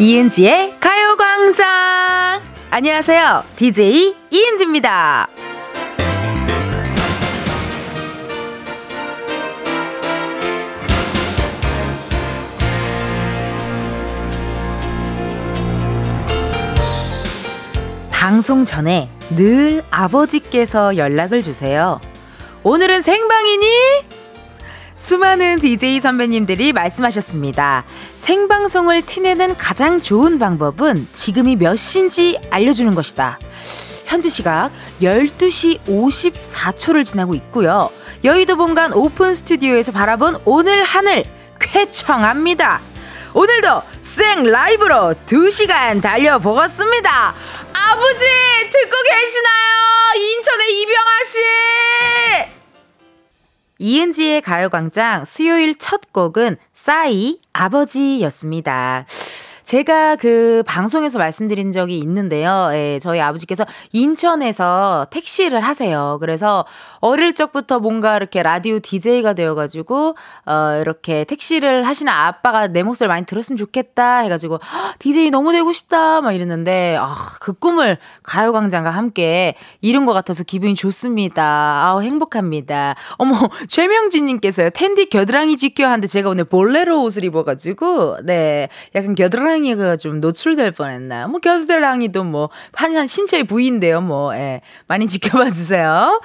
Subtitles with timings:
[0.00, 2.40] 이은지의 가요광장!
[2.70, 3.42] 안녕하세요.
[3.56, 5.28] DJ 이은지입니다.
[18.12, 22.00] 방송 전에 늘 아버지께서 연락을 주세요.
[22.62, 24.07] 오늘은 생방이니?
[24.98, 27.84] 수많은 DJ 선배님들이 말씀하셨습니다.
[28.18, 33.38] 생방송을 티내는 가장 좋은 방법은 지금이 몇 시인지 알려주는 것이다.
[34.04, 37.90] 현재 시각 12시 54초를 지나고 있고요.
[38.24, 41.24] 여의도 본관 오픈 스튜디오에서 바라본 오늘 하늘
[41.60, 42.80] 쾌청합니다.
[43.34, 47.34] 오늘도 생 라이브로 2시간 달려보겠습니다.
[47.72, 48.24] 아버지
[48.72, 49.76] 듣고 계시나요?
[50.16, 52.57] 인천의 이병아 씨!
[53.78, 59.06] 이은지의 가요광장 수요일 첫 곡은 싸이 아버지였습니다.
[59.68, 62.70] 제가 그 방송에서 말씀드린 적이 있는데요.
[62.72, 66.16] 예, 저희 아버지께서 인천에서 택시를 하세요.
[66.22, 66.64] 그래서
[67.00, 73.26] 어릴 적부터 뭔가 이렇게 라디오 DJ가 되어가지고, 어, 이렇게 택시를 하시는 아빠가 내 목소리 많이
[73.26, 74.58] 들었으면 좋겠다 해가지고,
[75.00, 80.76] DJ 너무 되고 싶다 막 이랬는데, 아, 그 꿈을 가요광장과 함께 이룬 것 같아서 기분이
[80.76, 81.84] 좋습니다.
[81.84, 82.94] 아우, 행복합니다.
[83.18, 83.34] 어머,
[83.68, 90.20] 최명진님께서요, 텐디 겨드랑이 지켜 하는데 제가 오늘 볼레로 옷을 입어가지고, 네, 약간 겨드랑이 겨드랑이가 좀
[90.20, 91.26] 노출될 뻔했나.
[91.28, 94.00] 뭐 겨드랑이도 뭐 한 한 신체의 부위인데요.
[94.00, 94.60] 뭐 예.
[94.86, 96.20] 많이 지켜봐 주세요.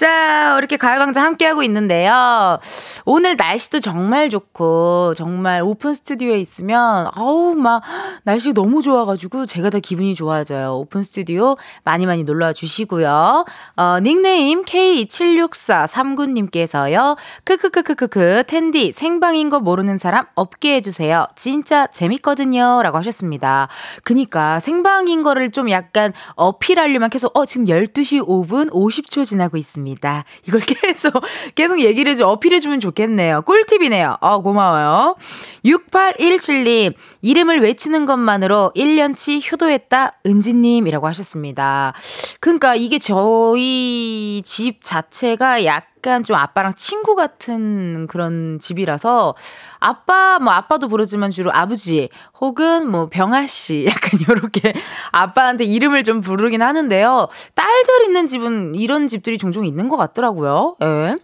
[0.00, 2.58] 자, 이렇게 가요광장 함께하고 있는데요.
[3.04, 7.82] 오늘 날씨도 정말 좋고, 정말 오픈 스튜디오에 있으면, 아우, 막,
[8.24, 10.76] 날씨 너무 좋아가지고, 제가 더 기분이 좋아져요.
[10.76, 13.44] 오픈 스튜디오 많이 많이 놀러와 주시고요.
[13.76, 17.18] 어, 닉네임 K7643구님께서요.
[17.44, 21.26] 크크크크크크, 텐디, 생방인 거 모르는 사람 없게 해주세요.
[21.36, 22.80] 진짜 재밌거든요.
[22.82, 23.68] 라고 하셨습니다.
[24.04, 29.89] 그니까, 생방인 거를 좀 약간 어필하려면 계속, 어, 지금 12시 5분 50초 지나고 있습니다.
[29.90, 30.24] 있습니다.
[30.46, 31.12] 이걸 계속,
[31.54, 33.42] 계속 얘기를 해줘, 어필해주면 좋겠네요.
[33.42, 34.16] 꿀팁이네요.
[34.20, 35.16] 어, 고마워요.
[35.64, 41.92] 6817님, 이름을 외치는 것만으로 1년치 효도했다, 은지님이라고 하셨습니다.
[42.40, 49.34] 그러니까 이게 저희 집 자체가 약간 좀 아빠랑 친구 같은 그런 집이라서
[49.78, 52.08] 아빠 뭐 아빠도 부르지만 주로 아버지
[52.40, 54.74] 혹은 뭐 병아 씨 약간 요렇게
[55.12, 57.28] 아빠한테 이름을 좀 부르긴 하는데요.
[57.54, 60.76] 딸들 있는 집은 이런 집들이 종종 있는 것 같더라고요.
[60.82, 61.16] 예.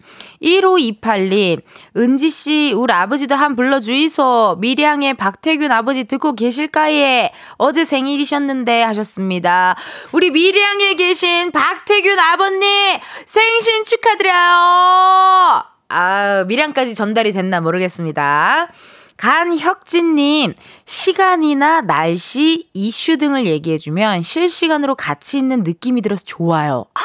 [0.43, 1.63] 1528님,
[1.97, 4.59] 은지 씨, 우리 아버지도 한 불러주이소.
[4.61, 7.33] 미량의 박태균 아버지 듣고 계실까예?
[7.57, 9.77] 어제 생일이셨는데 하셨습니다.
[10.13, 12.69] 우리 미량에 계신 박태균 아버님,
[13.27, 15.65] 생신 축하드려요!
[15.89, 18.69] 아, 미량까지 전달이 됐나 모르겠습니다.
[19.17, 20.53] 간혁진님,
[20.85, 26.85] 시간이나 날씨, 이슈 등을 얘기해주면 실시간으로 같이 있는 느낌이 들어서 좋아요.
[26.95, 27.01] 아,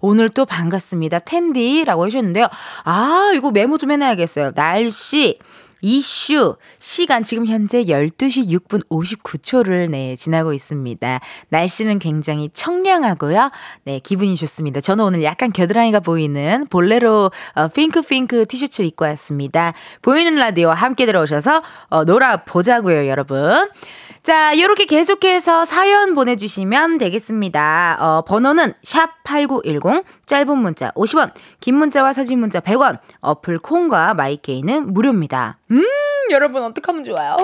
[0.00, 1.20] 오늘 또 반갑습니다.
[1.20, 2.46] 텐디라고 해주셨는데요.
[2.84, 4.52] 아, 이거 메모 좀 해놔야겠어요.
[4.52, 5.38] 날씨,
[5.80, 11.20] 이슈 시간 지금 현재 12시 6분 59초를 네 지나고 있습니다.
[11.50, 13.50] 날씨는 굉장히 청량하고요.
[13.84, 14.80] 네 기분이 좋습니다.
[14.80, 19.72] 저는 오늘 약간 겨드랑이가 보이는 볼레로 어, 핑크 핑크 티셔츠를 입고 왔습니다.
[20.02, 23.68] 보이는 라디오 함께 들어오셔서 어, 놀아 보자고요, 여러분.
[24.22, 27.96] 자, 요렇게 계속해서 사연 보내주시면 되겠습니다.
[28.00, 35.58] 어, 번호는 샵8910, 짧은 문자 50원, 긴 문자와 사진 문자 100원, 어플 콩과 마이케이는 무료입니다.
[35.70, 35.82] 음,
[36.30, 37.36] 여러분, 어떡하면 좋아요?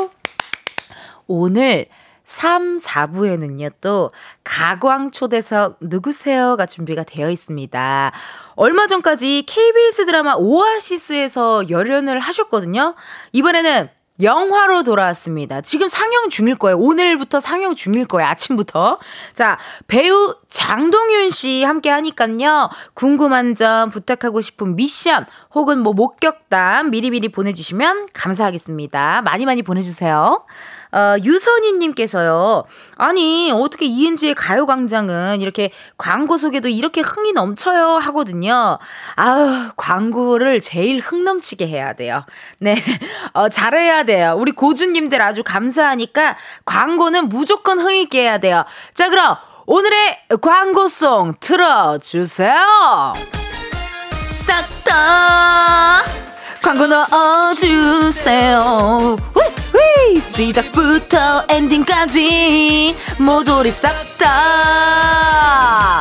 [1.27, 1.87] 오늘
[2.27, 4.11] 3, 4부에는요, 또,
[4.43, 8.13] 가광 초대석 누구세요가 준비가 되어 있습니다.
[8.57, 12.95] 얼마 전까지 KBS 드라마 오아시스에서 열연을 하셨거든요.
[13.33, 13.89] 이번에는
[14.23, 15.61] 영화로 돌아왔습니다.
[15.61, 16.77] 지금 상영 중일 거예요.
[16.79, 18.29] 오늘부터 상영 중일 거예요.
[18.29, 18.99] 아침부터.
[19.33, 22.71] 자, 배우 장동윤 씨 함께 하니깐요.
[22.95, 29.23] 궁금한 점, 부탁하고 싶은 미션, 혹은 뭐 목격담 미리미리 보내주시면 감사하겠습니다.
[29.23, 30.45] 많이 많이 보내주세요.
[30.95, 32.65] 어, 유선희님께서요.
[32.97, 38.79] 아니, 어떻게 이은지의 가요광장은 이렇게 광고 속에도 이렇게 흥이 넘쳐요 하거든요.
[39.17, 42.25] 아우, 광고를 제일 흥 넘치게 해야 돼요.
[42.59, 42.77] 네.
[43.35, 44.37] 어, 잘해야 돼요.
[44.39, 48.65] 우리 고주님들 아주 감사하니까 광고는 무조건 흥 있게 해야 돼요.
[48.95, 49.37] 자, 그럼
[49.67, 53.15] 오늘의 광고송 틀어주세요.
[54.33, 56.03] 싹 다
[56.63, 58.55] 광고 넣어주세요.
[60.21, 66.01] 시작부터 엔딩까지 모조리 싹 다.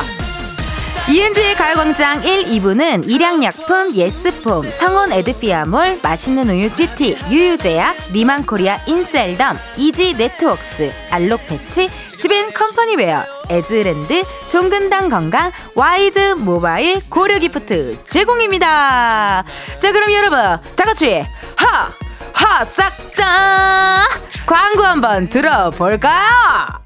[1.08, 10.14] 이은지의 가요광장 1, 2부는 일양약품, 예스폼, 성원 에드피아몰, 맛있는 우유 GT, 유유제약, 리만코리아 인셀덤, 이지
[10.14, 19.44] 네트웍스, 알록패치, 지벤 컴퍼니웨어, 에즈랜드, 종근당 건강, 와이드 모바일, 고려기프트 제공입니다.
[19.78, 20.38] 자, 그럼 여러분,
[20.74, 21.22] 다 같이,
[21.56, 21.92] 하!
[22.32, 22.64] 하!
[22.64, 24.08] 싹 다!
[24.46, 26.82] 광고 한번 들어볼까요?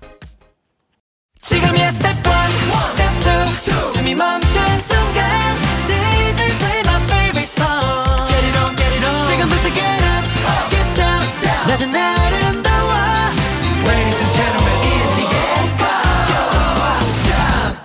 [1.40, 2.32] 지금이야 스텝 1,
[2.88, 3.22] 스텝
[3.62, 5.24] 2, 숨이 멈춘 순간
[5.86, 10.24] DJ play my favorite song Get it on, get it on 지금부터 get up,
[10.70, 11.68] get down, down.
[11.68, 12.92] 낮은 아름다워
[13.86, 17.76] Ladies and gentlemen, 이은지의 가요광장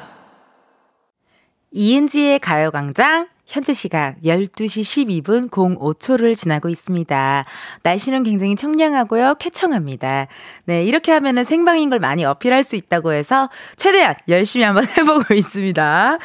[1.71, 7.45] 이은지의 가요광장 현재 시각 12시 12분 05초를 지나고 있습니다.
[7.83, 9.35] 날씨는 굉장히 청량하고요.
[9.35, 10.25] 쾌청합니다.
[10.65, 16.17] 네, 이렇게 하면은 생방인 걸 많이 어필할 수 있다고 해서 최대한 열심히 한번 해보고 있습니다.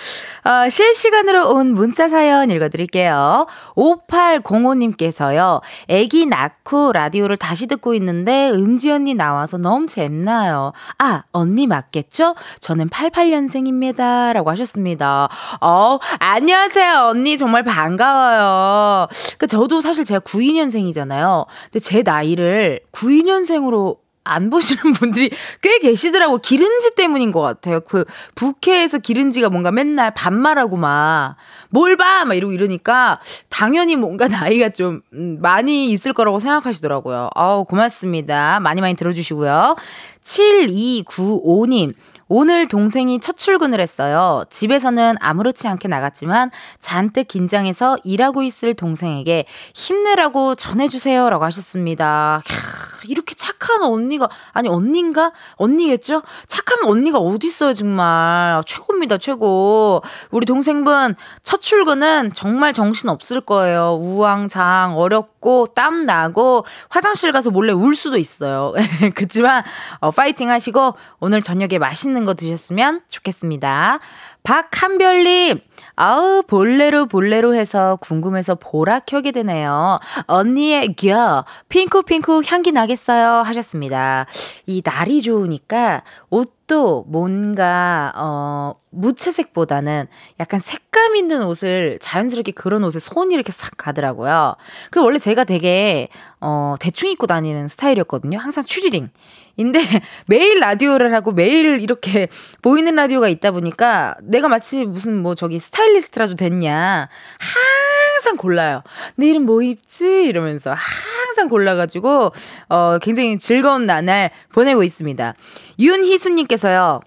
[0.44, 3.46] 어, 실시간으로 온 문자 사연 읽어드릴게요.
[3.76, 5.60] 5805님께서요.
[5.88, 10.72] 애기 낳고 라디오를 다시 듣고 있는데 은지 언니 나와서 너무 재밌나요.
[10.98, 12.36] 아, 언니 맞겠죠?
[12.60, 14.32] 저는 88년생입니다.
[14.32, 15.28] 라고 하셨습니다.
[15.60, 17.17] 어, 안녕하세요.
[17.36, 19.08] 정말 반가워요.
[19.38, 21.46] 그 저도 사실 제가 92년생이잖아요.
[21.64, 23.98] 근데 제 나이를 92년생으로
[24.28, 25.30] 안 보시는 분들이
[25.62, 26.38] 꽤 계시더라고.
[26.38, 27.80] 기른지 때문인 것 같아요.
[27.80, 28.04] 그
[28.34, 31.36] 부캐에서 기른지가 뭔가 맨날 반말하고 막,
[31.70, 32.24] 뭘 봐!
[32.24, 37.30] 막 이러고 이러니까 당연히 뭔가 나이가 좀 음, 많이 있을 거라고 생각하시더라고요.
[37.34, 38.60] 아우, 고맙습니다.
[38.60, 39.76] 많이 많이 들어주시고요.
[40.22, 41.94] 7295님.
[42.30, 44.44] 오늘 동생이 첫 출근을 했어요.
[44.50, 51.30] 집에서는 아무렇지 않게 나갔지만 잔뜩 긴장해서 일하고 있을 동생에게 힘내라고 전해주세요.
[51.30, 52.42] 라고 하셨습니다.
[52.44, 55.30] 캬, 이렇게 착한 언니가, 아니, 언닌가?
[55.56, 56.22] 언니겠죠?
[56.46, 58.62] 착한 언니가 어딨어요, 정말.
[58.66, 60.02] 최고입니다, 최고.
[60.30, 63.96] 우리 동생분 첫 출근은 정말 정신 없을 거예요.
[63.98, 65.38] 우왕장, 어렵고,
[65.75, 68.75] 땀 나고, 화장실 가서 몰래 울 수도 있어요.
[69.14, 69.62] 그렇지만,
[70.00, 73.99] 어, 파이팅 하시고, 오늘 저녁에 맛있는 거 드셨으면 좋겠습니다.
[74.43, 75.61] 박한별님,
[76.00, 79.98] 아우, 볼레로 볼레로 해서 궁금해서 보라 켜게 되네요.
[80.28, 83.42] 언니의 겨, 핑크핑크 향기 나겠어요.
[83.42, 84.26] 하셨습니다.
[84.66, 90.06] 이 날이 좋으니까 옷도 뭔가, 어, 무채색보다는
[90.38, 94.54] 약간 색감 있는 옷을 자연스럽게 그런 옷에 손이 이렇게 싹 가더라고요.
[94.92, 96.10] 그리고 원래 제가 되게,
[96.40, 98.38] 어, 대충 입고 다니는 스타일이었거든요.
[98.38, 99.10] 항상 추리링.
[99.58, 99.81] 인데
[100.26, 102.28] 매일 라디오를 하고 매일 이렇게
[102.62, 107.08] 보이는 라디오가 있다 보니까 내가 마치 무슨 뭐 저기 스타일리스트라도 됐냐
[107.38, 108.82] 항상 골라요.
[109.16, 112.32] 내일은 뭐 입지 이러면서 항상 골라가지고
[112.69, 115.34] 어 굉장히 즐거운 나날 보내고 있습니다.
[115.78, 117.00] 윤희수님께서요.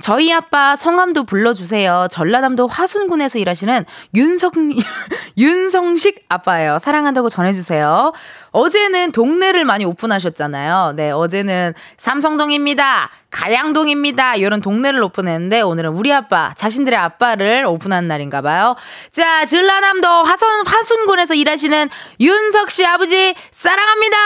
[0.00, 2.08] 저희 아빠 성함도 불러주세요.
[2.10, 4.50] 전라남도 화순군에서 일하시는 윤성,
[5.36, 6.78] 윤성식 아빠예요.
[6.78, 8.12] 사랑한다고 전해주세요.
[8.52, 10.94] 어제는 동네를 많이 오픈하셨잖아요.
[10.96, 13.10] 네, 어제는 삼성동입니다.
[13.30, 14.36] 가양동입니다.
[14.36, 18.76] 이런 동네를 오픈했는데 오늘은 우리 아빠, 자신들의 아빠를 오픈한 날인가 봐요.
[19.12, 21.88] 자, 전라남도 화선, 화순군에서 일하시는
[22.20, 24.16] 윤석 씨 아버지 사랑합니다.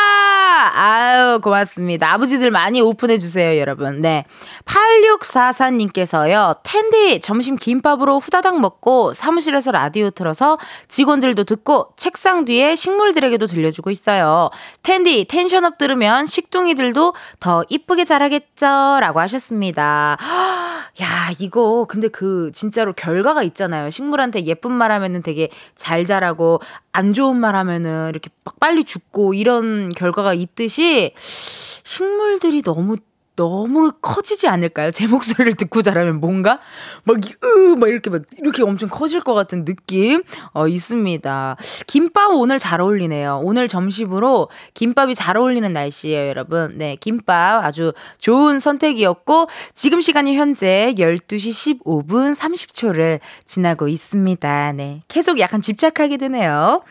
[0.75, 2.13] 아유, 고맙습니다.
[2.13, 4.01] 아버지들 많이 오픈해 주세요, 여러분.
[4.01, 4.25] 네.
[4.65, 6.57] 8644 님께서요.
[6.63, 10.57] 텐디 점심 김밥으로 후다닥 먹고 사무실에서 라디오 틀어서
[10.89, 14.51] 직원들도 듣고 책상 뒤에 식물들에게도 들려주고 있어요.
[14.83, 18.94] 텐디 텐션업 들으면 식둥이들도 더 이쁘게 자라겠죠?
[19.01, 20.17] 라고 하셨습니다.
[21.03, 23.91] 야, 이거 근데 그 진짜로 결과가 있잖아요.
[23.91, 26.61] 식물한테 예쁜 말 하면은 되게 잘 자라고
[26.93, 32.97] 안 좋은 말 하면은 이렇게 막 빨리 죽고 이런 결과가 있듯이 식물들이 너무
[33.37, 34.91] 너무 커지지 않을까요?
[34.91, 36.61] 제 목소리를 듣고 자라면 뭔가
[37.05, 40.23] 막, 으, 막 이렇게 막 이렇게 엄청 커질 것 같은 느낌
[40.53, 41.57] 어, 있습니다.
[41.87, 43.41] 김밥 오늘 잘 어울리네요.
[43.43, 46.79] 오늘 점심으로 김밥이 잘 어울리는 날씨예요, 여러분.
[46.79, 54.73] 네, 김밥 아주 좋은 선택이었고 지금 시간이 현재 12시 15분 30초를 지나고 있습니다.
[54.73, 56.83] 네, 계속 약간 집착하게 되네요.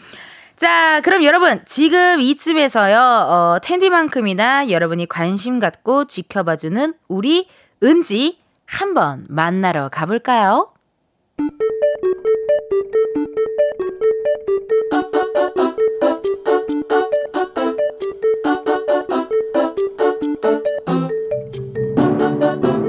[0.64, 7.50] 자, 그럼 여러분, 지금 이쯤에서요, 어, 텐디만큼이나 여러분이 관심 갖고 지켜봐주는 우리
[7.84, 10.72] 은지 한번 만나러 가볼까요?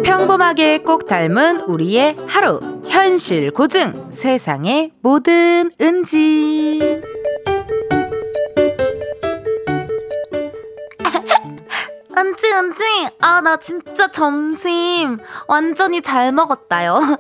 [0.05, 2.61] 평범하게 꼭 닮은 우리의 하루.
[2.87, 4.13] 현실 고증.
[4.13, 7.03] 세상의 모든 은지.
[12.25, 12.83] 은지 은지
[13.21, 17.01] 아 나 진짜 점심 완전히 잘 먹었다요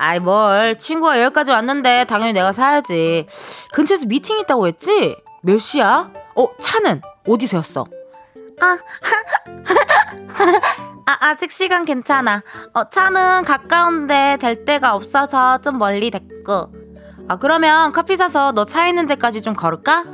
[0.00, 0.78] 아이, 뭘.
[0.78, 3.26] 친구가 여기까지 왔는데 당연히 내가 사야지.
[3.72, 5.16] 근처에서 미팅 있다고 했지?
[5.42, 6.08] 몇 시야?
[6.36, 7.00] 어, 차는?
[7.28, 7.84] 어디서 였어?
[8.60, 8.78] 아,
[11.06, 12.44] 아, 아직 시간 괜찮아.
[12.74, 16.70] 어, 차는 가까운데 될 데가 없어서 좀 멀리 됐고.
[17.28, 20.04] 아, 그러면 커피 사서 너 차 있는 데까지 좀 걸을까?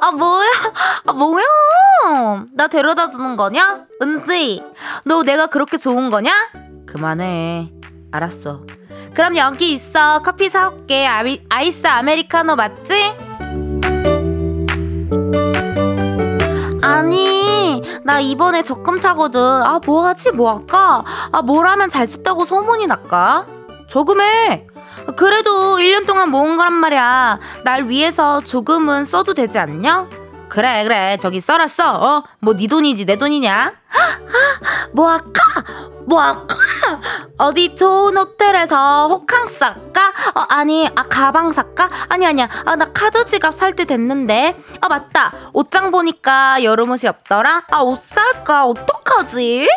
[0.00, 0.48] 아, 뭐야?
[1.06, 1.44] 아, 뭐야?
[2.52, 3.84] 나 데려다 주는 거냐?
[4.02, 4.62] 은지,
[5.04, 6.30] 너 내가 그렇게 좋은 거냐?
[6.86, 7.72] 그만해.
[8.12, 8.62] 알았어.
[9.14, 10.20] 그럼 여기 있어.
[10.20, 11.06] 커피 사올게.
[11.06, 13.14] 아이, 아이스 아메리카노 맞지?
[16.82, 19.40] 아니, 나 이번에 적금 타거든.
[19.40, 20.30] 아, 뭐 하지?
[20.32, 21.04] 뭐 할까?
[21.32, 23.46] 아, 뭘 하면 잘 썼다고 소문이 날까?
[23.94, 24.66] 조금해.
[25.16, 27.38] 그래도 1년 동안 모은 거란 말이야.
[27.62, 30.08] 날 위해서 조금은 써도 되지 않냐?
[30.48, 31.16] 그래, 그래.
[31.20, 31.94] 저기 써라, 써.
[31.94, 32.24] 어?
[32.40, 33.72] 뭐, 네 돈이지, 내 돈이냐?
[34.94, 35.42] 뭐 할까?
[36.06, 36.56] 뭐 할까?
[37.38, 40.12] 어디 좋은 호텔에서 호캉스 할까?
[40.34, 41.88] 어, 아니, 아, 가방 살까?
[42.08, 42.48] 아니, 아니야.
[42.64, 44.60] 아, 나 카드 지갑 살 때 됐는데.
[44.80, 45.32] 아, 맞다.
[45.52, 47.62] 옷장 보니까 여름 옷이 없더라?
[47.70, 48.66] 아, 옷 살까?
[48.66, 49.68] 어떡하지?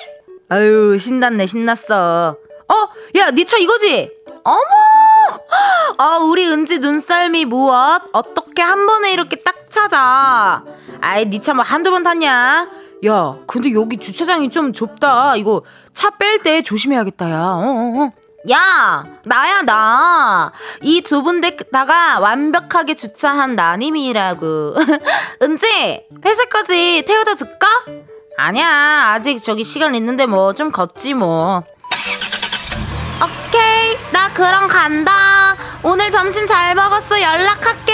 [0.49, 2.37] 아유, 신났네, 신났어.
[2.69, 2.89] 어?
[3.19, 4.11] 야, 니 차 이거지?
[4.43, 4.59] 어머!
[5.97, 8.01] 아, 우리 은지 눈썰미 무엇?
[8.13, 10.63] 어떻게 한 번에 이렇게 딱 찾아?
[11.01, 12.67] 아이, 니 차 뭐 한두 번 탔냐?
[13.05, 15.35] 야, 근데 여기 주차장이 좀 좁다.
[15.37, 15.61] 이거
[15.93, 17.35] 차 뺄 때 조심해야겠다, 야.
[17.41, 18.11] 어, 어, 어.
[18.51, 20.51] 야, 나야, 나.
[20.81, 24.75] 이 좁은 데다가 완벽하게 주차한 나님이라고.
[25.43, 27.67] 은지, 회사까지 태워다 줄까?
[28.37, 28.67] 아니야,
[29.13, 31.63] 아직 저기 시간 있는데 뭐, 좀 걷지 뭐.
[33.23, 35.11] 오케이, 나 그럼 간다.
[35.83, 37.21] 오늘 점심 잘 먹었어.
[37.21, 37.93] 연락할게.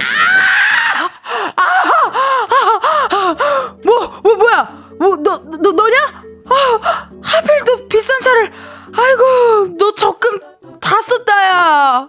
[0.00, 1.10] 아!
[1.56, 1.62] 아!
[3.10, 3.36] 아!
[3.84, 4.62] 뭐, 뭐, 뭐야?
[4.98, 6.22] 뭐, 너, 너, 너냐?
[6.50, 6.80] 아,
[7.22, 8.52] 하필 또 비싼 차를.
[8.96, 10.38] 아이고, 너 적금
[10.80, 12.08] 다 썼다, 야.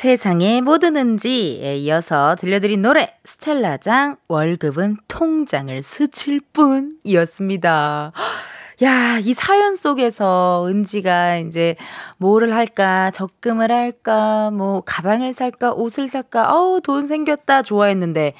[0.00, 8.10] 세상에 뭐 드는지에 이어서 들려드린 노래 스텔라장 월급은 통장을 스칠 뿐이었습니다.
[8.82, 11.76] 야, 이 사연 속에서 은지가 이제
[12.16, 18.32] 뭐를 할까, 적금을 할까, 뭐 가방을 살까, 옷을 살까, 어우, 돈 생겼다 좋아했는데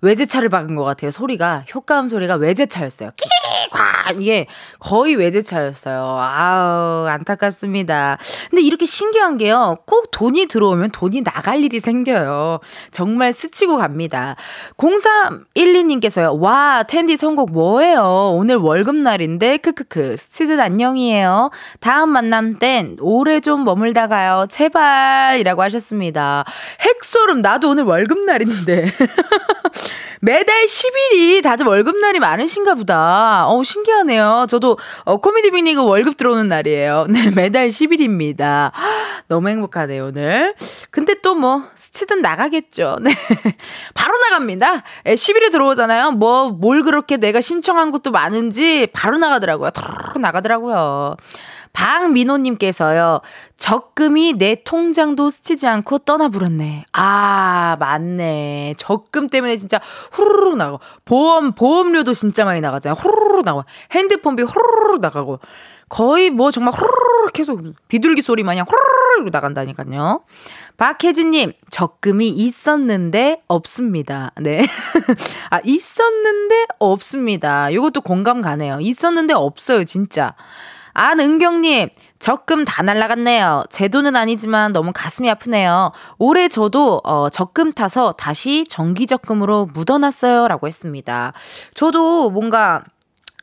[0.00, 1.10] 외제차를 박은 것 같아요.
[1.10, 3.10] 소리가 효과음 소리가 외제차였어요.
[3.16, 4.46] 키과 이게
[4.78, 6.18] 거의 외제차였어요.
[6.20, 8.18] 아우 안타깝습니다.
[8.50, 9.78] 근데 이렇게 신기한 게요.
[9.86, 12.60] 꼭 돈이 들어오면 돈이 나갈 일이 생겨요.
[12.92, 14.36] 정말 스치고 갑니다.
[14.76, 16.38] 0312님께서요.
[16.40, 18.32] 와 텐디 선곡 뭐예요?
[18.34, 21.50] 오늘 월급 날인데 크크크 스치듯 안녕이에요.
[21.80, 24.46] 다음 만남 땐 오래 좀 머물다 가요.
[24.48, 26.44] 제발이라고 하셨습니다.
[26.80, 28.86] 핵소름 나도 오늘 월급 날인데.
[30.20, 33.46] 매달 10일이 다들 월급날이 많으신가 보다.
[33.48, 34.46] 어, 신기하네요.
[34.48, 37.06] 저도 어, 코미디 빅리그 월급 들어오는 날이에요.
[37.08, 38.72] 네, 매달 10일입니다.
[39.28, 40.54] 너무 행복하네요, 오늘.
[40.90, 42.98] 근데 또 뭐, 스치든 나가겠죠.
[43.02, 43.12] 네.
[43.94, 44.82] 바로 나갑니다.
[45.04, 46.12] 10일에 들어오잖아요.
[46.12, 49.70] 뭐, 뭘 그렇게 내가 신청한 것도 많은지 바로 나가더라고요.
[49.70, 51.16] 터 나가더라고요.
[51.76, 53.20] 박민호님께서요,
[53.58, 56.86] 적금이 내 통장도 스치지 않고 떠나버렸네.
[56.94, 58.74] 아, 맞네.
[58.78, 59.78] 적금 때문에 진짜
[60.12, 62.96] 후루룩 나가고, 보험, 보험료도 진짜 많이 나가잖아요.
[62.98, 65.38] 후루룩 나가고, 핸드폰비 후루룩 나가고,
[65.90, 70.24] 거의 뭐 정말 후루룩 계속 비둘기 소리 마냥 후루룩 나간다니까요.
[70.78, 74.32] 박혜진님, 적금이 있었는데 없습니다.
[74.40, 74.66] 네.
[75.50, 77.70] 아, 있었는데 없습니다.
[77.70, 78.78] 이것도 공감 가네요.
[78.80, 80.34] 있었는데 없어요, 진짜.
[80.98, 83.64] 안은경님, 적금 다 날라갔네요.
[83.68, 85.92] 제 돈은 아니지만 너무 가슴이 아프네요.
[86.18, 90.48] 올해 저도 어, 적금 타서 다시 정기적금으로 묻어놨어요.
[90.48, 91.34] 라고 했습니다.
[91.74, 92.82] 저도 뭔가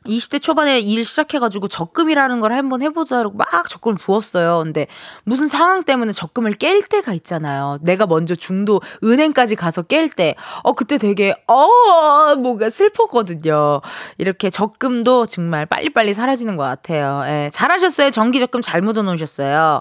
[0.06, 4.60] 20대 초반에 일 시작해가지고 적금이라는 걸 한번 해보자 이러고 막 적금을 부었어요.
[4.62, 4.86] 근데
[5.24, 7.78] 무슨 상황 때문에 적금을 깰 때가 있잖아요.
[7.82, 13.80] 내가 먼저 중도 은행까지 가서 깰 때, 어, 그때 되게, 어, 뭔가 슬펐거든요.
[14.18, 17.22] 이렇게 적금도 정말 빨리빨리 사라지는 것 같아요.
[17.26, 18.10] 예, 잘하셨어요.
[18.10, 19.80] 정기 적금 잘 묻어 놓으셨어요.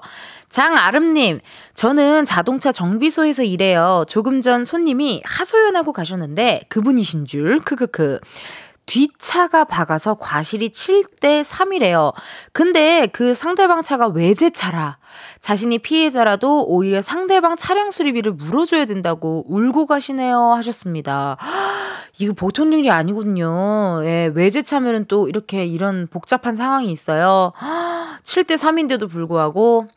[0.49, 1.39] 장아름님,
[1.73, 4.05] 저는 자동차 정비소에서 일해요.
[4.07, 8.19] 조금 전 손님이 하소연하고 가셨는데 그분이신 줄, 크크크.
[8.85, 12.13] 뒷차가 박아서 과실이 7대 3이래요.
[12.51, 14.97] 근데 그 상대방 차가 외제차라.
[15.39, 20.53] 자신이 피해자라도 오히려 상대방 차량 수리비를 물어줘야 된다고 울고 가시네요.
[20.53, 21.37] 하셨습니다.
[22.19, 24.01] 이거 보통 일이 아니거든요.
[24.03, 27.53] 예, 외제차면은 또 이렇게 이런 복잡한 상황이 있어요.
[28.23, 29.87] 7대 3인데도 불구하고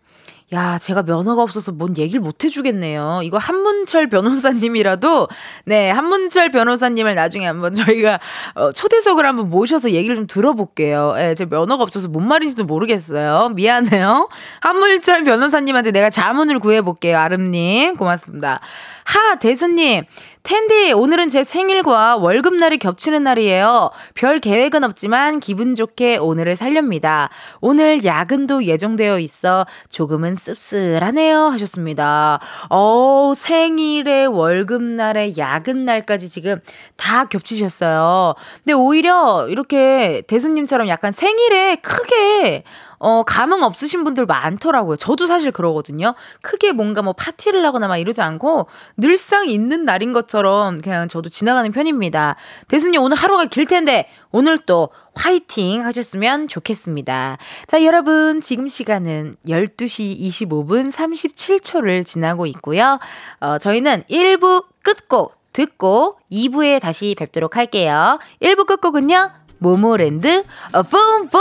[0.52, 3.20] 야, 제가 면허가 없어서 뭔 얘기를 못 해주겠네요.
[3.24, 5.26] 이거 한문철 변호사님이라도,
[5.64, 8.20] 네, 한문철 변호사님을 나중에 한번 저희가
[8.54, 11.14] 어, 초대석을 한번 모셔서 얘기를 좀 들어볼게요.
[11.18, 13.48] 예, 제 면허가 없어서 뭔 말인지도 모르겠어요.
[13.56, 14.28] 미안해요.
[14.60, 17.18] 한문철 변호사님한테 내가 자문을 구해볼게요.
[17.18, 17.96] 아름님.
[17.96, 18.60] 고맙습니다.
[19.04, 20.04] 하, 대수님.
[20.46, 23.90] 텐디, 오늘은 제 생일과 월급날이 겹치는 날이에요.
[24.14, 27.30] 별 계획은 없지만 기분 좋게 오늘을 살렵니다.
[27.60, 31.46] 오늘 야근도 예정되어 있어 조금은 씁쓸하네요.
[31.48, 32.38] 하셨습니다.
[32.70, 36.60] 어, 생일에 월급날에 야근날까지 지금
[36.94, 38.34] 다 겹치셨어요.
[38.58, 42.62] 근데 오히려 이렇게 대수님처럼 약간 생일에 크게
[42.98, 44.96] 어, 감흥 없으신 분들 많더라고요.
[44.96, 46.14] 저도 사실 그러거든요.
[46.42, 51.70] 크게 뭔가 뭐 파티를 하거나 막 이러지 않고 늘상 있는 날인 것처럼 그냥 저도 지나가는
[51.70, 52.36] 편입니다.
[52.68, 57.38] 대수님 오늘 하루가 길 텐데 오늘 또 화이팅 하셨으면 좋겠습니다.
[57.66, 62.98] 자, 여러분, 지금 시간은 12시 25분 37초를 지나고 있고요.
[63.40, 68.18] 어, 저희는 1부 끝곡 듣고 2부에 다시 뵙도록 할게요.
[68.42, 69.30] 1부 끝곡은요.
[69.58, 71.40] 모모랜드 뿜뿜!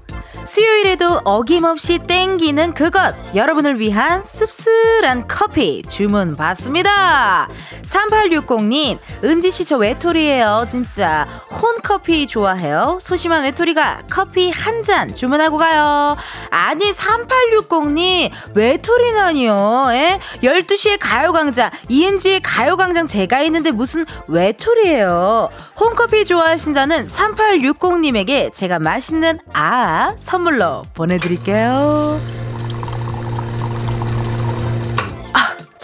[0.45, 3.15] 수요일에도 어김없이 땡기는 그것.
[3.35, 7.47] 여러분을 위한 씁쓸한 커피 주문 받습니다.
[7.83, 10.65] 3860님 은지씨 저 외톨이에요.
[10.69, 12.97] 진짜 혼커피 좋아해요.
[13.01, 16.17] 소심한 외톨이가 커피 한 잔 주문하고 가요.
[16.49, 19.89] 아니 3860님 외톨이라니요.
[19.91, 20.19] 예?
[20.41, 25.49] 12시에 가요광장 이은지의 가요광장 제가 있는데 무슨 외톨이에요?
[25.79, 32.17] 홈커피 좋아하신다는 3860님에게 제가 맛있는 아 선물로 보내드릴게요.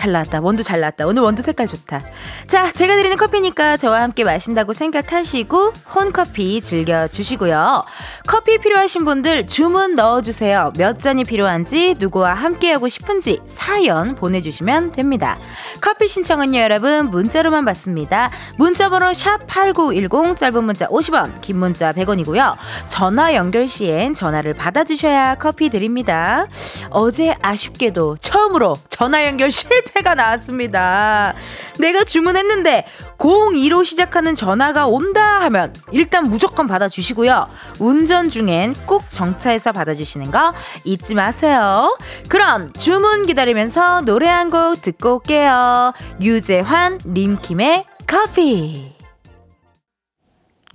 [0.08, 0.40] 잘 나왔다.
[0.42, 1.06] 원두 잘 나왔다.
[1.06, 2.02] 오늘 원두 색깔 좋다.
[2.48, 7.84] 자, 제가 드리는 커피니까 저와 함께 마신다고 생각하시고 홈커피 즐겨 주시고요.
[8.26, 10.72] 커피 필요하신 분들 주문 넣어 주세요.
[10.78, 15.38] 몇 잔이 필요한지 누구와 함께 하고 싶은지 사연 보내 주시면 됩니다.
[15.82, 18.32] 커피 신청은요, 여러분 문자로만 받습니다.
[18.58, 22.56] 문자 번호 샵8910 짧은 문자 50원, 긴 문자 100원이고요.
[22.88, 26.48] 전화 연결 시엔 전화를 받아 주셔야 커피 드립니다.
[26.92, 31.34] 어제 아쉽게도 처음으로 전화 연결 실패 실패가 나왔습니다.
[31.80, 32.86] 내가 주문했는데
[33.18, 37.48] 02로 시작하는 전화가 온다 하면 일단 무조건 받아주시고요.
[37.80, 41.98] 운전 중엔 꼭 정차해서 받아주시는 거 잊지 마세요.
[42.30, 45.92] 그럼 주문 기다리면서 노래 한 곡 듣고 올게요.
[46.22, 48.97] 유재환, 림킴의 커피.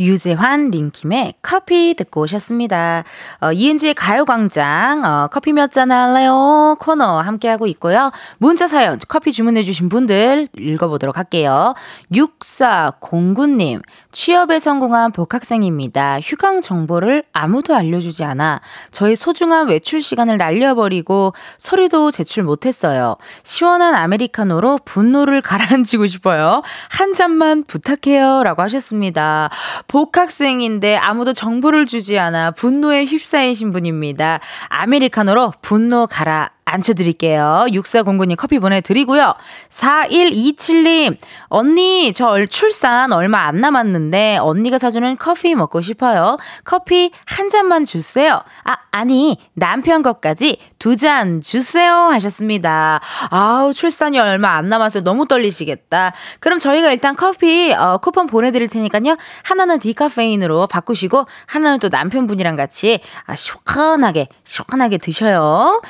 [0.01, 3.05] 유재환, 링킴의 커피 듣고 오셨습니다.
[3.41, 6.77] 어, 이은지의 가요광장, 어, 커피 몇 잔 할래요?
[6.81, 8.11] 코너 함께하고 있고요.
[8.37, 11.75] 문자 사연, 커피 주문해주신 분들 읽어보도록 할게요.
[12.13, 13.81] 6409님,
[14.13, 16.21] 취업에 성공한 복학생입니다.
[16.21, 23.17] 휴강 정보를 아무도 알려주지 않아 저의 소중한 외출 시간을 날려버리고 서류도 제출 못했어요.
[23.45, 26.63] 시원한 아메리카노로 분노를 가라앉히고 싶어요.
[26.91, 28.43] 한 잔만 부탁해요.
[28.43, 29.49] 라고 하셨습니다.
[29.89, 34.41] 복학생인데 아무도 정보를 주지 않아 분노에 휩싸이신 분입니다.
[34.69, 37.67] 아메리카노로 분노 가라 앉혀드릴게요.
[37.69, 39.35] 6409님 커피 보내드리고요.
[39.71, 41.17] 4127님,
[41.49, 46.37] 언니, 저 출산 얼마 안 남았는데 언니가 사주는 커피 먹고 싶어요.
[46.65, 48.43] 커피 한 잔만 주세요.
[48.65, 51.93] 아, 아니, 남편 것까지 두 잔 주세요.
[52.13, 53.01] 하셨습니다.
[53.31, 55.03] 아우, 출산이 얼마 안 남았어요.
[55.03, 56.13] 너무 떨리시겠다.
[56.39, 59.17] 그럼 저희가 일단 커피, 어, 쿠폰 보내드릴 테니까요.
[59.43, 65.81] 하나는 디카페인으로 바꾸시고, 하나는 또 남편분이랑 같이 아, 시원하게, 시원하게 드셔요.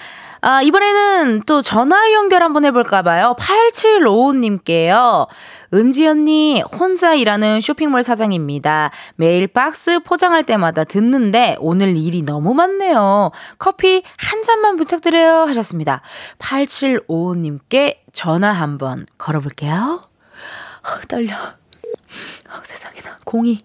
[0.45, 3.37] 아, 이번에는 또 전화 연결 한번 해볼까봐요.
[3.39, 5.29] 8755님께요.
[5.73, 8.91] 은지 언니, 혼자 일하는 쇼핑몰 사장입니다.
[9.15, 13.31] 매일 박스 포장할 때마다 듣는데 오늘 일이 너무 많네요.
[13.57, 15.43] 커피 한 잔만 부탁드려요.
[15.47, 16.03] 하셨습니다.
[16.41, 20.03] 8755님께 전화 한번 걸어볼게요.
[20.03, 21.35] 어, 떨려.
[21.37, 23.19] 어, 세상에나.
[23.25, 23.61] 공이,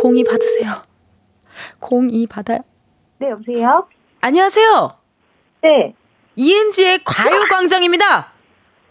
[0.00, 0.82] 공이 받으세요.
[1.78, 2.58] 공이 받아요.
[3.18, 3.86] 네, 여보세요?
[4.20, 4.96] 안녕하세요.
[5.62, 5.94] 네.
[6.40, 8.28] 이은지의 과요광장입니다.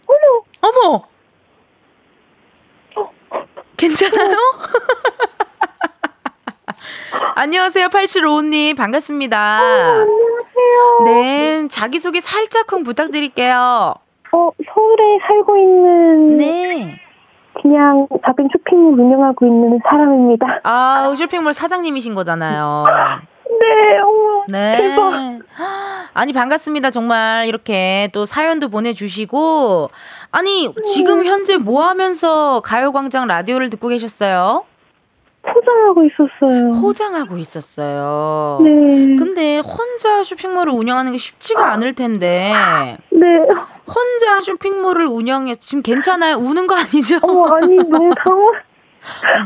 [0.06, 0.18] 어머.
[0.60, 1.02] 어머.
[3.76, 4.36] 괜찮아요?
[7.34, 7.88] 안녕하세요.
[7.88, 8.76] 8755님.
[8.76, 9.58] 반갑습니다.
[9.58, 11.00] 안녕하세요.
[11.06, 11.66] 네.
[11.66, 13.94] 자기소개 살짝쿵 부탁드릴게요.
[14.32, 17.00] 어, 서울에 살고 있는 네.
[17.60, 20.60] 그냥 작은 쇼핑몰 운영하고 있는 사람입니다.
[20.62, 22.84] 아, 쇼핑몰 사장님이신 거잖아요.
[23.58, 24.44] 네, 어머.
[24.48, 24.76] 네.
[24.78, 25.38] 대박.
[26.14, 26.90] 아니, 반갑습니다.
[26.90, 29.90] 정말 이렇게 또 사연도 보내주시고.
[30.32, 34.64] 아니, 지금 현재 뭐 하면서 가요광장 라디오를 듣고 계셨어요?
[35.42, 36.80] 포장하고 있었어요.
[36.82, 38.58] 포장하고 있었어요.
[38.62, 39.16] 네.
[39.16, 42.52] 근데 혼자 쇼핑몰을 운영하는 게 쉽지가 않을 텐데.
[43.10, 43.26] 네.
[43.86, 46.36] 혼자 쇼핑몰을 운영해 지금 괜찮아요?
[46.36, 47.18] 우는 거 아니죠?
[47.22, 48.52] 어머, 아니, 너무 당황.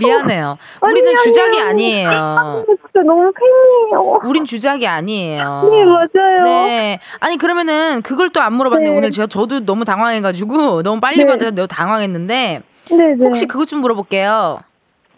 [0.01, 0.59] 미안해요.
[0.81, 1.71] 아니, 우리는 아니, 주작이 아니.
[2.05, 2.65] 아니에요.
[2.95, 4.21] 진짜 너무 팬이에요.
[4.25, 5.67] 우린 주작이 아니에요.
[5.71, 6.43] 네, 맞아요.
[6.45, 7.01] 네.
[7.21, 8.91] 아니 그러면은 그걸 또 안 물어봤네.
[8.91, 8.97] 네.
[8.97, 11.25] 오늘 제가 저도 너무 당황해가지고 너무 빨리 네.
[11.27, 13.25] 받아서 너무 당황했는데 네, 네.
[13.25, 14.61] 혹시 그것 좀 물어볼게요.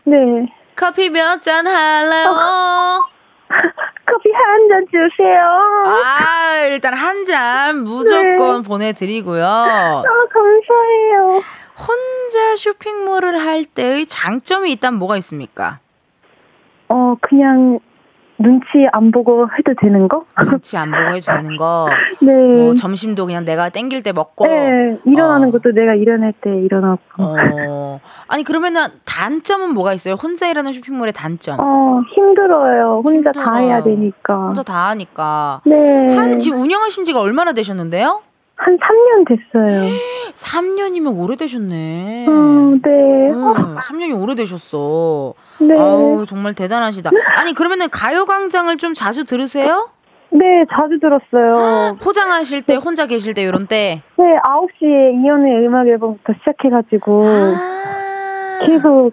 [0.05, 0.15] 네.
[0.77, 2.31] 커피 몇 잔 할래요?
[4.07, 5.39] 커피 한 잔 주세요.
[5.87, 9.45] 아 일단 한 잔 무조건 보내드리고요.
[9.45, 11.43] 아, 감사해요.
[11.77, 15.81] 혼자 쇼핑몰을 할 때의 장점이 있다면 뭐가 있습니까?
[16.89, 17.79] 어, 그냥
[18.39, 20.25] 눈치 안 보고 해도 되는 거?
[20.39, 21.89] 눈치 안 보고 해도 되는 거.
[22.21, 22.33] 네.
[22.33, 24.47] 뭐 점심도 그냥 내가 땡길 때 먹고.
[24.47, 25.51] 네, 일어나는 어.
[25.53, 27.01] 것도 내가 일어날 때 일어나고.
[27.19, 28.01] 어.
[28.29, 30.15] 아니 그러면은 단점은 뭐가 있어요?
[30.15, 31.59] 혼자 일하는 쇼핑몰의 단점.
[31.59, 33.01] 어, 힘들어요.
[33.03, 33.67] 혼자 다 힘들어요.
[33.67, 34.35] 해야 되니까.
[34.49, 35.63] 혼자 다 하니까.
[35.65, 36.15] 네.
[36.15, 38.21] 한 지금 운영하신 지가 얼마나 되셨는데요?
[38.57, 39.91] 한 3년 됐어요.
[40.35, 42.27] 3년이면 오래되셨네.
[42.29, 42.31] 어,
[42.83, 42.91] 네.
[43.31, 45.35] 응, 3년이 오래되셨어.
[45.61, 45.79] 네.
[45.79, 47.11] 아우, 정말 대단하시다.
[47.37, 49.91] 아니, 그러면은 가요광장을 좀 자주 들으세요?
[50.31, 51.97] 네, 자주 들었어요.
[52.03, 54.03] 포장하실 때, 혼자 계실 때, 요런 때.
[54.19, 58.59] 네, 9시에 이연의 음악 앨범부터 시작해가지고, 아.
[58.67, 59.13] 계속,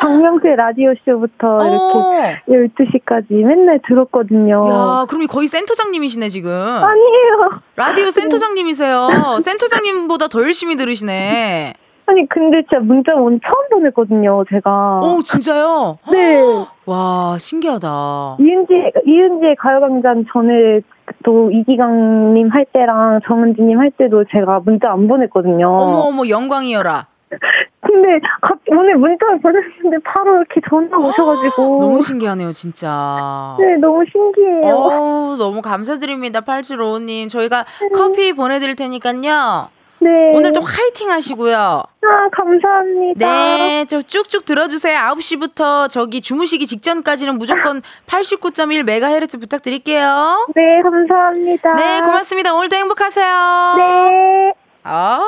[0.00, 2.34] 박명수의 라디오 쇼부터 이렇게 어.
[2.48, 4.66] 12시까지 맨날 들었거든요.
[4.68, 6.50] 야, 그럼 거의 센터장님이시네, 지금.
[6.52, 7.60] 아니에요.
[7.76, 9.08] 라디오 센터장님이세요.
[9.42, 11.74] 센터장님보다 더 열심히 들으시네.
[12.06, 15.00] 아니, 근데 진짜 문자 온 처음 보냈거든요, 제가.
[15.02, 15.98] 오, 진짜요?
[16.10, 16.42] 네.
[16.84, 18.38] 와, 신기하다.
[18.40, 18.72] 이은지,
[19.06, 20.80] 이은지의 가요광장 전에
[21.24, 25.68] 또 이기강님 할 때랑 정은지님 할 때도 제가 문자 안 보냈거든요.
[25.68, 27.06] 어머, 어머, 영광이여라.
[27.92, 31.78] 근데 갑 오늘 문자를 보냈는데 바로 이렇게 전화 오셔가지고.
[31.80, 33.56] 너무 신기하네요, 진짜.
[33.60, 34.74] 네, 너무 신기해요.
[34.74, 37.28] 어, 너무 감사드립니다, 8755님.
[37.28, 39.68] 저희가 커피 보내드릴 테니까요.
[40.00, 40.08] 네.
[40.34, 41.54] 오늘도 화이팅 하시고요.
[41.56, 43.26] 아, 감사합니다.
[43.26, 44.98] 네, 저 쭉쭉 들어주세요.
[44.98, 50.48] 9시부터 저기 주무시기 직전까지는 무조건 89.1MHz 부탁드릴게요.
[50.56, 51.74] 네, 감사합니다.
[51.74, 52.52] 네, 고맙습니다.
[52.54, 53.74] 오늘도 행복하세요.
[53.76, 54.61] 네.
[54.84, 55.20] 아,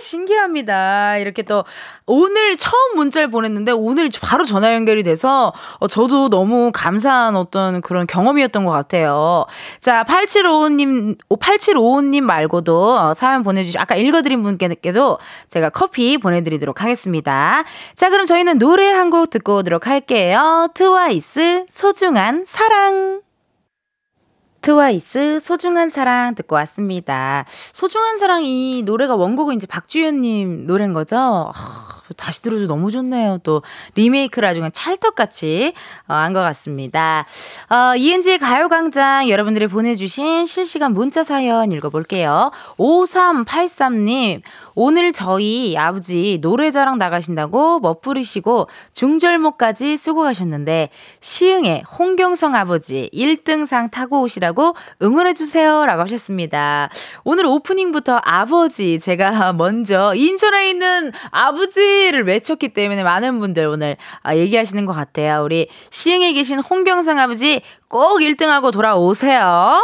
[0.00, 1.18] 신기합니다.
[1.18, 1.64] 이렇게 또
[2.06, 8.06] 오늘 처음 문자를 보냈는데 오늘 바로 전화 연결이 돼서 어, 저도 너무 감사한 어떤 그런
[8.06, 9.44] 경험이었던 것 같아요.
[9.80, 17.64] 자, 8755님, 8755님 말고도 어, 사연 보내주시, 아까 읽어드린 분께도 제가 커피 보내드리도록 하겠습니다.
[17.96, 20.68] 자, 그럼 저희는 노래 한 곡 듣고 오도록 할게요.
[20.74, 23.25] 트와이스, 소중한 사랑.
[24.66, 27.44] 트와이스 소중한 사랑 듣고 왔습니다.
[27.72, 31.16] 소중한 사랑 이 노래가 원곡은 이제 박주현님 노래인 거죠?
[31.16, 33.38] 하, 다시 들어도 너무 좋네요.
[33.44, 33.62] 또
[33.94, 35.72] 리메이크를 아주 그냥 찰떡같이
[36.08, 37.26] 어, 한것 같습니다.
[37.70, 42.50] 어, 이은지의 가요광장 여러분들이 보내주신 실시간 문자 사연 읽어볼게요.
[42.76, 44.42] 5383님
[44.74, 54.55] 오늘 저희 아버지 노래자랑 나가신다고 멋부리시고 중절모까지 쓰고 가셨는데 시흥에 홍경성 아버지 1등상 타고 오시라고
[55.02, 56.88] 응원해주세요 라고 하셨습니다.
[57.24, 64.84] 오늘 오프닝부터 아버지 제가 먼저 인천에 있는 아버지를 외쳤기 때문에 많은 분들 오늘 아, 얘기하시는
[64.86, 65.42] 것 같아요.
[65.42, 69.80] 우리 시흥에 계신 홍경성 아버지 꼭 1등하고 돌아오세요.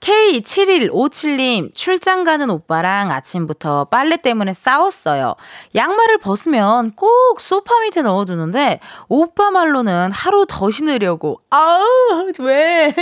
[0.00, 5.34] K7157님, 출장 가는 오빠랑 아침부터 빨래 때문에 싸웠어요.
[5.74, 11.40] 양말을 벗으면 꼭 소파 밑에 넣어두는데, 오빠 말로는 하루 더 신으려고.
[11.50, 12.94] 아우, 왜?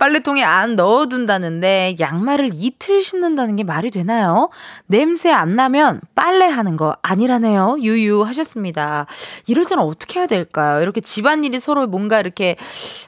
[0.00, 4.48] 빨래통에 안 넣어둔다는데 양말을 이틀 신는다는 게 말이 되나요?
[4.86, 7.76] 냄새 안 나면 빨래하는 거 아니라네요.
[7.82, 9.04] 유유 하셨습니다.
[9.46, 10.80] 이럴 때는 어떻게 해야 될까요?
[10.80, 12.56] 이렇게 집안일이 서로 뭔가 이렇게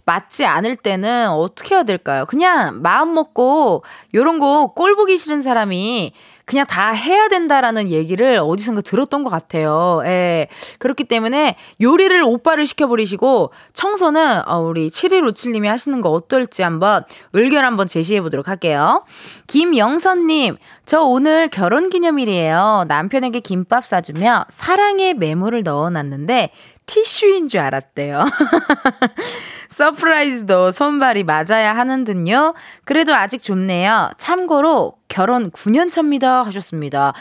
[0.05, 2.27] 맞지 않을 때는 어떻게 해야 될까요?
[2.27, 6.13] 그냥 마음 먹고 요런 거 꼴 보기 싫은 사람이
[6.45, 10.03] 그냥 다 해야 된다라는 얘기를 어디선가 들었던 것 같아요.
[10.05, 10.49] 예.
[10.79, 17.87] 그렇기 때문에 요리를 오빠를 시켜버리시고 청소는 어, 우리 7157님이 하시는 거 어떨지 한번 의견 한번
[17.87, 19.05] 제시해 보도록 할게요.
[19.47, 22.85] 김영선님, 저 오늘 결혼 기념일이에요.
[22.89, 26.51] 남편에게 김밥 싸주며 사랑의 메모를 넣어놨는데
[26.87, 28.25] 티슈인 줄 알았대요.
[29.73, 32.55] surprise도 손발이 맞아야 하는 듯요.
[32.85, 34.11] 그래도 아직 좋네요.
[34.19, 36.43] 참고로 결혼 9년 차입니다.
[36.45, 37.15] 하셨습니다.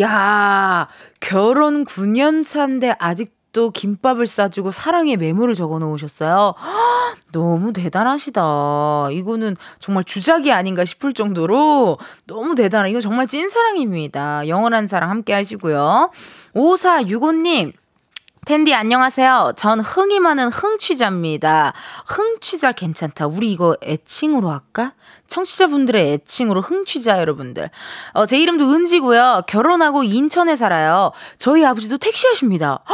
[0.00, 0.86] 야,
[1.20, 6.54] 결혼 9년 차인데 아직도 김밥을 싸주고 사랑의 메모를 적어 놓으셨어요.
[7.32, 9.08] 너무 대단하시다.
[9.12, 12.90] 이거는 정말 주작이 아닌가 싶을 정도로 너무 대단해.
[12.90, 14.46] 이거 정말 찐사랑입니다.
[14.48, 16.10] 영원한 사랑 함께 하시고요.
[16.54, 17.72] 5465님.
[18.46, 19.54] 텐디 안녕하세요.
[19.56, 21.72] 전 흥이 많은 흥취자입니다.
[22.06, 23.26] 흥취자 괜찮다.
[23.26, 24.92] 우리 이거 애칭으로 할까?
[25.26, 27.68] 청취자분들의 애칭으로 흥취자 여러분들.
[28.12, 29.42] 어, 제 이름도 은지고요.
[29.48, 31.10] 결혼하고 인천에 살아요.
[31.38, 32.84] 저희 아버지도 택시 하십니다.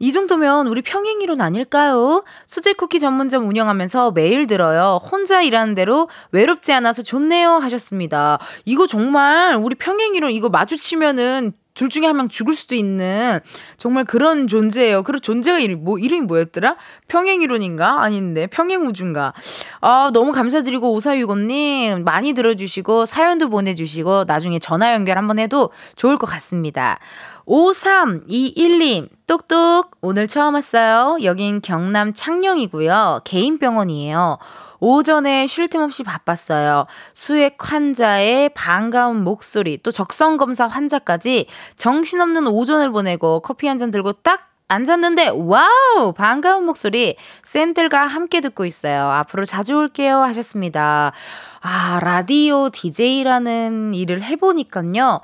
[0.00, 2.22] 이 정도면 우리 평행이론 아닐까요?
[2.46, 5.00] 수제 쿠키 전문점 운영하면서 매일 들어요.
[5.02, 8.38] 혼자 일하는 대로 외롭지 않아서 좋네요 하셨습니다.
[8.66, 13.40] 이거 정말 우리 평행이론 이거 마주치면은 둘 중에 한 명 죽을 수도 있는
[13.76, 15.02] 정말 그런 존재예요.
[15.02, 16.76] 그런 존재가 이름 뭐 이름이 뭐였더라?
[17.08, 18.00] 평행이론인가?
[18.02, 19.32] 아닌데 평행우주인가?
[19.80, 26.26] 아 너무 감사드리고 오사유고님 많이 들어주시고 사연도 보내주시고 나중에 전화 연결 한번 해도 좋을 것
[26.26, 27.00] 같습니다.
[27.46, 31.18] 5321님 똑똑 오늘 처음 왔어요.
[31.24, 33.20] 여긴 경남 창녕이고요.
[33.24, 34.38] 개인 병원이에요.
[34.84, 36.84] 오전에 쉴 틈 없이 바빴어요.
[37.14, 44.12] 수액 환자의 반가운 목소리, 또 적성 검사 환자까지 정신없는 오전을 보내고 커피 한 잔 들고
[44.22, 49.06] 딱 앉았는데 와우 반가운 목소리 쌤들과 함께 듣고 있어요.
[49.08, 51.12] 앞으로 자주 올게요 하셨습니다.
[51.60, 55.20] 아 라디오 DJ라는 일을 해보니까요.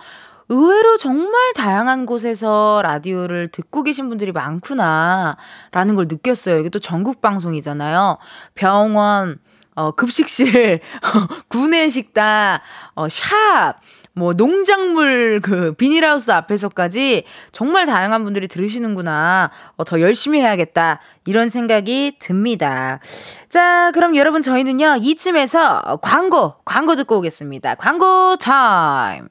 [0.49, 5.37] 의외로 정말 다양한 곳에서 라디오를 듣고 계신 분들이 많구나
[5.71, 6.59] 라는 걸 느꼈어요.
[6.59, 8.19] 이게 또 전국 방송이잖아요.
[8.55, 9.39] 병원,
[9.75, 10.81] 어, 급식실,
[11.49, 12.59] 구내식당,
[12.95, 13.77] 어, 샵,
[14.15, 19.51] 뭐 농작물 그 비닐하우스 앞에서까지 정말 다양한 분들이 들으시는구나.
[19.77, 21.01] 어, 더 열심히 해야겠다.
[21.27, 23.01] 이런 생각이 듭니다.
[23.49, 24.97] 자, 그럼 여러분 저희는요.
[25.01, 27.77] 이쯤에서 광고, 광고 듣고 오겠습니다.
[27.77, 29.29] 광고 타임.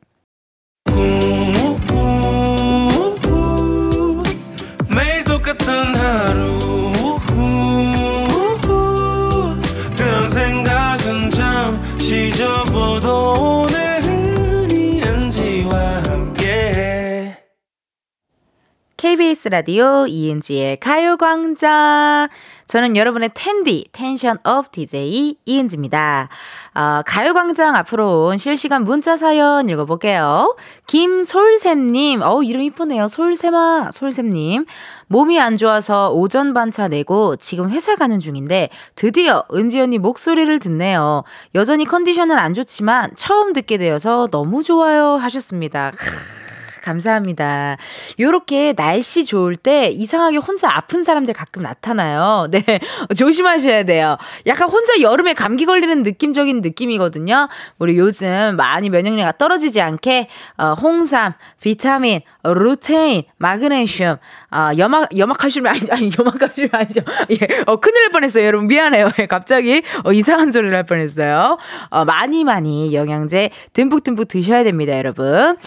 [4.90, 6.49] 매일 똑같은 하루
[19.00, 22.28] KBS 라디오 이은지의 가요광장.
[22.68, 26.28] 저는 여러분의 텐디, tension up DJ 이은지입니다.
[26.76, 30.54] 어, 가요광장 앞으로 온 실시간 문자 사연 읽어볼게요.
[30.88, 33.08] 김솔샘님, 어 이름 이쁘네요.
[33.08, 34.66] 솔샘아, 솔샘님.
[35.08, 41.24] 몸이 안 좋아서 오전 반차 내고 지금 회사 가는 중인데 드디어 은지 언니 목소리를 듣네요.
[41.56, 45.94] 여전히 컨디션은 안 좋지만 처음 듣게 되어서 너무 좋아요 하셨습니다.
[46.82, 47.78] 감사합니다.
[48.20, 52.48] 요렇게 날씨 좋을 때 이상하게 혼자 아픈 사람들 가끔 나타나요.
[52.52, 52.64] 네.
[53.16, 54.18] 조심하셔야 돼요.
[54.48, 57.48] 약간 혼자 여름에 감기 걸리는 느낌적인 느낌이거든요.
[57.78, 64.18] 우리 요즘 많이 면역력이 떨어지지 않게, 어, 홍삼, 비타민, 루테인, 마그네슘,
[64.50, 67.02] 아, 염화, 염화칼슘이 아니, 아니, 염화칼슘이 아니죠.
[67.32, 68.46] 예, 어, 큰일 날 뻔했어요.
[68.46, 69.10] 여러분, 미안해요.
[69.20, 71.58] 예, 갑자기, 어, 이상한 소리를 할 뻔했어요.
[71.90, 75.58] 어, 많이 많이 영양제 듬뿍듬뿍 드셔야 됩니다, 여러분.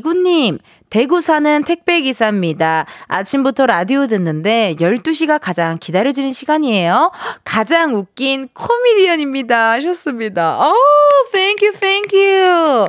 [0.00, 0.58] 2829님,
[0.88, 2.86] 대구 사는 택배기사입니다.
[3.06, 7.12] 아침부터 라디오 듣는데 12시가 가장 기다려지는 시간이에요.
[7.44, 9.72] 가장 웃긴 코미디언입니다.
[9.72, 10.58] 하셨습니다.
[11.62, 12.88] you, thank you.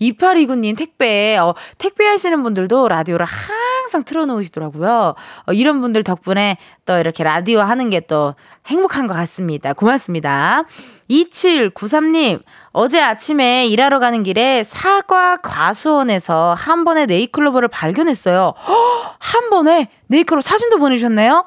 [0.00, 5.14] 2829님 택배, 어, 택배 하시는 분들도 라디오를 항상 틀어놓으시더라고요.
[5.46, 8.34] 어, 이런 분들 덕분에 또 이렇게 라디오 하는 게 또
[8.66, 9.72] 행복한 것 같습니다.
[9.72, 10.64] 고맙습니다.
[11.10, 12.40] 2793님,
[12.72, 18.54] 어제 아침에 일하러 가는 길에 사과 과수원에서 한 번에 네이클로버를 발견했어요.
[18.56, 21.46] 허, 한 번에 네이클로버 사진도 보내주셨네요?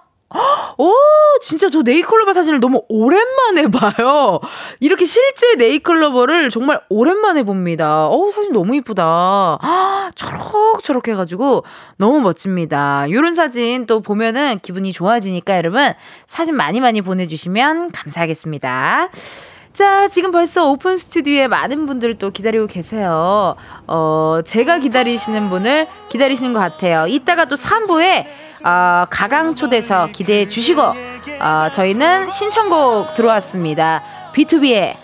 [0.78, 0.94] 오,
[1.41, 4.39] 진짜 저 네이클로버 사진을 너무 오랜만에 봐요.
[4.80, 8.08] 이렇게 실제 네이클로버를 정말 오랜만에 봅니다.
[8.08, 9.04] 어 사진 너무 이쁘다.
[9.62, 11.63] 아, 초록초록 해가지고
[11.98, 13.06] 너무 멋집니다.
[13.08, 15.94] 이런 사진 또 보면은 기분이 좋아지니까 여러분
[16.28, 19.10] 사진 많이 많이 보내주시면 감사하겠습니다.
[19.74, 23.56] 자, 지금 벌써 오픈 스튜디오에 많은 분들 또 기다리고 계세요.
[23.88, 27.08] 어, 제가 기다리시는 분을 기다리시는 것 같아요.
[27.08, 28.26] 이따가 또 3부에
[28.63, 34.04] 어, 가강 초대서 기대해 주시고 어, 저희는 신청곡 들어왔습니다.
[34.34, 34.95] B2B의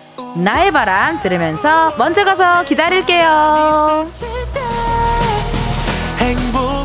[0.43, 4.08] 나의 바람 들으면서 먼저 가서 기다릴게요.
[6.20, 6.77] 행복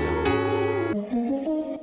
[0.00, 1.78] 가요광장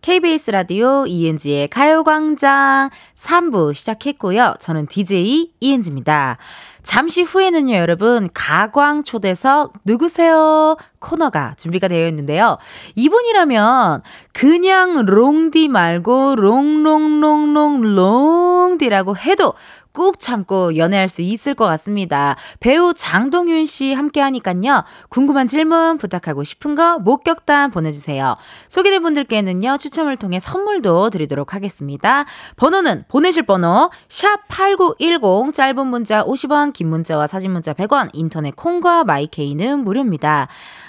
[0.00, 4.54] KBS 라디오 이은지의 가요광장 3부 시작했고요.
[4.58, 6.38] 저는 DJ 이은지입니다.
[6.82, 10.78] 잠시 후에는요, 여러분, 가광 초대석 누구세요?
[11.00, 12.56] 코너가 준비가 되어 있는데요.
[12.94, 19.52] 이분이라면 그냥 롱디 말고 롱롱롱롱 롱디라고 해도
[19.92, 22.36] 꾹 참고 연애할 수 있을 것 같습니다.
[22.60, 24.84] 배우 장동윤 씨 함께 하니깐요.
[25.08, 28.36] 궁금한 질문, 부탁하고 싶은 거 목격담 보내주세요.
[28.68, 32.24] 소개된 분들께는요, 추첨을 통해 선물도 드리도록 하겠습니다.
[32.56, 39.84] 번호는 보내실 번호 샵8910 짧은 문자 50원, 긴 문자와 사진 문자 100원, 인터넷 콩과 마이케이는
[39.84, 40.48] 무료입니다.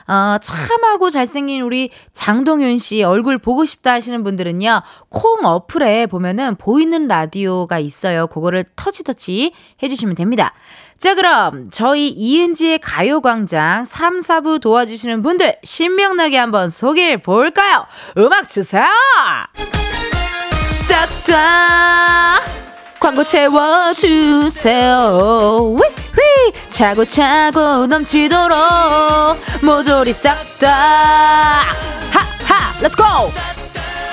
[0.10, 7.08] 어, 참하고 잘생긴 우리 장동윤 씨 얼굴 보고 싶다 하시는 분들은요, 콩 어플에 보면은 보이는
[7.08, 8.26] 라디오가 있어요.
[8.26, 10.54] 그거를 터치터치 해주시면 됩니다.
[10.98, 17.86] 자, 그럼 저희 이은지의 가요광장 3, 4부 도와주시는 분들 신명나게 한번 소개해 볼까요?
[18.18, 18.88] 음악 주세요!
[20.72, 22.59] 싹 다
[23.00, 24.98] 광고 채워주세요.
[25.78, 28.58] 휘휘 차고차고 넘치도록
[29.62, 30.70] 모조리 싹다
[32.12, 33.59] 하하 let's go!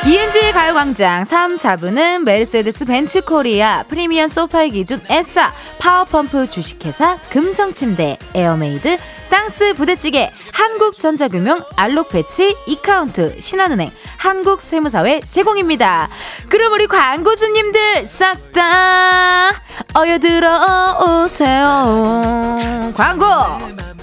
[0.07, 8.99] 이은지의 가요광장 3, 4부는 메르세데스 벤츠 코리아, 프리미엄 소파의 기준 에싸, 파워펌프 주식회사, 금성침대, 에어메이드,
[9.31, 16.09] 땅스 부대찌개, 한국전자금융, 알록배치, 이카운트, 신한은행, 한국세무사회 제공입니다.
[16.49, 19.51] 그럼 우리 광고주님들 싹 다
[19.93, 22.93] 어여들어 오세요.
[22.95, 23.96] 광고!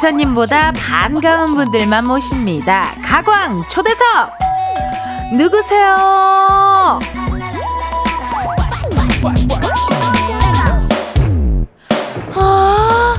[0.00, 2.94] 기사님보다 반가운 분들만 모십니다.
[3.02, 4.30] 가광 초대석!
[5.32, 6.98] 누구세요?
[12.34, 13.14] 아,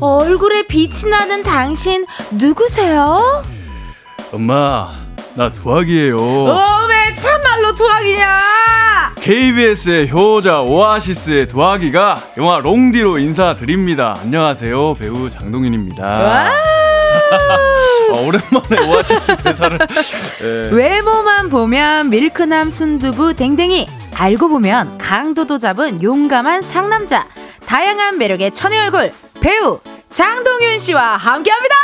[0.00, 3.42] 얼굴에 빛이 나는 당신 누구세요?
[4.32, 4.96] 엄마,
[5.34, 6.16] 나 두학이에요.
[6.18, 8.26] 어, 왜 참말로 두학이냐?
[9.26, 14.16] KBS의 효자 오아시스의 두학이가 영화 롱디로 인사드립니다.
[14.20, 16.04] 안녕하세요, 배우 장동윤입니다.
[16.04, 16.52] 아,
[18.24, 19.80] 오랜만에 오아시스 대사를.
[20.42, 20.68] 예.
[20.70, 27.26] 외모만 보면 밀크남 순두부 댕댕이 알고 보면 강도도 잡은 용감한 상남자
[27.66, 29.10] 다양한 매력의 천의 얼굴
[29.40, 29.80] 배우
[30.12, 31.74] 장동윤 씨와 함께합니다.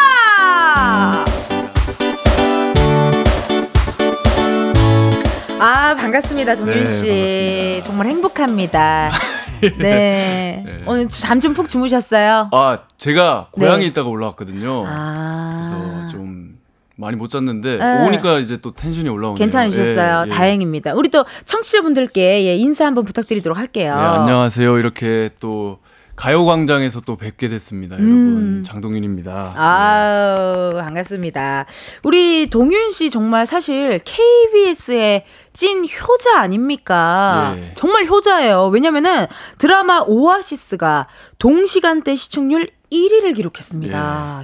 [5.65, 7.87] 아 반갑습니다 동윤 네, 씨 반갑습니다.
[7.87, 9.13] 정말 행복합니다.
[9.79, 10.83] 네 네.
[10.87, 12.49] 오늘 잠 좀 푹 주무셨어요?
[12.51, 13.87] 아, 제가 고향에 네.
[13.87, 14.85] 있다가 올라왔거든요.
[14.89, 16.59] 아 그래서 좀
[16.97, 18.07] 많이 못 잤는데 네.
[18.09, 19.37] 오니까 이제 또 텐션이 올라오네요.
[19.39, 20.25] 괜찮으셨어요.
[20.27, 20.35] 예, 예.
[20.35, 20.95] 다행입니다.
[20.95, 23.95] 우리 또 청취자분들께 예, 인사 한번 부탁드리도록 할게요.
[23.95, 24.79] 네, 안녕하세요.
[24.79, 25.79] 이렇게 또
[26.23, 27.97] 가요광장에서 또 뵙게 됐습니다.
[27.97, 28.03] 음.
[28.03, 29.55] 여러분, 장동윤입니다.
[29.57, 31.67] 아우 반갑습니다.
[32.05, 37.57] 우리 동윤 씨 정말 사실 KBS의 찐 효자 아닙니까?
[37.59, 37.75] 예.
[37.75, 38.69] 정말 효자예요.
[38.69, 39.27] 왜냐면은
[39.59, 41.09] 드라마 오아시스가
[41.41, 43.97] 동시간대 시청률 1위를 기록했습니다.
[43.97, 44.43] 야,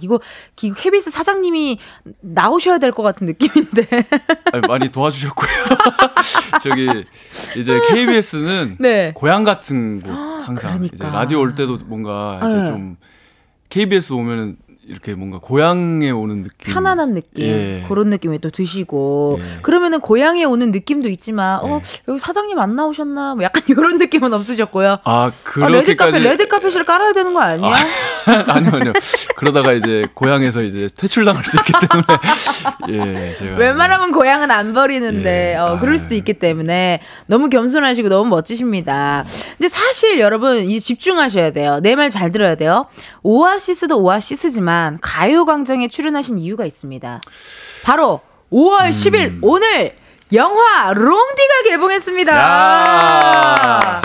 [0.00, 0.20] 이거
[0.54, 1.78] 기- KBS 사장님이
[2.20, 3.86] 나오셔야 될 것 같은 느낌인데.
[4.52, 5.50] 아니, 많이 도와주셨고요.
[6.62, 6.88] 저기
[7.56, 9.12] 이제 KBS는 네.
[9.14, 10.94] 고향 같은 곳 항상 그러니까.
[10.94, 12.66] 이제 라디오 올 때도 뭔가 이제 네.
[12.66, 12.96] 좀
[13.68, 14.56] KBS 오면은
[14.88, 16.72] 이렇게 뭔가 고향에 오는 느낌.
[16.72, 17.84] 편안한 느낌 예.
[17.88, 19.58] 그런 느낌이 또 드시고 예.
[19.62, 24.98] 그러면은 고향에 오는 느낌도 있지만 어 여기 사장님 안 나오셨나 뭐 약간 이런 느낌은 없으셨고요.
[25.02, 27.74] 아 아, 그렇게까지 레드 카펫 레드 카펫을 깔아야 되는 거 아니야?
[28.46, 28.92] 아니요 아니요.
[29.36, 31.72] 그러다가 이제 고향에서 이제 퇴출당할 수 있기
[32.86, 35.56] 때문에 예 제가 웬만하면 고향은 안 버리는데 예.
[35.56, 35.98] 어, 그럴 아.
[35.98, 39.24] 수도 있기 때문에 너무 겸손하시고 너무 멋지십니다.
[39.58, 41.80] 근데 사실 여러분 이 집중하셔야 돼요.
[41.82, 42.86] 내 말 잘 들어야 돼요.
[43.24, 47.20] 오아시스도 오아시스지만 가요광장에 출연하신 이유가 있습니다.
[47.84, 48.20] 바로
[48.52, 49.92] 5월 10일 오늘
[50.32, 52.36] 영화 롱디가 개봉했습니다.
[52.36, 54.02] 야.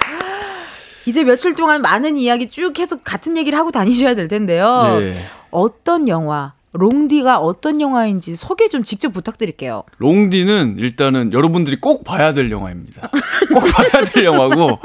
[1.05, 4.97] 이제 며칠 동안 많은 이야기 쭉 계속 같은 얘기를 하고 다니셔야 될 텐데요.
[4.99, 5.26] 네.
[5.49, 9.84] 어떤 영화, 롱디가 어떤 영화인지 소개 좀 직접 부탁드릴게요.
[9.97, 13.09] 롱디는 일단은 여러분들이 꼭 봐야 될 영화입니다.
[13.53, 14.80] 꼭 봐야 될 영화고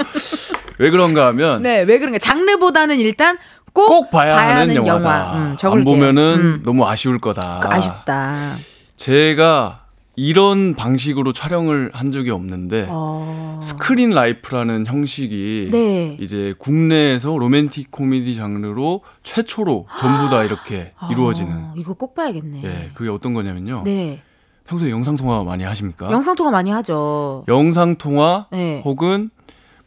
[0.79, 2.19] 왜 그런가 하면 네, 왜 그런가?
[2.19, 3.39] 장르보다는 일단
[3.77, 4.95] 꼭, 꼭 봐야, 하는, 영화다.
[4.95, 5.39] 영화.
[5.39, 5.85] 음, 안.
[5.85, 7.61] 보면은 음, 너무 아쉬울 거다.
[7.63, 8.55] 아쉽다.
[8.97, 9.83] 제가
[10.17, 13.61] 이런 방식으로 촬영을 한 적이 없는데 어.
[13.63, 16.17] screen life라는 형식이 네.
[16.19, 22.63] 이제 국내에서 로맨틱 코미디 장르로 최초로 전부 다 이렇게 이루어지는 아, 이거 꼭 봐야겠네.
[22.65, 23.83] 예, 그게 어떤 거냐면요.
[23.85, 24.23] 네.
[24.67, 26.11] 평소에 영상 통화 많이 하십니까?
[26.11, 27.45] 영상 통화 많이 하죠.
[27.49, 28.81] 영상 통화 네.
[28.87, 29.29] 혹은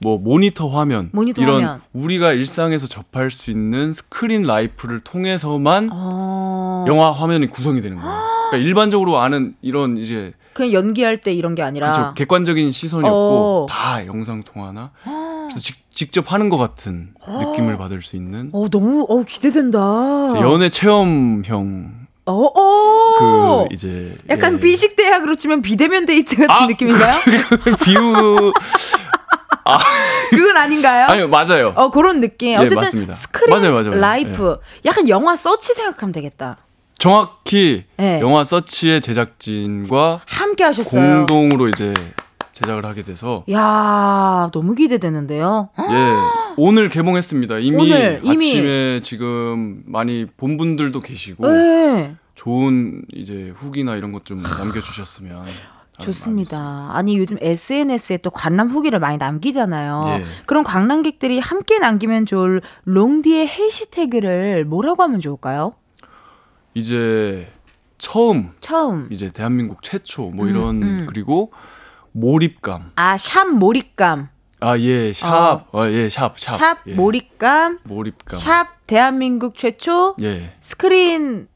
[0.01, 1.81] 뭐 모니터 화면 모니터 이런 화면.
[1.93, 6.85] 우리가 일상에서 접할 수 있는 screen life를 통해서만 어.
[6.87, 8.11] 영화 화면이 구성이 되는 거예요.
[8.49, 13.11] 그러니까 일반적으로 아는 이런 이제 그냥 연기할 때 이런 게 아니라 그렇죠 객관적인 시선이 어.
[13.11, 18.69] 없고 다 영상 통화나 그래서 직, 직접 하는 것 같은 느낌을 받을 수 있는 어
[18.69, 19.79] 너무 어 기대된다.
[20.41, 23.67] 연애 체험형 어, 어.
[23.67, 24.59] 그 이제 약간 예.
[24.59, 27.19] 피식 대학으로 치면 비대면 데이트 같은 아, 느낌인가요?
[27.63, 28.53] 그 비유
[30.31, 31.07] 그건 아닌가요?
[31.09, 31.71] 아니요 맞아요.
[31.75, 32.49] 어 그런 느낌.
[32.51, 33.13] 예, 어쨌든 맞습니다.
[33.13, 33.93] 스크린 맞아요, 맞아요.
[33.95, 33.99] 예.
[33.99, 34.57] life.
[34.85, 36.57] 약간 영화 서치 생각하면 되겠다.
[36.97, 38.19] 정확히 네.
[38.21, 41.25] 영화 서치의 제작진과 함께 하셨어요.
[41.25, 41.93] 공동으로 이제
[42.51, 45.69] 제작을 하게 돼서 야 너무 기대되는데요.
[45.79, 46.13] 예
[46.57, 47.59] 오늘 개봉했습니다.
[47.59, 48.49] 이미, 오늘, 이미.
[48.49, 52.15] 아침에 지금 많이 본 분들도 계시고 네.
[52.35, 55.45] 좋은 이제 후기나 이런 것 좀 남겨주셨으면
[55.99, 56.89] 좋습니다.
[56.91, 60.19] 아니 요즘 SNS에 또 관람 후기를 많이 남기잖아요.
[60.19, 60.23] 예.
[60.45, 65.73] 그런 관람객들이 함께 남기면 좋을 롱디의 해시태그를 뭐라고 하면 좋을까요?
[66.73, 67.51] 이제
[67.97, 68.51] 처음.
[68.61, 69.07] 처음.
[69.11, 71.05] 이제 대한민국 최초 뭐 음, 이런 음.
[71.07, 71.51] 그리고
[72.11, 72.91] 몰입감.
[72.95, 74.29] 아 샵 몰입감,
[74.61, 76.57] 아 예샵예샵 샵.
[76.57, 78.39] 샵 몰입감, 몰입감.
[78.39, 80.15] 샵 대한민국 최초.
[80.21, 80.53] 예.
[80.61, 81.47] 스크린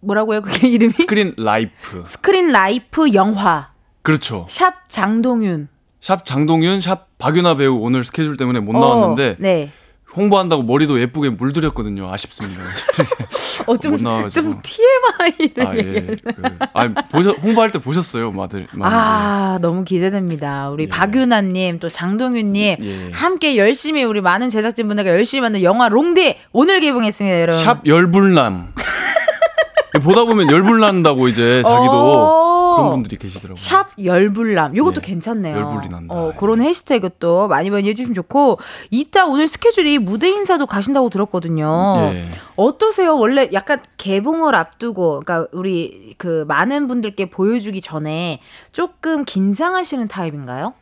[0.00, 0.40] 뭐라고요?
[0.42, 0.92] 그게 이름이?
[0.92, 2.02] screen life.
[2.06, 3.70] screen life 영화
[4.02, 5.68] 그렇죠 샵 장동윤
[6.00, 9.72] 샵 장동윤 샵 박유나 배우 오늘 스케줄 때문에 못 어, 나왔는데 네.
[10.16, 12.60] 홍보한다고 머리도 예쁘게 물들였거든요 아쉽습니다
[13.66, 14.50] 못 어좀 나와가지고.
[14.50, 16.16] 좀 TMI를 아, 예.
[16.16, 16.42] 그,
[16.72, 18.66] 아니, 보셔, 홍보할 때 보셨어요, 마들.
[18.80, 20.70] 아, 너무 기대됩니다.
[20.70, 20.88] 우리 예.
[20.88, 23.10] 박윤아님, 또 장동윤님, 예.
[23.12, 27.62] 함께 열심히 우리 많은 제작진분들과 열심히 만든 영화 롱디 오늘 개봉했습니다, 여러분.
[27.62, 28.72] 샵 열불남.
[30.02, 32.49] 보다 보면 열불난다고 이제 자기도 어.
[32.82, 33.56] 그런 분들이 계시더라고요.
[33.56, 34.76] 샵 열불남.
[34.76, 35.56] 요것도 예, 괜찮네요.
[35.56, 36.14] 열불이 난다.
[36.14, 38.58] 어, 그런 해시태그 또 많이 많이 해주시면 좋고,
[38.90, 42.10] 이따 오늘 스케줄이 무대 인사도 가신다고 들었거든요.
[42.14, 42.26] 예.
[42.56, 43.16] 어떠세요?
[43.16, 48.40] 원래 약간 개봉을 앞두고, 그러니까 우리 그 많은 분들께 보여주기 전에
[48.72, 50.74] 조금 긴장하시는 타입인가요?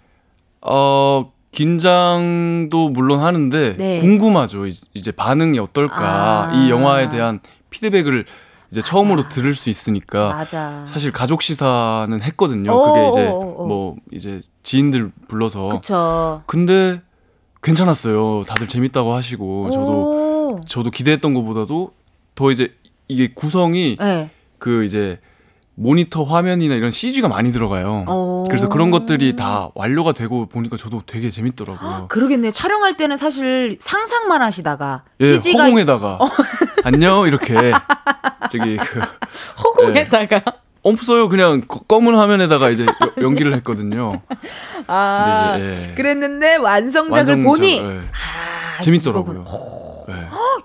[0.60, 4.00] 어, 긴장도 물론 하는데 네.
[4.00, 4.66] 궁금하죠.
[4.66, 6.50] 이- 이제 반응이 어떨까.
[6.50, 6.52] 아.
[6.54, 7.40] 이 영화에 대한
[7.70, 8.24] 피드백을
[8.70, 10.84] 이제 처음으로 들을 수 있으니까 맞아.
[10.86, 12.72] 사실 가족 시사는 했거든요.
[12.72, 13.66] 어, 그게 이제 어, 어, 어.
[13.66, 16.42] 뭐 이제 지인들 불러서 그쵸.
[16.46, 17.00] 근데
[17.62, 18.44] 괜찮았어요.
[18.44, 20.64] 다들 재밌다고 하시고 저도 오.
[20.66, 21.92] 저도 기대했던 것보다도
[22.34, 22.74] 더 이제
[23.08, 24.30] 이게 구성이 네.
[24.58, 25.18] 그 이제
[25.80, 28.04] 모니터 화면이나 이런 CG가 많이 들어가요.
[28.08, 28.42] 오.
[28.48, 32.06] 그래서 그런 것들이 다 완료가 되고 보니까 저도 되게 재밌더라고요.
[32.08, 32.50] 그러겠네.
[32.50, 36.18] 촬영할 때는 사실 상상만 하시다가 예, CG가 허공에다가
[36.82, 37.54] 안녕 이렇게
[38.50, 39.00] 저기 그
[39.62, 40.42] 허공에다가
[40.82, 41.28] 없어요.
[41.28, 44.20] 그냥 거- 검은 화면에다가 이제 여- 연기를 했거든요.
[44.88, 45.94] 아 이제, 예.
[45.94, 48.00] 그랬는데 완성작을 완성작, 보니 예.
[48.78, 49.42] 아, 재밌더라고요.
[49.42, 50.14] 이거군.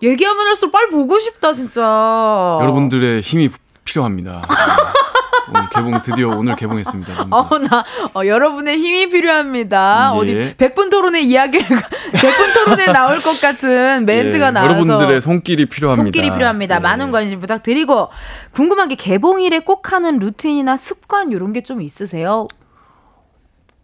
[0.01, 0.09] 예.
[0.09, 2.57] 얘기하면 할수록 빨리 보고 싶다 진짜.
[2.61, 3.49] 여러분들의 힘이
[3.83, 4.41] 필요합니다.
[5.49, 7.27] 오늘 개봉 드디어 오늘 개봉했습니다.
[7.31, 7.83] 어, 나,
[8.13, 10.11] 어, 여러분의 힘이 필요합니다.
[10.13, 10.17] 예.
[10.17, 11.65] 어디, 백분 토론의 이야기를,
[12.13, 14.73] 백분 토론에 나올 것 같은 멘트가 예, 나와서.
[14.73, 16.03] 여러분들의 손길이 필요합니다.
[16.05, 16.75] 손길이 필요합니다.
[16.75, 16.79] 예.
[16.79, 18.09] 많은 관심 부탁드리고
[18.51, 22.47] 궁금한 게 개봉일에 꼭 하는 루틴이나 습관 이런 게 좀 있으세요?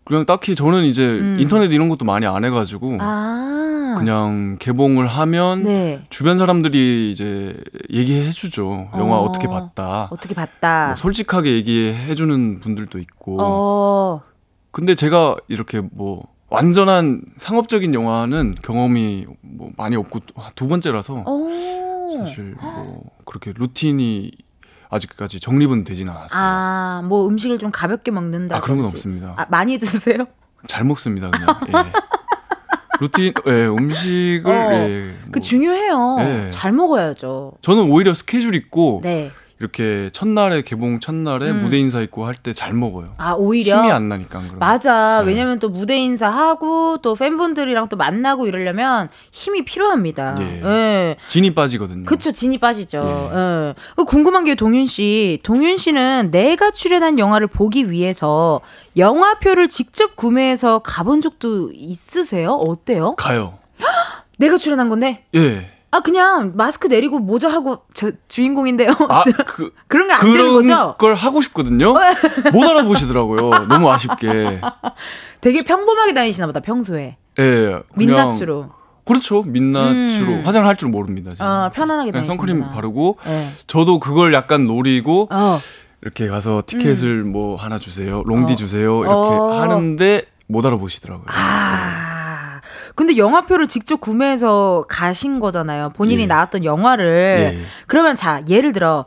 [0.10, 1.38] 그냥 딱히 저는 이제 음.
[1.40, 6.02] 인터넷 이런 것도 많이 안 해가지고 아, 그냥 개봉을 하면 네.
[6.10, 7.56] 주변 사람들이 이제
[7.92, 8.90] 얘기해주죠.
[8.96, 9.32] 영화 어, 어.
[9.32, 10.08] 떻게 봤다.
[10.10, 10.88] 어떻게 봤다.
[10.88, 13.38] 뭐 솔직하게 얘기해주는 분들도 있고.
[13.40, 14.22] 어,
[14.72, 20.22] 근데 제가 이렇게 뭐 완전한 상업적인 영화는 경험이 뭐 많이 없고
[20.56, 21.50] 두 번째라서 어.
[22.18, 24.32] 사실 뭐 그렇게 루틴이
[24.90, 26.40] 아직까지 정립은 되진 않았어요.
[26.42, 28.58] 아, 뭐 음식을 좀 가볍게 먹는다.
[28.58, 29.34] 아, 그런 건 없습니다.
[29.38, 30.26] 아, 많이 드세요?
[30.68, 31.48] 잘 먹습니다 그냥.
[31.70, 31.92] 예.
[33.00, 35.42] 루틴, 예, 음식을 어, 예, 그 뭐.
[35.42, 36.16] 중요해요.
[36.18, 36.52] 네.
[36.52, 37.54] 잘 먹어야죠.
[37.62, 39.32] 저는 오히려 스케줄 있고 네.
[39.60, 41.60] 이렇게 첫날에 개봉 첫날에 음.
[41.62, 43.14] 무대 인사 있고 할 때 잘 먹어요.
[43.18, 44.60] 아, 오히려 힘이 안 나니까 안 그러면.
[44.60, 45.22] 맞아.
[45.22, 45.28] 네.
[45.28, 50.38] 왜냐면 또 무대 인사 하고 또 팬분들이랑 또 만나고 이러려면 힘이 필요합니다.
[50.40, 50.62] 예.
[50.64, 51.16] 예.
[51.28, 52.06] 진이 빠지거든요.
[52.06, 53.30] 그쵸, 진이 빠지죠.
[53.34, 53.38] 예.
[53.38, 53.74] 예.
[53.98, 55.40] 그 궁금한 게 동윤 씨.
[55.44, 58.62] 동윤 씨는 내가 출연한 영화를 보기 위해서
[58.96, 62.52] 영화표를 직접 구매해서 가본 적도 있으세요?
[62.52, 63.16] 어때요?
[63.16, 63.60] 가요.
[64.38, 65.26] 내가 출연한 건데?
[65.36, 65.70] 예.
[65.92, 68.92] 아, 그냥 마스크 내리고 모자 하고 저 주인공인데요.
[69.10, 70.96] 아, 그 그런 게 안 되는 그런 거죠?
[70.98, 71.94] 걸 하고 싶거든요.
[72.54, 73.68] 못 알아보시더라고요.
[73.68, 74.62] 너무 아쉽게.
[75.42, 77.18] 되게 평범하게 다니시나 보다, 평소에.
[77.40, 77.44] 예.
[77.44, 78.70] 그냥- 민낯으로.
[79.06, 79.42] 그렇죠.
[79.42, 80.42] 민낯으로 음.
[80.46, 81.32] 화장할 줄 모릅니다.
[81.36, 81.52] 저는.
[81.52, 82.62] 어, 편안하게 다니시나 선크림.
[82.72, 83.54] 바르고 예.
[83.66, 85.60] 저도 그걸 약간 노리고 어.
[86.04, 88.22] 이렇게 가서 티켓을 뭐 하나 주세요.
[88.28, 88.56] 롱디 어.
[88.56, 89.00] 주세요.
[89.02, 89.60] 이렇게 어.
[89.62, 91.26] 하는데 못 알아보시더라고요.
[91.28, 92.09] 아.
[93.00, 95.92] 근데 영화표를 직접 구매해서 가신 거잖아요.
[95.96, 96.28] 본인이 예.
[96.28, 97.54] 나왔던 영화를.
[97.62, 97.66] 예.
[97.88, 99.06] 그러면 자, 예를 들어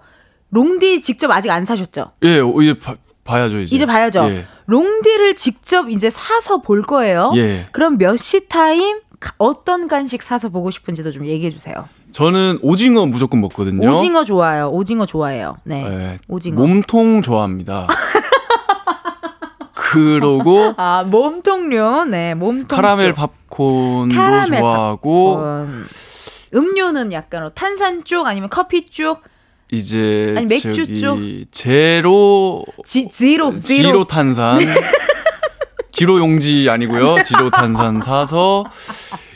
[0.48, 2.12] 롱디 직접 아직 안 사셨죠?
[2.22, 3.76] 예, 어, 이제 봐, 봐야죠, 이제.
[3.76, 4.24] 이제 봐야죠.
[4.30, 4.46] 예.
[4.64, 7.32] 롱디를 직접 이제 사서 볼 거예요.
[7.36, 7.66] 예.
[7.72, 11.74] 그럼 몇 시 타임 가- 어떤 간식 사서 보고 싶은지도 좀 얘기해 주세요.
[12.12, 13.90] 저는 오징어 무조건 먹거든요.
[13.92, 14.68] 오징어 좋아요.
[14.70, 15.56] 오징어 좋아해요.
[15.64, 15.84] 네.
[15.86, 16.18] 예.
[16.28, 16.58] 오징어.
[16.62, 17.88] 몸통 좋아합니다.
[19.92, 22.06] 그러고 아, 몸통류.
[22.10, 22.76] 네, 몸통.
[22.76, 25.86] 카라멜 팝콘도 카라멜 좋아하고 팝콘.
[26.54, 29.22] 음료는 약간 탄산 쪽 아니면 커피 쪽?
[29.70, 31.18] 이제 아니, 맥주 쪽?
[31.50, 34.04] 제로 지, 지로 지로.
[34.04, 34.60] 탄산
[35.92, 37.22] 지로 용지 아니고요.
[37.22, 38.64] 지로 탄산 사서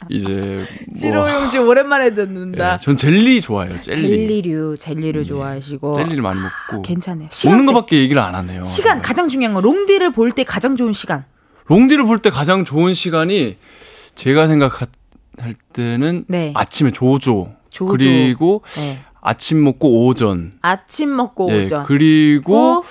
[0.08, 2.74] 이제 뭐 지로 용지 오랜만에 듣는다.
[2.74, 3.80] 예, 전 젤리 좋아해요.
[3.80, 4.02] 젤리.
[4.08, 5.94] 젤리류, 젤리류 좋아하시고.
[5.94, 7.28] 젤리를 많이 먹고 괜찮아요.
[7.44, 8.64] 먹는 때- 거밖에 얘기를 안 하네요.
[8.64, 9.60] 시간 가장 중요한 거.
[9.60, 11.24] 롱디를 볼 때 가장 좋은 시간.
[11.66, 13.56] 롱디를 볼 때 가장 좋은 시간이
[14.14, 14.88] 제가 생각할
[15.74, 16.52] 때는 네.
[16.56, 17.90] 아침에 조조, 조조.
[17.90, 19.00] 그리고 네.
[19.20, 21.84] 아침 먹고 오전 아침 먹고 예, 오전.
[21.84, 22.84] 그리고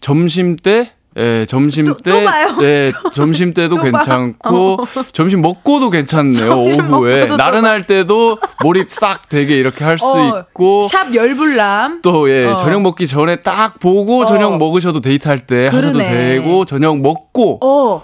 [0.00, 2.56] 점심 때 예, 점심 또- 때 또 봐요?
[2.62, 3.98] 예, 점심 때도 또 봐.
[3.98, 4.78] 괜찮고
[5.12, 6.48] 점심 먹고도 괜찮네요.
[6.48, 12.00] 점심 오후에 먹고도 또 나른할 때도 몰입 싹 되게 이렇게 할수 어, 있고 샵 열불남.
[12.02, 12.56] 또 예, 어.
[12.56, 14.24] 저녁 먹기 전에 딱 보고 어.
[14.24, 16.08] 저녁 먹으셔도 데이트할 때 하셔도 그러네.
[16.10, 18.02] 되고 저녁 먹고 어,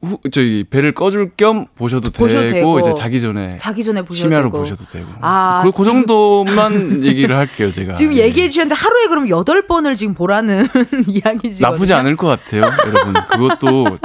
[0.00, 2.80] 후, 저기 배를 꺼줄 겸 보셔도, 보셔도 되고, 되고.
[2.80, 4.58] 이제 자기 전에 자기 전에 보셔도 심야로 되고.
[4.58, 8.18] 보셔도 되고 아, 그, 그 정도만 얘기를 할게요 제가 지금 예.
[8.22, 10.68] 얘기해 주셨는데 하루에 그럼 여덟 번을 지금 보라는
[11.08, 11.70] 이야기시거든요.
[11.70, 13.98] 나쁘지 않을 것 같아요 여러분 그것도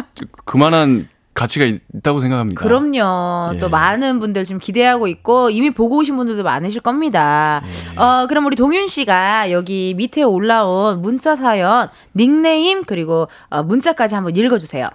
[0.46, 3.56] 그만한 가치가 있, 다고 생각합니다 그럼요.
[3.56, 3.60] 예.
[3.60, 7.64] 또 많은 분들 지금 기대하고 있고 이미 보고 오신 분들도 많으실 겁니다.
[7.66, 8.00] 예.
[8.00, 14.36] 어, 그럼 우리 동윤 씨가 여기 밑에 올라온 문자 사연 닉네임 그리고 어, 문자까지 한번
[14.36, 14.88] 읽어주세요.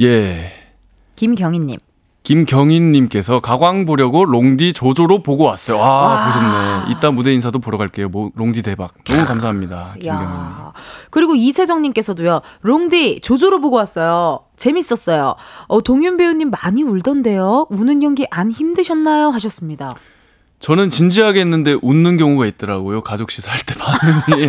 [0.00, 0.52] 예
[1.16, 1.78] 김경희님.
[2.22, 5.82] 김경인님께서 가광 보려고 롱디 조조로 보고 왔어요.
[5.82, 6.26] 아, 와.
[6.26, 6.92] 보셨네.
[6.92, 8.10] 이따 무대 인사도 보러 갈게요.
[8.10, 8.92] 뭐, 롱디 대박.
[9.04, 9.94] 너무 감사합니다.
[9.94, 10.28] 김경인님.
[10.36, 10.72] 야.
[11.10, 12.42] 그리고 이세정님께서도요.
[12.60, 14.40] 롱디 조조로 보고 왔어요.
[14.58, 15.36] 재밌었어요.
[15.68, 17.66] 어, 동윤 배우님 많이 울던데요.
[17.70, 19.30] 우는 연기 안 힘드셨나요?
[19.30, 19.94] 하셨습니다.
[20.60, 23.02] 저는 진지하게 했는데 웃는 경우가 있더라고요.
[23.02, 24.46] 가족 시사 할 때 반응이.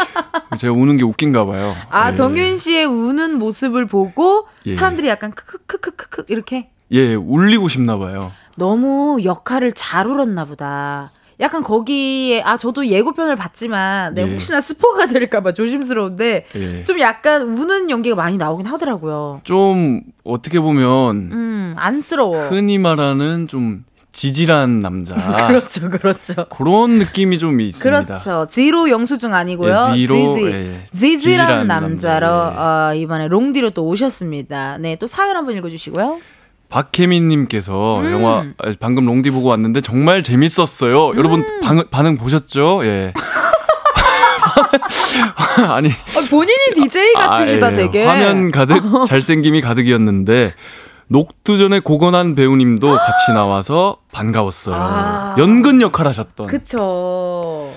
[0.58, 1.76] 제가 우는 게 웃긴가 봐요.
[1.90, 2.14] 아 예.
[2.16, 4.74] 동윤 씨의 우는 모습을 보고 예.
[4.74, 8.32] 사람들이 약간 크크크크크 이렇게 예, 울리고 싶나 봐요.
[8.56, 11.12] 너무 역할을 잘 울었나 보다.
[11.38, 14.32] 약간 거기에 아 저도 예고편을 봤지만 내가 예.
[14.32, 16.84] 혹시나 스포가 될까봐 조심스러운데 예.
[16.84, 19.40] 좀 약간 우는 연기가 많이 나오긴 하더라고요.
[19.44, 22.48] 좀 어떻게 보면 음 안쓰러워.
[22.48, 25.14] 흔히 말하는 좀 지질한 남자.
[25.48, 26.46] 그렇죠, 그렇죠.
[26.50, 28.04] 그런 느낌이 좀 있습니다.
[28.04, 28.46] 그렇죠.
[28.50, 29.90] 지로 영수증 아니고요.
[29.92, 30.46] 예, 지로, 지지.
[30.46, 30.86] 예.
[30.92, 34.78] 지질한 지질한 남자로 남자, 어, 이번에 롱디로 또 오셨습니다.
[34.78, 36.18] 네, 또 사연 한번 읽어주시고요.
[36.68, 38.12] 박혜민님께서 음.
[38.12, 41.16] 영화 아, 방금 롱디 보고 왔는데 정말 재밌었어요.
[41.16, 41.60] 여러분 음.
[41.60, 42.80] 방, 반응 보셨죠?
[42.84, 43.12] 예.
[45.68, 47.76] 아니 아, 본인이 DJ 같으시다 아, 예.
[47.76, 48.04] 되게.
[48.04, 50.54] 화면 가득 잘생김이 가득이었는데
[51.14, 54.76] 녹두전의 고건한 배우님도 같이 나와서 반가웠어요.
[54.78, 55.34] 아.
[55.38, 57.72] 연근 역할 하셨던 그쵸.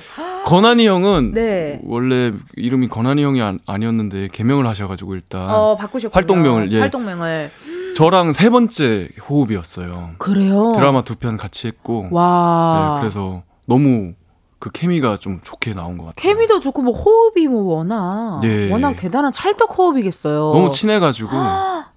[0.45, 1.81] 건한이 형은 네.
[1.83, 6.13] 원래 이름이 건한이 형이 안, 아니었는데 개명을 하셔가지고 일단 어 바꾸셨군요.
[6.13, 6.79] 활동명을, 예.
[6.81, 7.51] 활동명을.
[7.95, 10.11] 저랑 세 번째 호흡이었어요.
[10.19, 10.71] 그래요.
[10.75, 12.97] 드라마 두 편 같이 했고 와.
[12.97, 14.13] 네, 그래서 너무
[14.59, 16.13] 그 케미가 좀 좋게 나온 것 같아요.
[16.35, 18.71] 케미도 좋고 뭐 호흡이 뭐 워낙 예.
[18.71, 20.51] 워낙 대단한 찰떡 호흡이겠어요.
[20.53, 21.31] 너무 친해가지고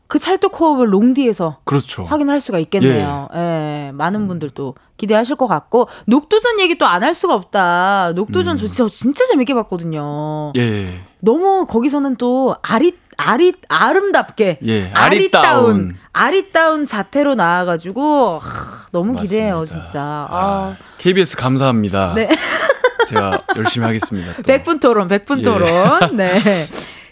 [0.09, 2.05] 그 찰떡 호흡을 롱디에서 그렇죠.
[2.05, 3.29] 확인할 수가 있겠네요.
[3.35, 3.91] 예.
[3.95, 8.13] 많은 분들도 기대하실 것 같고 녹두전 얘기 또 안 할 수가 없다.
[8.15, 8.59] 녹두전 음.
[8.59, 10.53] 저 진짜 진짜 재밌게 봤거든요.
[10.57, 16.87] 예, 너무 거기서는 또 아리 아리 아름답게 예, 아리따운 아리따운.
[16.87, 19.87] 자태로 나와가지고 하, 너무 기대해요 맞습니다.
[19.87, 20.01] 진짜.
[20.03, 22.13] 아, 아, KBS 감사합니다.
[22.15, 22.29] 네.
[23.09, 24.35] 제가 열심히 하겠습니다.
[24.37, 24.43] 또.
[24.45, 25.43] 백분 토론, 백분 예.
[25.43, 26.17] 토론.
[26.17, 26.35] 네.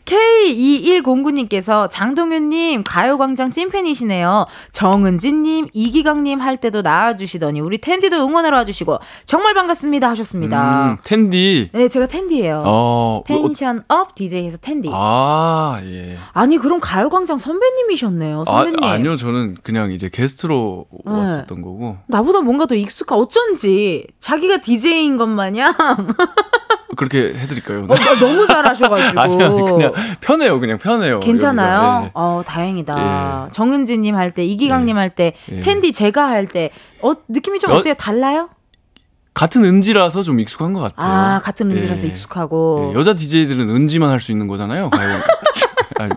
[0.04, 4.46] K2109님께서 장동윤님 가요광장 찐팬이시네요.
[4.72, 10.70] 정은진님, 이기광님 할 때도 나와주시더니 우리 텐디도 응원하러 와주시고 정말 반갑습니다 하셨습니다.
[10.70, 11.70] 음, 텐디.
[11.72, 12.62] 네, 제가 텐디예요.
[12.66, 14.90] 어, 어, tension up DJ에서 텐디.
[14.92, 16.18] 아, 예.
[16.32, 18.84] 아니 그럼 가요광장 선배님이셨네요, 아, 선배님.
[18.84, 21.12] 아 니요, 저는 그냥 이제 게스트로 네.
[21.12, 21.98] 왔었던 거고.
[22.06, 25.74] 나보다 뭔가 더 익숙한 어쩐지 자기가 DJ인 것 마냥
[26.96, 27.86] 그렇게 해드릴까요?
[27.88, 31.20] 어, 너무 잘하셔가지고 아니, 아니, 그냥 편해요, 그냥 편해요.
[31.20, 31.76] 괜찮아요.
[31.76, 32.02] 여기가.
[32.06, 32.10] 예.
[32.14, 33.46] 어 다행이다.
[33.48, 33.52] 예.
[33.52, 35.60] 정은지님 할 때, 이기강님 할 때, 예.
[35.60, 36.70] 텐디 제가 할 때,
[37.02, 37.94] 어 느낌이 좀 여- 어때요?
[37.94, 38.48] 달라요?
[39.34, 41.10] 같은 은지라서 좀 익숙한 것 같아요.
[41.12, 42.08] 아 같은 은지라서 예.
[42.08, 44.90] 익숙하고 예, 여자 DJ들은 은지만 할 수 있는 거잖아요.
[44.90, 45.18] 가요.
[45.98, 46.08] 아.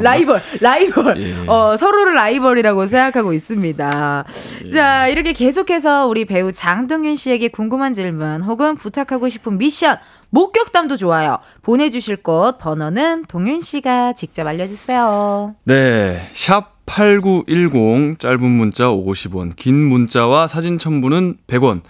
[0.00, 1.22] 라이벌, 라이벌.
[1.22, 1.34] 예.
[1.46, 4.24] 어, 서로를 라이벌이라고 생각하고 있습니다.
[4.64, 4.70] 예.
[4.70, 9.98] 자, 이렇게 계속해서 우리 배우 장동윤 씨에게 궁금한 질문 혹은 부탁하고 싶은 미션,
[10.30, 11.38] 목격담도 좋아요.
[11.62, 15.54] 보내주실 곳, 번호는 동윤 씨가 직접 알려주세요.
[15.64, 16.30] 네.
[16.32, 21.82] 샵 8910 짧은 문자 50원, 긴 문자와 사진 첨부는 100원.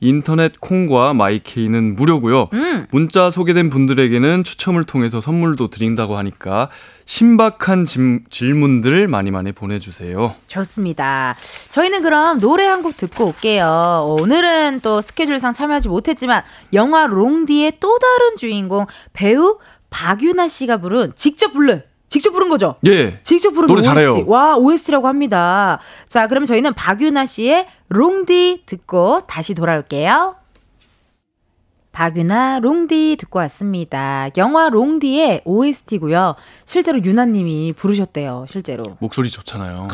[0.00, 2.48] 인터넷 콩과 마이케이는 무료고요.
[2.52, 2.86] 음.
[2.90, 6.68] 문자 소개된 분들에게는 추첨을 통해서 선물도 드린다고 하니까
[7.06, 10.34] 신박한 질- 질문들 많이 많이 보내주세요.
[10.46, 11.34] 좋습니다.
[11.70, 14.16] 저희는 그럼 노래 한 곡 듣고 올게요.
[14.20, 16.42] 오늘은 또 스케줄상 참여하지 못했지만
[16.72, 19.58] 영화 롱디의 또 다른 주인공 배우
[19.90, 22.76] 박유나 씨가 부른 직접 부른 직접 부른 거죠?
[22.86, 23.20] 예.
[23.22, 23.88] 직접 부른 노래 OST.
[23.88, 24.24] 잘해요.
[24.26, 25.80] 와, OST라고 합니다.
[26.08, 30.36] 자, 그럼 저희는 박유나 씨의 롱디 듣고 다시 돌아올게요.
[31.94, 34.28] 박유나 롱디 듣고 왔습니다.
[34.36, 36.34] 영화 롱디의 OST고요.
[36.64, 38.46] 실제로 유나님이 부르셨대요.
[38.48, 38.96] 실제로.
[38.98, 39.86] 목소리 좋잖아요.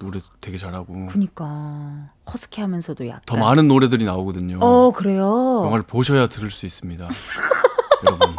[0.00, 1.06] 노래 되게 잘하고.
[1.06, 3.20] 그니까 허스키하면서도 약간.
[3.24, 4.58] 더 많은 노래들이 나오거든요.
[4.60, 5.62] 어 그래요.
[5.64, 7.08] 영화를 보셔야 들을 수 있습니다.
[8.04, 8.36] 여러분.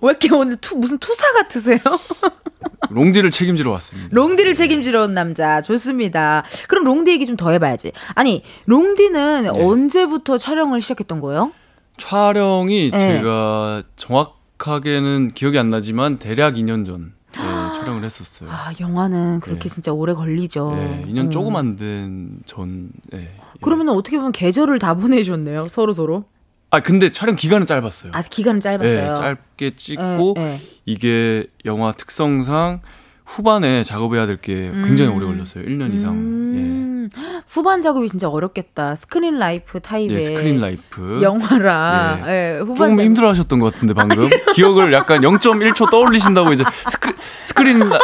[0.00, 1.78] 왜 이렇게 오늘 투, 무슨 투사 같으세요?
[2.88, 4.08] 롱디를 책임지러 왔습니다.
[4.12, 6.44] 롱디를 책임지러 온 남자 좋습니다.
[6.68, 7.92] 그럼 롱디 얘기 좀 더 해봐야지.
[8.14, 9.62] 아니 롱디는 네.
[9.62, 11.52] 언제부터 촬영을 시작했던 거예요?
[12.00, 12.98] 촬영이 네.
[12.98, 18.50] 제가 정확하게는 기억이 안 나지만 대략 2년 전 예, 촬영을 했었어요.
[18.50, 19.74] 아 영화는 그렇게 네.
[19.74, 20.72] 진짜 오래 걸리죠.
[20.76, 21.30] 예, 2년 음.
[21.30, 22.90] 조금 안 된 전.
[23.14, 23.30] 예,
[23.60, 25.68] 그러면 어떻게 보면 계절을 다 보내셨네요.
[25.68, 26.24] 서로 서로.
[26.72, 28.12] 아 근데 촬영 기간은 짧았어요.
[28.14, 29.10] 아 기간은 짧았어요.
[29.10, 30.60] 예, 짧게 찍고 예, 예.
[30.86, 32.80] 이게 영화 특성상
[33.26, 35.16] 후반에 작업해야 될 게 굉장히 음.
[35.16, 35.64] 오래 걸렸어요.
[35.64, 36.14] 1년 이상.
[36.14, 36.89] 음,
[37.48, 38.96] 후반 작업이 진짜 어렵겠다.
[38.96, 39.80] screen life 예.
[39.80, 41.20] 타입의 예, screen life.
[41.22, 42.18] 영화라.
[42.26, 43.04] 예, 후반 조금 작업.
[43.04, 47.12] 힘들어 하셨던 것 같은데 방금 기억을 약간 0.1초 떠올리신다고 이제 스크,
[47.44, 47.98] screen li-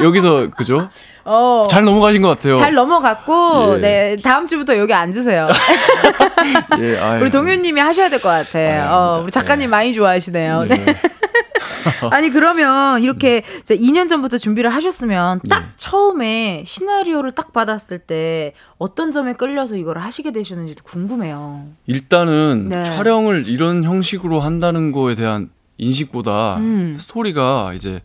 [0.00, 0.90] 여기서 그죠?
[1.24, 1.66] 어.
[1.70, 2.54] 잘 넘어가신 것 같아요.
[2.56, 3.80] 잘 넘어갔고, 예.
[3.80, 5.48] 네, 다음 주부터 여기 앉으세요.
[6.80, 7.20] 예, 아유.
[7.22, 8.58] 우리 동윤님이 하셔야 될 것 같아.
[8.58, 9.20] 아유, 어.
[9.24, 9.66] 우리 작가님 네.
[9.68, 10.64] 많이 좋아하시네요.
[10.64, 10.84] 네.
[10.84, 10.96] 네.
[12.10, 15.66] 아니, 그러면 이렇게 이제 2년 전부터 준비를 하셨으면 딱 네.
[15.76, 21.66] 처음에 시나리오를 딱 받았을 때 어떤 점에 끌려서 이걸 하시게 되셨는지도 궁금해요.
[21.86, 22.82] 일단은 네.
[22.84, 26.96] 촬영을 이런 형식으로 한다는 거에 대한 인식보다 음.
[26.98, 28.00] 스토리가 이제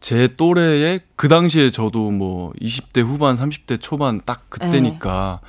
[0.00, 5.48] 제 또래에 그 당시에 저도 뭐 20대 후반, 30대 초반 딱 그때니까 네.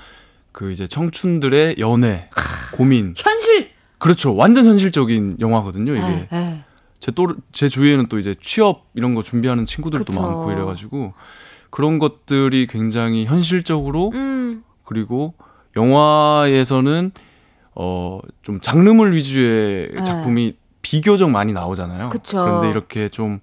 [0.52, 2.30] 그 이제 청춘들의 연애,
[2.74, 3.14] 고민.
[3.16, 3.70] 현실!
[4.00, 4.36] 그렇죠.
[4.36, 6.28] 완전 현실적인 영화거든요, 이게.
[6.32, 6.64] 에, 에.
[7.00, 10.20] 제또 제 주위에는 또 이제 취업 이런 거 준비하는 친구들도 그쵸.
[10.22, 11.14] 많고 이래 가지고
[11.70, 15.36] 그런 것들이 굉장히 현실적으로 음, 그리고
[15.76, 17.12] 영화에서는
[17.76, 20.04] 어 좀 장르물 위주의 네.
[20.04, 22.10] 작품이 비교적 많이 나오잖아요.
[22.10, 22.44] 그쵸.
[22.46, 23.40] 그런데 이렇게 좀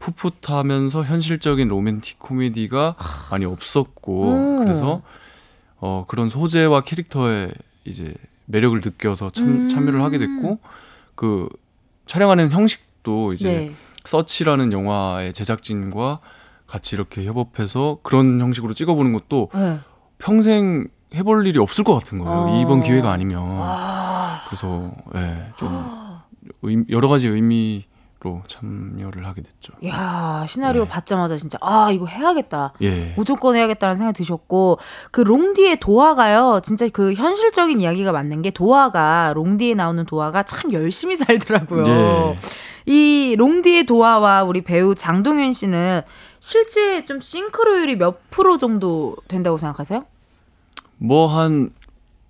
[0.00, 2.96] 풋풋하면서 현실적인 로맨틱 코미디가
[3.30, 4.58] 많이 없었고 음.
[4.64, 5.02] 그래서
[5.78, 7.50] 어 그런 소재와 캐릭터에
[7.84, 8.14] 이제
[8.46, 9.68] 매력을 느껴서 참, 음.
[9.68, 10.58] 참여를 하게 됐고
[11.14, 11.48] 그
[12.06, 13.72] 촬영하는 형식 것도 이제 네.
[14.04, 16.20] 서치라는 영화의 제작진과
[16.66, 19.78] 같이 이렇게 협업해서 그런 형식으로 찍어보는 것도 네.
[20.18, 22.40] 평생 해볼 일이 없을 것 같은 거예요.
[22.40, 22.60] 어.
[22.62, 23.42] 이번 기회가 아니면.
[23.58, 24.42] 아.
[24.48, 26.18] 그래서 예, 좀
[26.62, 27.84] 의- 여러 가지 의미
[28.22, 29.72] 로 참여를 하게 됐죠.
[29.86, 30.88] 야 시나리오 네.
[30.90, 32.74] 받자마자 진짜 아 이거 해야겠다.
[32.82, 33.14] 예.
[33.16, 34.78] 무조건 해야겠다는 생각이 드셨고
[35.10, 41.16] 그 롱디의 도화가요 진짜 그 현실적인 이야기가 맞는 게 도화가 롱디에 나오는 도화가 참 열심히
[41.16, 41.84] 살더라고요.
[41.86, 42.38] 예.
[42.84, 46.02] 이 롱디의 도화와 우리 배우 장동윤 씨는
[46.40, 50.04] 실제 좀 싱크로율이 몇 프로 정도 된다고 생각하세요?
[50.98, 51.70] 뭐 한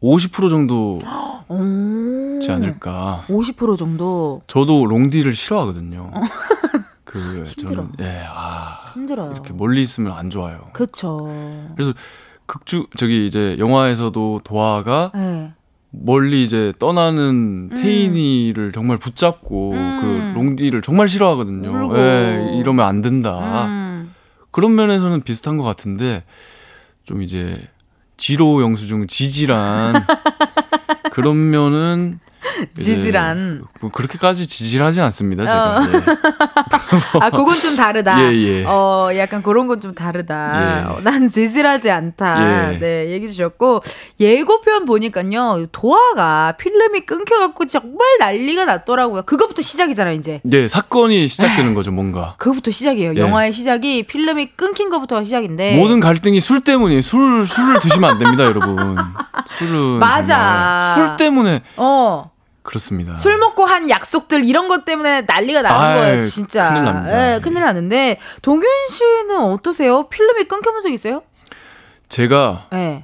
[0.03, 1.05] 50% 정도지
[1.49, 2.53] 오.
[2.53, 3.25] 않을까.
[3.29, 6.11] 50% 정도 저도 롱디를 싫어하거든요.
[7.05, 7.75] 그 힘들어.
[7.75, 9.33] 저는 예, 아, 힘들어요.
[9.33, 10.69] 이렇게 멀리 있으면 안 좋아요.
[10.73, 11.29] 그쵸.
[12.47, 15.53] 극주 저기 이제 영화에서도 도화가 네.
[15.91, 19.99] 멀리 이제 떠나는 테이니를 정말 붙잡고 음.
[20.01, 21.69] 그 롱디를 정말 싫어하거든요.
[21.87, 21.99] 울고.
[21.99, 23.67] 예, 이러면 안 된다.
[23.67, 24.15] 음.
[24.53, 26.25] 그런 면에서는 비슷한 것 같은데
[27.05, 27.61] 좀 이제
[28.21, 30.05] 지로 영수증 지질한
[31.11, 32.21] 그런 면은
[32.79, 33.65] 지질한.
[33.81, 35.83] 뭐 그렇게까지 지질하지 않습니다 제가.
[35.93, 36.03] 예.
[37.21, 38.21] 아, 그건 좀 다르다.
[38.23, 38.65] 예, 예.
[38.67, 40.35] 어, 약간 그런 건 좀 다르다.
[40.83, 40.85] 예.
[40.85, 42.75] 어, 난 지질하지 않다.
[42.75, 42.79] 예.
[42.79, 43.83] 네, 얘기 주셨고,
[44.21, 49.23] 예고편 보니까요, 도화가 필름이 끊겨갖고 정말 난리가 났더라고요.
[49.23, 50.41] 그거부터 시작이잖아요, 이제.
[50.53, 52.35] 예, 사건이 시작되는 거죠 뭔가.
[52.39, 53.15] 그거부터 시작이에요.
[53.17, 53.21] 예.
[53.21, 55.77] 영화의 시작이 필름이 끊긴 것부터가 시작인데.
[55.79, 57.01] 모든 갈등이 술 때문이에요.
[57.01, 58.77] 술 술을 드시면 안 됩니다, 여러분.
[59.47, 60.93] 술은 맞아.
[60.95, 62.31] 정말 술 때문에 어.
[62.71, 63.17] 그렇습니다.
[63.17, 66.69] 술 먹고 한 약속들 이런 것 때문에 난리가 나는 아이, 거예요, 진짜.
[66.69, 67.35] 큰일 납니다.
[67.35, 70.09] 예, 큰일 나는데 동균 씨는 어떠세요?
[70.09, 71.23] 필름이 끊겨본 적 있어요?
[72.09, 73.03] 제가 예.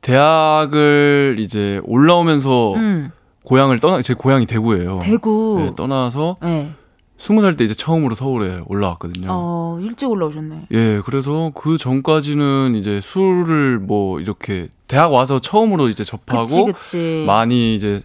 [0.00, 3.12] 대학을 이제 올라오면서 음.
[3.44, 5.00] 고향을 떠나 제 고향이 대구예요.
[5.02, 5.60] 대구.
[5.62, 6.70] 네, 떠나서 예.
[7.18, 9.26] 스무 살때 이제 처음으로 서울에 올라왔거든요.
[9.30, 10.68] 어, 일찍 올라오셨네.
[10.72, 17.24] 예, 그래서 그 전까지는 이제 술을 뭐 이렇게 대학 와서 처음으로 이제 접하고 그치, 그치.
[17.26, 18.02] 많이 이제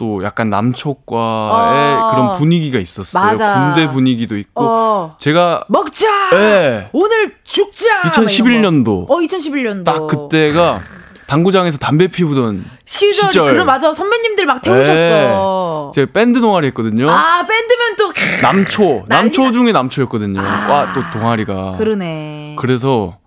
[0.00, 2.10] 또 약간 남초과의 어.
[2.10, 3.22] 그런 분위기가 있었어요.
[3.22, 3.74] 맞아.
[3.74, 5.16] 군대 분위기도 있고 어.
[5.18, 6.06] 제가 먹자!
[6.32, 6.88] 예.
[6.94, 8.04] 오늘 죽자!
[8.04, 9.14] 막 이런 2011년도 거.
[9.14, 9.84] 어, 2011년도.
[9.84, 10.78] 딱 그때가
[11.26, 13.12] 당구장에서 담배 피우던 시절.
[13.12, 13.46] 시절.
[13.52, 13.92] 그럼 맞아.
[13.92, 15.90] 선배님들 막 태우셨어.
[15.94, 17.10] 제가 밴드 동아리 했거든요.
[17.10, 18.10] 아, 밴드면 또.
[18.40, 19.04] 남초.
[19.06, 20.40] 남초 중에 남초였거든요.
[20.40, 20.66] 아.
[20.70, 21.72] 와, 또 동아리가.
[21.76, 22.56] 그러네.
[22.58, 23.18] 그래서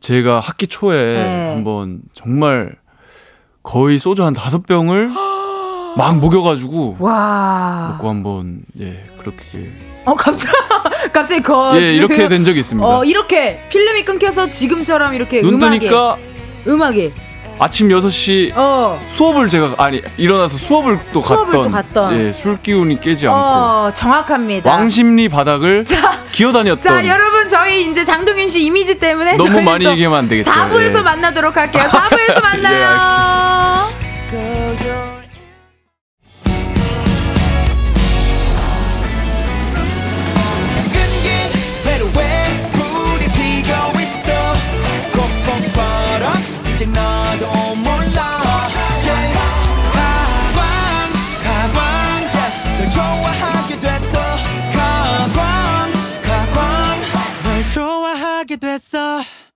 [0.00, 1.52] 제가 학기 초에 네.
[1.52, 2.76] 한번 정말
[3.62, 5.10] 거의 소주 한 다섯 병을
[5.96, 7.88] 막 먹여가지고 와.
[7.92, 9.40] 먹고 한번 예 그렇게
[10.04, 10.52] 어, 갑자기,
[11.12, 11.72] 갑자기 거.
[11.80, 12.86] 예 이렇게 된 적이 있습니다.
[12.86, 15.78] 어, 이렇게 필름이 끊겨서 지금처럼 이렇게 눈 음악에.
[15.80, 16.16] 뜨니까
[16.66, 17.12] 음악이.
[17.58, 19.00] 아침 6시 어.
[19.08, 22.18] 수업을 제가 아니 일어나서 수업을 또 수업을 갔던, 또 갔던.
[22.18, 24.70] 예, 술 기운이 깨지 않고 어, 정확합니다.
[24.70, 29.90] 왕십리 바닥을 자, 기어다녔던 자, 여러분, 저희 이제 장동윤 씨 이미지 때문에 너무 많이 또
[29.92, 30.50] 얘기하면 안 되겠죠.
[30.50, 31.02] 4부에서 예.
[31.02, 31.84] 만나도록 할게요.
[31.88, 33.86] 4부에서 만나요.
[34.34, 34.76] 예,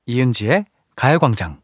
[0.07, 0.65] 이은지의
[0.97, 1.61] 가요광장.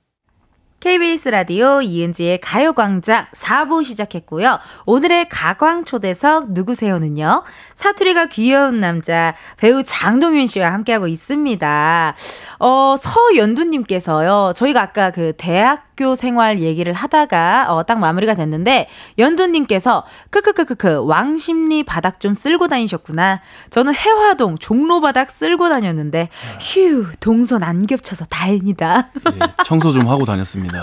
[0.86, 4.60] KBS 라디오 이은지의 가요광장 4부 시작했고요.
[4.84, 7.42] 오늘의 가광초대석 누구세요는요.
[7.74, 12.14] 사투리가 귀여운 남자 배우 장동윤 씨와 함께하고 있습니다.
[12.60, 14.52] 어, 서연두님께서요.
[14.54, 22.20] 저희가 아까 그 대학교 생활 얘기를 하다가 어, 딱 마무리가 됐는데 연두님께서 크크크크크 왕십리 바닥
[22.20, 23.40] 좀 쓸고 다니셨구나.
[23.70, 26.28] 저는 해화동 종로 바닥 쓸고 다녔는데
[26.60, 29.08] 휴 동선 안 겹쳐서 다행이다.
[29.34, 30.75] 예, 청소 좀 하고 다녔습니다.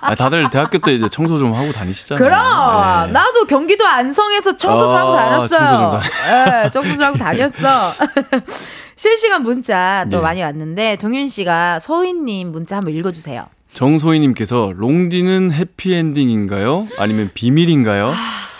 [0.00, 2.22] 아, 다들 대학교 때 이제 청소 좀 하고 다니시잖아요.
[2.22, 3.12] 그럼 예.
[3.12, 6.00] 나도 경기도 안성에서 청소 좀 하고 아, 다녔어요.
[6.02, 7.58] 청소 예, 청소 좀 하고 다녔어.
[8.96, 10.20] 실시간 문자 또 예.
[10.20, 13.46] 많이 왔는데 동윤 씨가 소희님 문자 한번 읽어주세요.
[13.72, 16.88] 정소희님께서 롱디는 해피엔딩인가요?
[16.98, 18.14] 아니면 비밀인가요?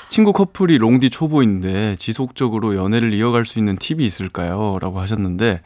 [0.08, 4.78] 친구 커플이 롱디 초보인데 지속적으로 연애를 이어갈 수 있는 팁이 있을까요?
[4.80, 5.60] 라고 하셨는데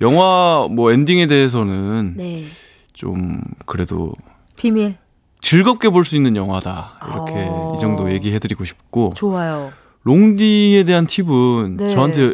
[0.00, 2.44] 영화 뭐 엔딩에 대해서는 네.
[2.96, 4.12] 좀 그래도
[4.56, 4.96] 비밀
[5.40, 6.98] 즐겁게 볼 수 있는 영화다.
[7.06, 7.74] 이렇게 어.
[7.76, 9.70] 이 정도 얘기해드리고 싶고 좋아요.
[10.02, 11.90] 롱디에 대한 팁은 네.
[11.90, 12.32] 저한테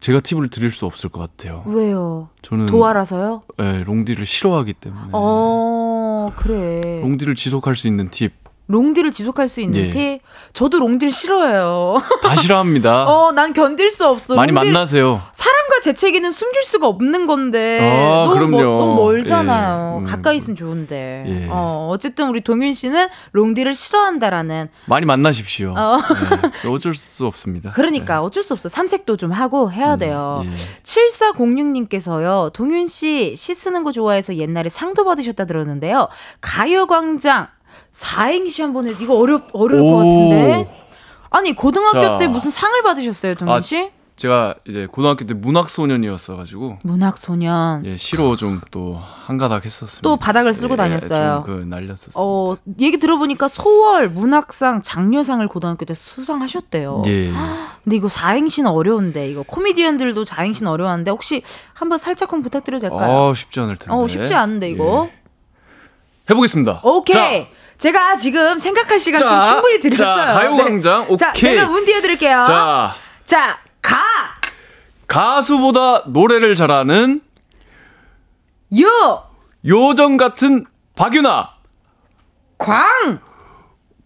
[0.00, 1.62] 제가 팁을 드릴 수 없을 것 같아요.
[1.66, 2.28] 왜요?
[2.42, 3.42] 저는 도와라서요?
[3.60, 7.00] 예, 롱디를 싫어하기 때문에 어 그래.
[7.02, 8.32] 롱디를 지속할 수 있는 팁
[8.66, 9.90] 롱디를 지속할 수 있는 예.
[9.90, 10.20] 팁?
[10.54, 11.96] 저도 롱디를 싫어해요.
[12.22, 13.04] 다 싫어합니다.
[13.08, 14.34] 어, 난 견딜 수 없어.
[14.34, 15.20] 많이 만나세요.
[15.32, 18.56] 사람과 재채기는 숨길 수가 없는 건데 아, 너무, 그럼요.
[18.56, 19.96] 멀, 너무 멀잖아요.
[19.96, 20.04] 예, 음.
[20.04, 21.24] 가까이 있으면 좋은데.
[21.26, 21.48] 예.
[21.50, 24.68] 어, 어쨌든 우리 동윤 씨는 롱디를 싫어한다라는.
[24.86, 25.74] 많이 만나십시오.
[25.76, 25.98] 어.
[26.62, 27.72] 네, 어쩔 수 없습니다.
[27.72, 28.70] 그러니까 어쩔 수 없어.
[28.70, 30.42] 산책도 좀 하고 해야 돼요.
[30.46, 30.50] 예.
[30.82, 32.52] 7406님께서요.
[32.52, 36.08] 동윤 씨 시 쓰는 거 좋아해서 옛날에 상도 받으셨다 들었는데요.
[36.40, 37.48] 가요광장
[37.94, 38.94] 사행시 한번 해.
[39.00, 39.96] 이거 어렵 어려울 것 오.
[39.98, 40.88] 같은데.
[41.30, 42.18] 아니 고등학교 자.
[42.18, 43.90] 때 무슨 상을 받으셨어요, 동윤 아, 씨?
[44.16, 47.84] 제가 이제 고등학교 때 문학 소년이었어 가지고 문학 소년.
[47.86, 50.02] 예, 시로 좀 또 한가닥 했었습니다.
[50.02, 51.44] 또 바닥을 쓸고 다녔어요.
[51.46, 52.12] 좀그 날렸었어요.
[52.16, 57.02] 어, 얘기 들어보니까 소월 문학상 장려상을 고등학교 때 수상하셨대요.
[57.06, 57.32] 예.
[57.84, 61.42] 근데 이거 사행시는 어려운데 이거 코미디언들도 사행시는 어려운데 혹시
[61.74, 63.28] 한번 살짝쿵 부탁드려도 될까요?
[63.30, 63.92] 어, 쉽지 않을 텐데.
[63.94, 65.08] 어, 쉽지 않은데 이거.
[65.10, 65.24] 예.
[66.30, 66.80] 해보겠습니다.
[66.84, 67.46] 오케이.
[67.84, 70.26] 제가 지금 생각할 시간 자, 좀 충분히 드렸어요.
[70.26, 71.06] 자, 가요광장.
[71.06, 71.16] 네.
[71.16, 71.54] 자, 오케이.
[71.54, 72.42] 제가 문 띄워드릴게요.
[72.46, 72.94] 자,
[73.26, 73.98] 자, 가,
[75.06, 77.20] 가수보다 노래를 잘하는
[78.80, 79.28] 요,
[79.66, 80.64] 요정 같은
[80.96, 81.50] 박유나.
[82.56, 82.86] 광,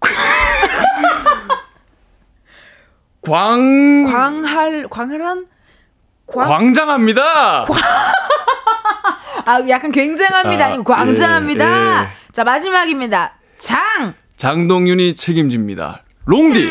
[3.22, 5.46] 광, 광할, 광활한,
[6.26, 7.64] 광, 광장합니다.
[9.46, 10.64] 아, 약간 굉장합니다.
[10.64, 11.64] 아, 이거 광장합니다.
[11.64, 12.08] 예, 예.
[12.32, 13.37] 자, 마지막입니다.
[13.58, 16.04] 장, 장동윤이 책임집니다.
[16.26, 16.68] 롱디.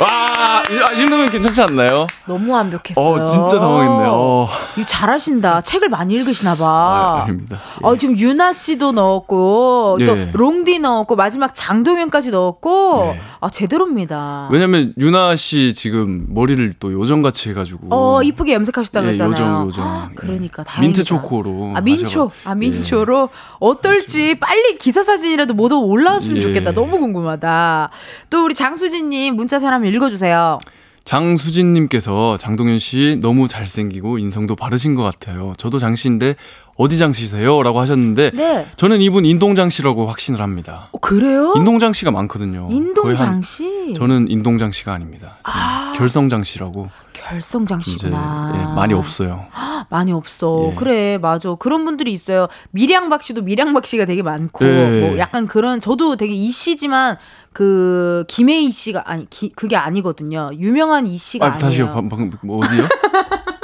[0.00, 2.06] 와, 이- 아, 이 정도면 괜찮지 않나요?
[2.26, 3.04] 너무 완벽했어요.
[3.04, 4.10] 어, 진짜 당황했네요.
[4.12, 4.48] 어.
[4.76, 5.60] 이거 잘하신다.
[5.60, 7.22] 책을 많이 읽으시나 아, 봐.
[7.22, 7.58] 아 닙니다.
[7.82, 7.86] 예.
[7.86, 10.30] 어, 지금 유나 씨도 넣었고, 또 예.
[10.32, 13.20] 롱디 넣었고, 마지막 장동현까지 넣었고, 예.
[13.40, 14.48] 아, 제대로입니다.
[14.50, 17.88] 왜냐면 유나 씨 지금 머리를 또 요정같이 해 가지고.
[17.90, 19.32] 어, 이쁘게 염색하셨다고 예, 했잖아요.
[19.32, 19.84] 요정, 요정.
[19.86, 20.14] 아, 예.
[20.14, 20.80] 그러니까 다행이다.
[20.80, 21.72] 민트 초코로.
[21.76, 22.28] 아, 민초.
[22.28, 23.28] 하셔가- 아, 민초로.
[23.58, 26.42] 어떨지 빨리 기사 사진이라도 모두 올라왔으면 예.
[26.42, 26.72] 좋겠다.
[26.72, 27.90] 너무 궁금하다.
[28.30, 30.58] 또 우리 장수진 님 문자 사람 읽어주세요.
[31.04, 35.52] 장수진님께서 장동현 씨 너무 잘생기고 인성도 바르신 것 같아요.
[35.58, 36.36] 저도 장씨인데
[36.76, 37.62] 어디 장씨세요?
[37.62, 38.66] 라고 하셨는데 네.
[38.76, 40.88] 저는 이분 인동장 씨라고 확신을 합니다.
[40.92, 41.52] 어, 그래요?
[41.56, 42.66] 인동장 씨가 많거든요.
[42.68, 43.94] 거의 인동장 한- 씨.
[43.96, 45.38] 저는 인동장 씨가 아닙니다.
[45.42, 45.92] 아.
[45.96, 48.52] 결성장 씨라고 결성장 이제 씨구나.
[48.54, 49.44] 예, 많이 없어요.
[49.92, 50.70] 많이 없어.
[50.70, 50.74] 예.
[50.74, 51.54] 그래, 맞아.
[51.54, 52.46] 그런 분들이 있어요.
[52.70, 55.00] 밀양박 씨도 밀양박 씨가 되게 많고, 네.
[55.02, 57.18] 뭐 약간 그런, 저도 되게 이 씨지만,
[57.52, 60.48] 그, 김혜희 씨가, 아니, 기- 그게 아니거든요.
[60.58, 61.52] 유명한 이 씨가 아.
[61.52, 61.92] 다시요.
[61.92, 62.88] 방- 방금 뭐 어디요?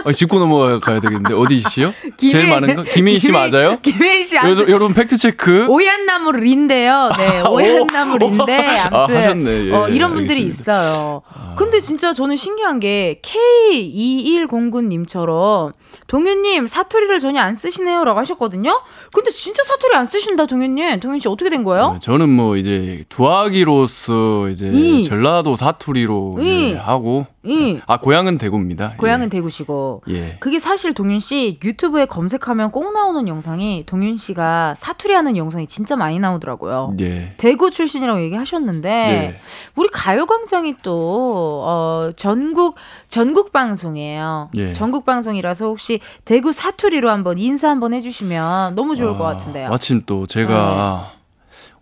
[0.04, 1.92] 아, 짚고 넘어가야 되겠는데 어디 씨요?
[2.18, 2.82] 김혜- 제일 많은 거?
[2.84, 3.78] 김혜희 씨 맞아요?
[3.82, 5.66] 김혜희 씨, 아무튼 여러분, 여러분 팩트 체크.
[5.66, 7.10] 오얏나무 린데요.
[7.18, 8.76] 네, 오얏나무 린데.
[8.92, 9.66] 아, 아무튼 하셨네.
[9.68, 10.72] 예, 어, 이런 분들이 알겠습니다.
[10.74, 10.80] 아.
[10.82, 11.22] 있어요.
[11.56, 15.72] 근데 진짜 저는 신기한 게 K2109님처럼
[16.08, 18.80] 동윤님 사투리를 전혀 안 쓰시네요라고 하셨거든요.
[19.12, 21.00] 근데 진짜 사투리 안 쓰신다 동윤님.
[21.00, 21.92] 동윤 씨 어떻게 된 거예요?
[21.92, 25.04] 네, 저는 뭐 이제 두아기로서 이제 이.
[25.04, 26.68] 전라도 사투리로 이.
[26.70, 28.94] 이제 하고 이 아 고향은 대구입니다.
[28.98, 30.02] 고향은 대구시고.
[30.08, 30.36] 예.
[30.40, 35.94] 그게 사실 동윤 씨 유튜브에 검색하면 꼭 나오는 영상이 동윤 씨가 사투리 하는 영상이 진짜
[35.96, 36.94] 많이 나오더라고요.
[37.00, 37.34] 예.
[37.36, 39.40] 대구 출신이라고 얘기하셨는데 예.
[39.76, 42.76] 우리 가요광장이 또 어, 전국
[43.08, 44.50] 전국 방송이에요.
[44.56, 44.72] 예.
[44.72, 49.68] 전국 방송이라서 혹시 대구 사투리로 한번 인사 한번 해주시면 너무 좋을 것 아, 같은데요.
[49.68, 51.12] 마침 또 제가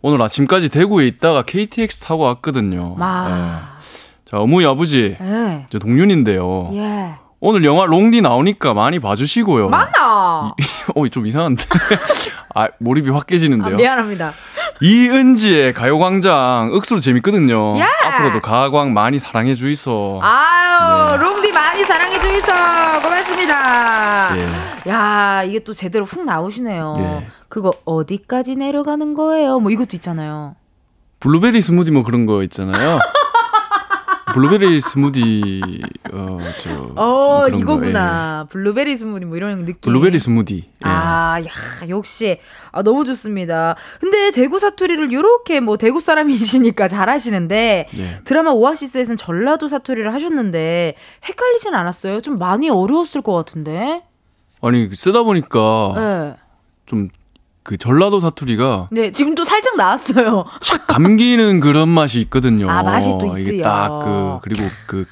[0.03, 2.95] 오늘 아침까지 대구에 있다가 KTX 타고 왔거든요.
[2.97, 3.29] 마.
[3.29, 4.31] 예.
[4.31, 5.67] 자 어머니 아버지 예.
[5.71, 6.71] 저 동윤인데요.
[6.75, 7.15] 예.
[7.41, 9.69] 오늘 영화 롱디 나오니까 많이 봐주시고요.
[9.69, 10.55] 맞나?
[10.95, 11.65] 어, 좀 이상한데.
[12.55, 13.77] 아, 몰입이 확 아, 깨지는데요.
[13.77, 14.33] 미안합니다.
[14.81, 17.79] 이은지의 가요광장 억수로 재밌거든요.
[17.79, 17.89] 야!
[18.05, 20.21] 앞으로도 가광 많이 사랑해 주이소.
[20.23, 21.17] 아유, 예.
[21.19, 22.53] 롱디 많이 사랑해 주이소.
[23.03, 24.37] 고맙습니다.
[24.37, 24.91] 예.
[24.91, 26.97] 야, 이게 또 제대로 훅 나오시네요.
[26.99, 27.27] 예.
[27.49, 29.61] 그거 어디까지 내려가는 거예요?
[29.61, 30.57] 뭐 이것도 있잖아요.
[31.21, 32.99] 블루베리 스무디 뭐 그런 거 있잖아요.
[34.41, 35.51] 블루베리 스무디
[36.13, 38.47] 어 저 어, 이거구나.
[38.51, 39.77] 블루베리 스무디 뭐 이런 느낌.
[39.77, 39.81] 예.
[39.81, 40.57] 블루베리 스무디.
[40.57, 40.69] 예.
[40.83, 42.39] 아, 야, 역시.
[42.71, 43.77] 아, 너무 좋습니다.
[43.99, 48.21] 근데 대구 사투리를 요렇게 뭐 대구 사람이시니까 잘 하시는데 예.
[48.25, 52.21] 드라마 오아시스에서는 전라도 사투리를 하셨는데 헷갈리진 않았어요?
[52.21, 54.03] 좀 많이 어려웠을 것 같은데.
[54.61, 56.35] 아니 쓰다 보니까 네.
[56.85, 57.09] 좀
[57.67, 60.45] 그 전라도 사투리가 네, 지금 또 살짝 나왔어요.
[60.61, 62.71] 착 감기는 그런 맛이 있거든요.
[62.71, 63.63] 아, 맛이 또 이게 있어요.
[63.63, 65.05] 딱그 그리고 그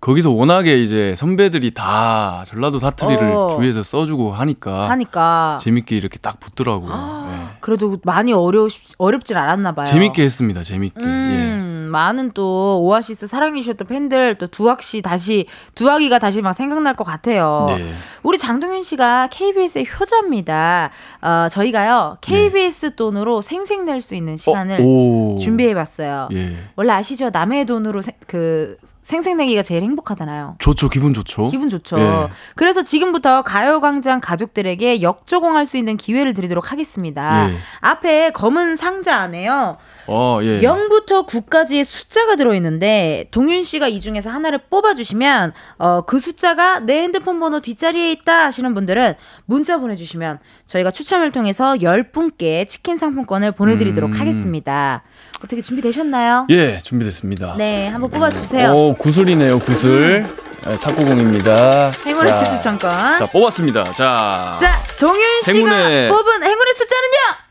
[0.00, 3.48] 거기서 워낙에 이제 선배들이 다 전라도 사투리를 어.
[3.56, 5.58] 주위에서 써주고 하니까 하니까.
[5.60, 6.90] 재밌게 이렇게 딱 붙더라고요.
[6.92, 7.56] 아, 예.
[7.60, 9.86] 그래도 많이 어려 어렵진 않았나 봐요.
[9.86, 10.62] 재밌게 했습니다.
[10.62, 11.00] 재밌게.
[11.04, 11.55] 예.
[11.96, 17.04] 음, 많은 또 오아시스 사랑해주셨던 팬들 또 두학 씨 다시 두학이가 다시 막 생각날 것
[17.04, 17.66] 같아요.
[17.70, 17.90] 네.
[18.22, 20.90] 우리 장동현 씨가 KBS의 효자입니다.
[21.22, 24.84] 어, 저희가요 KBS 돈으로 생생 낼 수 있는 시간을 네.
[24.84, 25.38] 오.
[25.38, 26.28] 준비해봤어요.
[26.34, 26.56] 예.
[26.76, 27.30] 원래 아시죠?
[27.30, 28.76] 남의 돈으로 세- 그
[29.06, 30.56] 생생내기가 제일 행복하잖아요.
[30.58, 30.88] 좋죠.
[30.88, 31.46] 기분 좋죠.
[31.46, 31.96] 기분 좋죠.
[32.00, 32.28] 예.
[32.56, 37.50] 그래서 지금부터 가요광장 가족들에게 역조공할 수 있는 기회를 드리도록 하겠습니다.
[37.50, 37.56] 예.
[37.80, 39.76] 앞에 검은 상자 안에요.
[40.08, 40.60] 어, 예.
[40.60, 47.38] 0부터 9까지의 숫자가 들어있는데 동윤 씨가 이 중에서 하나를 뽑아주시면 어, 그 숫자가 내 핸드폰
[47.38, 54.20] 번호 뒷자리에 있다 하시는 분들은 문자 보내주시면 저희가 추첨을 통해서 10분께 치킨 상품권을 보내드리도록 음.
[54.20, 55.04] 하겠습니다.
[55.44, 56.46] 어떻게 준비되셨나요?
[56.50, 57.54] 예, 준비됐습니다.
[57.58, 58.70] 네, 한번 뽑아주세요.
[58.72, 60.26] 오, 구슬이네요, 구슬.
[60.68, 61.92] 예, 탁구공입니다.
[62.06, 62.90] 행운의 자, 퀴즈청권.
[63.18, 63.84] 자, 뽑았습니다.
[63.84, 64.56] 자.
[64.60, 67.45] 자, 동윤 씨가 행운의- 뽑은 행운의 숫자는요?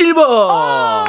[0.00, 0.18] 1번!
[0.18, 1.04] 오,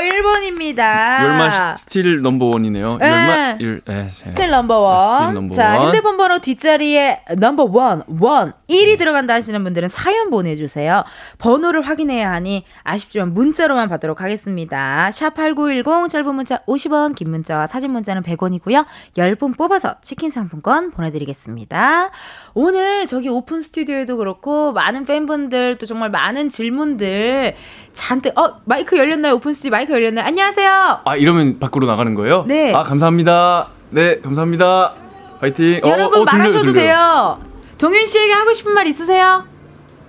[0.00, 1.22] 1번입니다.
[1.22, 2.98] 열마 still number one이네요.
[2.98, 3.08] 네.
[3.08, 3.82] 열마 1.
[3.88, 4.08] 예.
[4.10, 5.00] still number one.
[5.00, 5.86] 아, still number 자, one.
[5.86, 11.04] 핸드폰 번호 뒷자리에 number one, one, 1이 들어간다 하시는 분들은 사연 보내주세요.
[11.38, 15.10] 번호를 확인해야 하니 아쉽지만 문자로만 받도록 하겠습니다.
[15.12, 18.84] 샵8910 짧은 문자 50원, 긴 문자와 사진 문자는 100원이고요.
[19.16, 22.10] 10분 뽑아서 치킨 상품권 보내드리겠습니다.
[22.54, 27.54] 오늘 저기 오픈 스튜디오에도 그렇고 많은 팬분들 또 정말 많은 질문들
[27.94, 29.34] 잔뜩 어 마이크 열렸나요?
[29.34, 30.26] 오픈 스튜디오 마이크 열렸나요?
[30.26, 31.00] 안녕하세요.
[31.04, 32.44] 아, 이러면 밖으로 나가는 거예요?
[32.46, 32.74] 네.
[32.74, 33.68] 아, 감사합니다.
[33.90, 34.94] 네, 감사합니다.
[35.40, 35.80] 파이팅.
[35.84, 36.74] 어, 여러분 어, 들려요, 말하셔도 들려요.
[36.74, 37.38] 돼요.
[37.78, 39.44] 동윤 씨에게 하고 싶은 말 있으세요?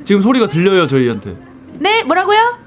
[0.04, 1.38] 지금 소리가 들려요, 저희한테.
[1.80, 2.58] 네, 뭐라고요?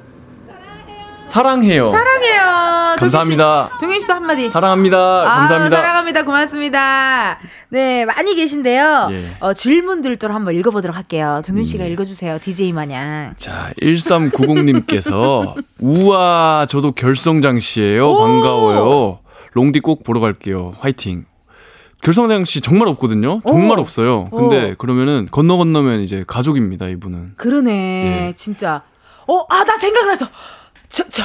[1.29, 1.89] 사랑해요.
[1.91, 2.97] 사랑해요.
[2.99, 3.71] 감사합니다.
[3.75, 4.51] 씨, 동윤 씨도 한마디.
[4.51, 4.97] 사랑합니다.
[4.99, 5.77] 아, 감사합니다.
[5.77, 6.23] 사랑합니다.
[6.25, 7.39] 고맙습니다.
[7.69, 9.09] 네, 많이 계신데요.
[9.13, 9.37] 예.
[9.41, 11.43] 어, 질문들도 한번 읽어보도록 할게요.
[11.47, 11.93] 동윤 씨가 음.
[11.93, 12.39] 읽어주세요.
[12.41, 13.35] DJ 마냥.
[13.37, 18.09] 자, 1390님께서 우와, 저도 결성장 씨예요.
[18.17, 19.21] 반가워요.
[19.53, 20.75] 롱디 꼭 보러 갈게요.
[20.81, 21.25] 화이팅.
[22.03, 23.41] 결성장 씨 정말 없거든요.
[23.47, 23.83] 정말 오.
[23.83, 24.29] 없어요.
[24.31, 24.75] 근데 오.
[24.77, 27.35] 그러면은 건너 건너면 이제 가족입니다, 이분은.
[27.37, 28.33] 그러네, 예.
[28.35, 28.83] 진짜.
[29.27, 30.27] 어, 아, 나 생각났어.
[30.89, 31.23] 저, 저,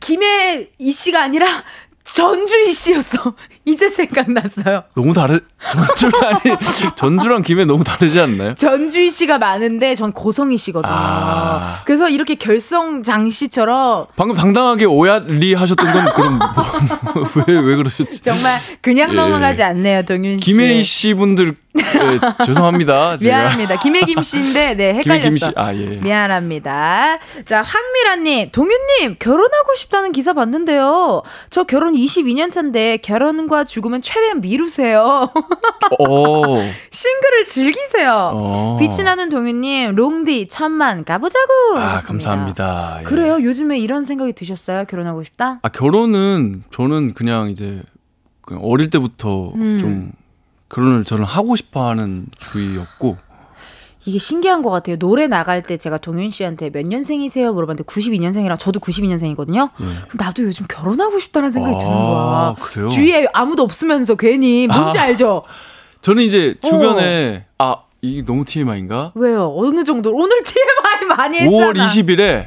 [0.00, 1.46] 김혜이 씨가 아니라
[2.02, 3.34] 전주희 씨였어.
[3.66, 4.84] 이제 생각났어요.
[4.96, 5.40] 너무 다르
[5.70, 6.56] 전주랑 아니
[6.96, 8.54] 전주랑 김해 너무 다르지 않나요?
[8.54, 10.90] 전주희 씨가 많은데 전 고성희 씨거든요.
[10.90, 11.82] 아.
[11.84, 16.38] 그래서 이렇게 결성장 씨처럼 방금 당당하게 오야리 하셨던 건 그럼
[17.14, 18.20] 뭐, 왜, 왜 그러셨지?
[18.20, 19.14] 정말 그냥 예.
[19.14, 20.44] 넘어가지 않네요, 동윤 씨.
[20.46, 23.16] 김혜희 씨 분들 예, 죄송합니다.
[23.22, 23.78] 미안합니다.
[23.78, 25.02] 김혜김 씨인데 네 헷갈렸어.
[25.02, 25.86] 김혜김 씨, 아 예.
[26.02, 27.18] 미안합니다.
[27.44, 31.22] 자, 황미라님, 동윤님, 결혼하고 싶다는 기사 봤는데요.
[31.50, 35.30] 저 결혼 22년 차인데 결혼과 죽음은 최대한 미루세요.
[35.98, 36.44] 어.
[36.90, 38.30] 싱글을 즐기세요.
[38.34, 38.76] 어.
[38.80, 41.76] 빛이 나는 동윤님, 롱디 천만 가보자고.
[41.76, 42.06] 아 하셨습니다.
[42.06, 42.96] 감사합니다.
[43.00, 43.04] 예.
[43.04, 43.38] 그래요?
[43.42, 44.84] 요즘에 이런 생각이 드셨어요?
[44.86, 45.60] 결혼하고 싶다?
[45.62, 47.82] 아 결혼은 저는 그냥 이제
[48.42, 49.78] 그냥 어릴 때부터 음.
[49.78, 50.12] 좀
[50.68, 53.16] 결혼을 저는 하고 싶어하는 주의였고
[54.04, 54.96] 이게 신기한 것 같아요.
[54.96, 57.52] 노래 나갈 때 제가 동윤 씨한테 몇 년생이세요?
[57.52, 59.70] 물어봤는데 92년생이랑 저도 92년생이거든요.
[59.80, 59.84] 예.
[60.14, 62.56] 나도 요즘 결혼하고 싶다는 생각이 아, 드는 거야.
[62.60, 62.88] 그래요?
[62.88, 65.02] 주위에 아무도 없으면서 괜히 뭔지 아.
[65.02, 65.42] 알죠?
[66.00, 66.66] 저는 이제 어.
[66.68, 69.12] 주변에 아 이게 너무 TMI인가?
[69.16, 69.52] 왜요?
[69.56, 70.12] 어느 정도?
[70.14, 71.72] 오늘 TMI 많이 했잖아.
[71.72, 72.46] 5월 20일에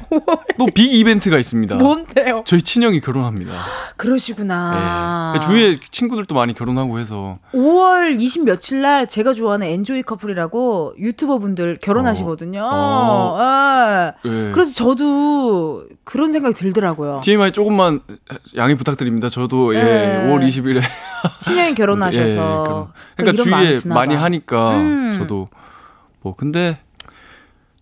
[0.58, 1.76] 또빅 이벤트가 있습니다.
[1.76, 2.44] 뭔데요?
[2.46, 3.52] 저희 친형이 결혼합니다.
[3.98, 5.34] 그러시구나.
[5.36, 5.40] 예.
[5.42, 11.80] 주위에 친구들도 많이 결혼하고 해서 5월 20 며칠 날 제가 좋아하는 엔조이 커플이라고 유튜버 분들
[11.82, 12.62] 결혼하시거든요.
[12.64, 13.38] 어.
[14.26, 14.30] 예.
[14.30, 14.52] 예.
[14.54, 17.22] 그래서 저도 그런 생각이 들더라고요.
[17.24, 18.02] TMI 조금만
[18.58, 19.30] 양해 부탁드립니다.
[19.30, 20.28] 저도 예, 네.
[20.28, 20.82] 5월 20일에
[21.40, 22.30] 친형이 결혼하셔서.
[22.30, 22.88] 예, 결혼.
[23.16, 24.24] 그러니까 그러니까 주위에 많이 봐.
[24.24, 25.16] 하니까 음.
[25.18, 25.48] 저도
[26.22, 26.80] 뭐 근데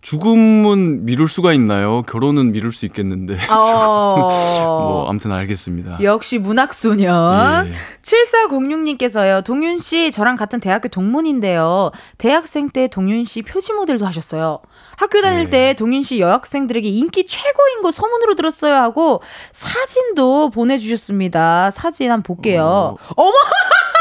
[0.02, 2.02] 죽음은 미룰 수가 있나요?
[2.02, 4.28] 결혼은 미룰 수 있겠는데 어.
[4.62, 5.98] 뭐 아무튼 알겠습니다.
[6.02, 7.66] 역시 문학소년.
[7.68, 7.74] 예.
[8.02, 11.90] 7406님께서요, 동윤 씨, 저랑 같은 대학교 동문인데요.
[12.16, 14.60] 대학생 때 동윤 씨 표지 모델도 하셨어요.
[14.96, 15.50] 학교 다닐 네.
[15.50, 19.22] 때 동윤 씨 여학생들에게 인기 최고인 거 소문으로 들었어요 하고
[19.52, 21.72] 사진도 보내주셨습니다.
[21.72, 22.96] 사진 한번 볼게요.
[23.16, 23.32] 어머!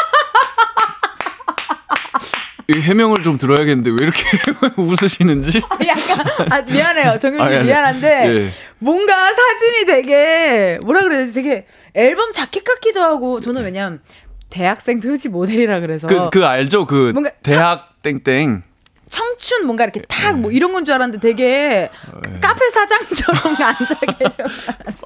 [2.70, 4.22] 이 해명을 좀 들어야겠는데 왜 이렇게
[4.78, 5.60] 웃으시는지?
[5.88, 7.18] 약간, 아, 미안해요.
[7.18, 7.68] 정윤 씨 아니, 아니.
[7.68, 8.08] 미안한데.
[8.28, 8.52] 예.
[8.78, 11.34] 뭔가 사진이 되게, 뭐라 그래야 되지?
[11.34, 11.66] 되게
[11.96, 14.02] 앨범 자켓 같기도 하고, 저는 왜냐면
[14.52, 16.06] 대학생 표지 모델이라 그래서.
[16.06, 16.86] 그, 그 알죠?
[16.86, 18.64] 그 뭔가 대학 땡땡.
[19.50, 22.40] 청춘 뭔가 이렇게 탁 뭐 이런 건 줄 알았는데 되게 예.
[22.40, 24.44] 카페 사장처럼 앉아 계셔.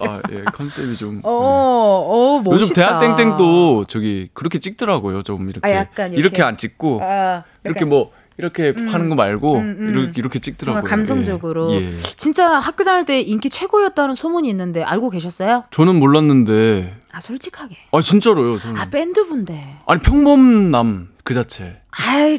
[0.01, 1.21] 아, 예, 컨셉이 좀.
[1.23, 2.49] 어, 어, 네.
[2.49, 2.61] 멋있다.
[2.61, 5.21] 요즘 대학 땡땡도 저기 그렇게 찍더라고요.
[5.23, 6.15] 좀 이렇게 아, 이렇게.
[6.17, 9.89] 이렇게 안 찍고 아, 이렇게 뭐 이렇게 하는 거 말고 음, 음.
[9.89, 10.83] 이렇게 이렇게 찍더라고요.
[10.83, 11.71] 감성적으로.
[11.71, 11.91] 예.
[11.93, 11.97] 예.
[12.17, 15.63] 진짜 학교 다닐 때 인기 최고였다는 소문이 있는데 알고 계셨어요?
[15.71, 17.75] 저는 몰랐는데 아 솔직하게.
[17.91, 18.59] 아 진짜로요.
[18.59, 19.77] 저는 아 밴드분데.
[19.87, 21.81] 아니 평범남 그 자체.
[21.91, 22.37] 아이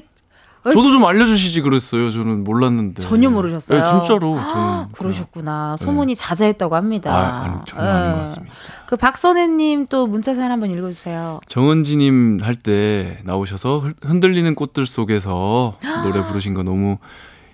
[0.73, 2.11] 저도 좀 알려주시지 그랬어요.
[2.11, 3.03] 저는 몰랐는데.
[3.03, 3.79] 전혀 모르셨어요.
[3.79, 4.37] 네, 진짜로.
[4.37, 5.77] 저는 아, 그러셨구나.
[5.79, 7.13] 소문이 자자했다고 합니다.
[7.15, 8.21] 아, 아니, 전혀 아닌 것 예.
[8.23, 8.55] 같습니다.
[8.87, 11.41] 그 박선혜님 또 문자 사연 한번 읽어주세요.
[11.49, 16.97] 정은지님 할 때 나오셔서 흔- 흔들리는 꽃들 속에서 노래 부르신 거 너무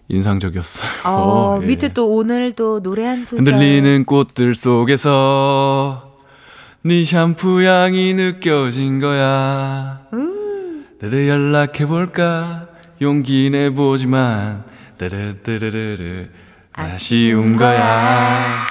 [0.09, 0.91] 인상적이었어요.
[1.07, 1.67] 어, 예.
[1.67, 3.39] 밑에 또 오늘 또 노래 한 소절.
[3.39, 6.13] 흔들리는 꽃들 속에서
[6.83, 10.01] 네 샴푸 향이 느껴진 거야.
[10.13, 10.87] 음.
[11.01, 12.67] 내래 연락해 볼까
[13.01, 14.65] 용기 내보지만
[14.99, 16.29] 뜨르뜨르르르
[16.73, 18.67] 아쉬운 거야.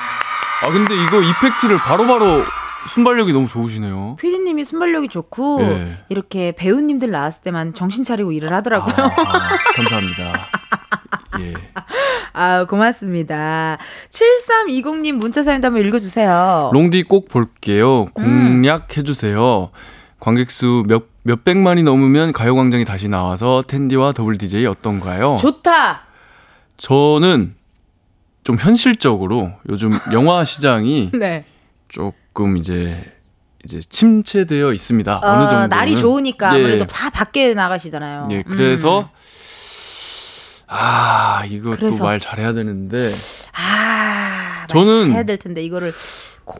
[0.62, 2.44] 아 근데 이거 이펙트를 바로 바로
[2.90, 4.18] 순발력이 너무 좋으시네요.
[4.20, 5.98] 피디님이 순발력이 좋고 예.
[6.10, 8.96] 이렇게 배우님들 나왔을 때만 정신 차리고 일을 하더라고요.
[8.98, 10.48] 아, 아, 감사합니다.
[11.42, 11.54] 예.
[12.34, 13.78] 아, 고맙습니다.
[14.12, 16.70] 7320님 문자 사연도 한번 읽어주세요.
[16.74, 18.06] 롱디 꼭 볼게요.
[18.14, 19.72] 공약해 주세요.
[20.20, 25.38] 관객 수 몇 몇백만이 넘으면 가요광장이 다시 나와서 텐디와 더블 DJ 어떤가요?
[25.39, 26.03] 좋다.
[26.78, 27.55] 저는
[28.43, 31.45] 좀 현실적으로 요즘 영화 시장이 네.
[31.88, 33.03] 조금 이제
[33.65, 35.17] 이제 침체되어 있습니다.
[35.17, 36.59] 어, 어느 정도 날이 좋으니까 예.
[36.63, 38.24] 아무래도 다 밖에 나가시잖아요.
[38.32, 39.05] 예, 그래서 음.
[40.67, 41.43] 아.
[41.80, 43.11] 또말 잘해야 되는데
[43.53, 45.91] 아, 저는- 해야 될 텐데 이거를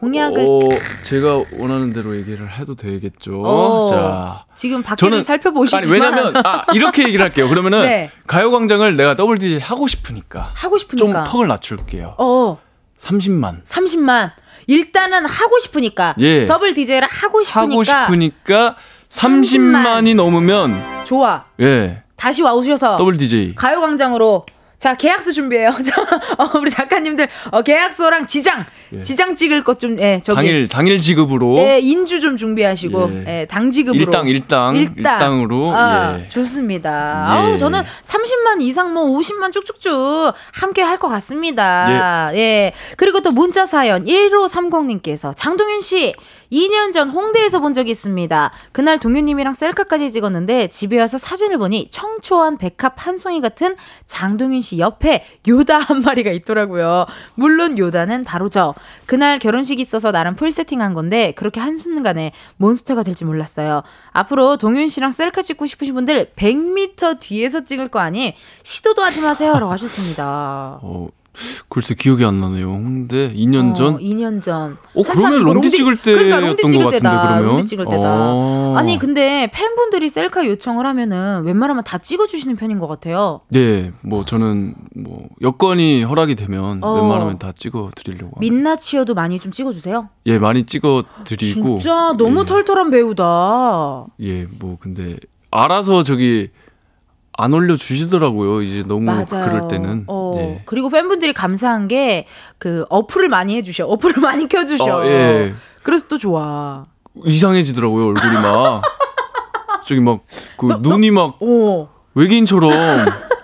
[0.00, 0.60] 공약을 어,
[1.02, 3.42] 제가 원하는 대로 얘기를 해도 되겠죠.
[3.44, 4.44] 어, 자.
[4.54, 5.82] 지금 밖에를 저는- 살펴보시지만.
[5.82, 7.48] 아니 왜냐면 아 이렇게 얘기를 할게요.
[7.48, 8.10] 그러면은 네.
[8.28, 11.24] 가요광장을 내가 더블 DJ 하고 싶으니까 하고 좀 싶으니까.
[11.24, 12.14] 턱을 낮출게요.
[12.18, 12.58] 어.
[12.98, 13.64] 30만.
[13.64, 14.30] 30만.
[14.68, 16.14] 일단은 하고 싶으니까.
[16.20, 16.46] 예.
[16.46, 18.76] 더블 DJ를 하고 싶으니까 하고 싶으니까
[19.10, 21.44] 30만이 넘으면 좋아.
[21.60, 22.02] 예.
[22.16, 24.46] 다시 와 오셔서 더블 DJ 가요광장으로
[24.80, 25.72] 자 계약서 준비해요.
[25.84, 26.00] 자,
[26.38, 28.64] 어, 우리 작가님들 어, 계약서랑 지장
[28.94, 29.02] 예.
[29.02, 33.40] 지장 찍을 것 좀 예, 저기 당일 당일 지급으로 예, 인주 좀 준비하시고 예.
[33.42, 36.28] 예, 당 지급으로 일당 일당 일당, 으로 아, 예.
[36.28, 36.90] 좋습니다.
[37.26, 37.30] 예.
[37.30, 42.30] 아우, 저는 30만 이상 뭐 50만 쭉쭉쭉 함께 할 것 같습니다.
[42.34, 42.72] 예.
[42.96, 46.14] 그리고 또 문자 사연 1530님께서 장동윤 씨
[46.52, 48.50] 2년 전 홍대에서 본 적이 있습니다.
[48.72, 53.74] 그날 동윤님이랑 셀카까지 찍었는데 집에 와서 사진을 보니 청초한 백합 한 송이 같은
[54.06, 57.06] 장동윤 씨 옆에 요다 한 마리가 있더라고요.
[57.34, 58.74] 물론 요다는 바로 저.
[59.06, 63.82] 그날 결혼식이 있어서 나름 full setting한 건데 그렇게 한순간에 monster가 될지 몰랐어요.
[64.12, 69.70] 앞으로 동윤 씨랑 셀카 찍고 싶으신 분들 100m 뒤에서 찍을 거 아니 시도도 하지 마세요라고
[69.72, 70.80] 하셨습니다.
[70.82, 71.08] 어
[71.68, 72.66] 글쎄 기억이 안 나네요.
[72.66, 73.94] 홍대 2년 전.
[73.94, 74.76] 어, 2년 전.
[74.94, 77.28] 어 그러면 롱디 찍을 그러니까 때였던 찍을 것 같은데 때다.
[77.28, 77.46] 그러면.
[77.46, 78.02] 롱디 찍을 때다.
[78.04, 78.74] 어.
[78.76, 83.42] 아니 근데 팬분들이 셀카 요청을 하면은 웬만하면 다 찍어주시는 편인 것 같아요.
[83.48, 86.94] 네, 뭐 저는 뭐 여건이 허락이 되면 어.
[86.94, 88.36] 웬만하면 다 찍어 드리려고.
[88.36, 88.40] 합니다.
[88.40, 90.08] 민낯이어도 많이 좀 찍어주세요.
[90.26, 91.78] 예, 많이 찍어 드리고.
[91.78, 94.06] 진짜 너무 예, 털털한 배우다.
[94.22, 95.16] 예, 뭐 근데
[95.52, 96.48] 알아서 저기
[97.42, 98.62] 안 올려 주시더라고요.
[98.62, 99.26] 이제 너무 맞아요.
[99.28, 100.04] 그럴 때는.
[100.06, 100.62] 어, 예.
[100.66, 102.26] 그리고 팬분들이 감사한 게
[102.58, 103.86] 그 어플을 많이 해주셔.
[103.86, 104.84] 어플을 많이 켜주셔.
[104.84, 105.54] 어, 예.
[105.82, 106.84] 그래서 또 좋아.
[107.24, 108.82] 이상해지더라고요, 얼굴이 막.
[109.86, 110.20] 저기 막
[110.56, 111.88] 그 눈이 막 오.
[112.14, 112.70] 외계인처럼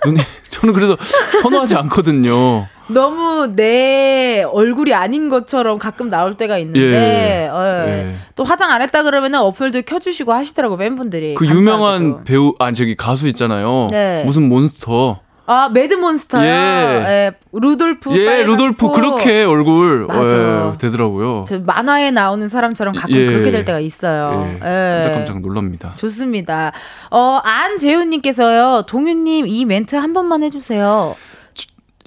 [0.05, 0.21] 눈이
[0.51, 0.97] 저는 그래서
[1.43, 2.67] 선호하지 않거든요.
[2.89, 8.17] 너무 내 얼굴이 아닌 것처럼 가끔 나올 때가 있는데 어, 예.
[8.37, 11.35] 또 화장 안 했다 그러면은 어플도 켜주시고 하시더라고 팬분들이.
[11.35, 11.61] 그 감사하게도.
[11.61, 13.89] 유명한 배우 아니 저기 가수 있잖아요.
[13.91, 14.23] 네.
[14.25, 15.21] 무슨 몬스터.
[15.49, 16.43] 아 매드몬스터요.
[16.45, 16.49] 예.
[16.49, 17.33] 예.
[17.53, 18.17] 루돌프.
[18.19, 18.43] 예.
[18.43, 20.73] 루돌프 그렇게 얼굴 맞아.
[20.73, 21.45] 예, 되더라고요.
[21.47, 23.27] 저 만화에 나오는 사람처럼 가끔 예.
[23.27, 24.45] 그렇게 될 때가 있어요.
[24.49, 25.03] 예, 예.
[25.05, 25.95] 깜짝깜짝 놀랍니다.
[25.97, 26.73] 좋습니다.
[27.13, 31.15] 어, 안재훈님께서요, 동윤님 이 멘트 한 번만 해주세요.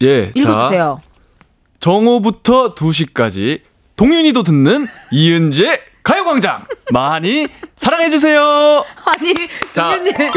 [0.01, 1.01] 예, 자 읽어주세요.
[1.79, 3.61] 정오부터 2시까지
[3.95, 8.83] 동윤이도 듣는 이은재 가요광장 많이 사랑해 주세요.
[9.05, 9.33] 아니,
[9.73, 9.95] 자,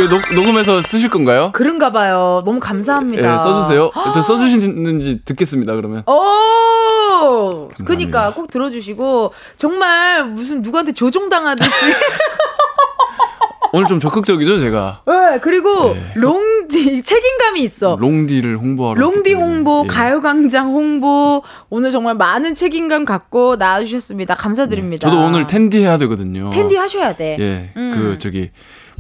[0.09, 1.51] 녹, 녹음해서 쓰실 건가요?
[1.55, 2.43] 그런가 봐요.
[2.45, 3.39] 너무 예, 감사합니다.
[3.39, 3.91] 써주세요.
[4.13, 5.75] 저 써주시는지 듣겠습니다.
[5.75, 6.03] 그러면.
[6.07, 7.69] 오!
[7.87, 11.71] 그니까 꼭 들어주시고, 정말 무슨 누구한테 조종당하듯이.
[13.73, 15.01] 오늘 좀 적극적이죠, 제가.
[15.07, 16.13] 네, 그리고 예.
[16.15, 17.97] 롱 디, 책임감이 있어.
[18.01, 19.01] 롱디를 홍보하러.
[19.01, 19.35] 롱디.
[19.35, 19.89] 홍보, 예.
[19.89, 24.35] 가요광장 홍보, 오늘 정말 많은 책임감 갖고 나와주셨습니다.
[24.35, 25.09] 감사드립니다.
[25.09, 26.51] 저도 오늘 텐디 해야 되거든요.
[26.51, 27.37] 텐디 하셔야 돼.
[27.39, 27.93] 예, 음.
[27.95, 28.51] 그 저기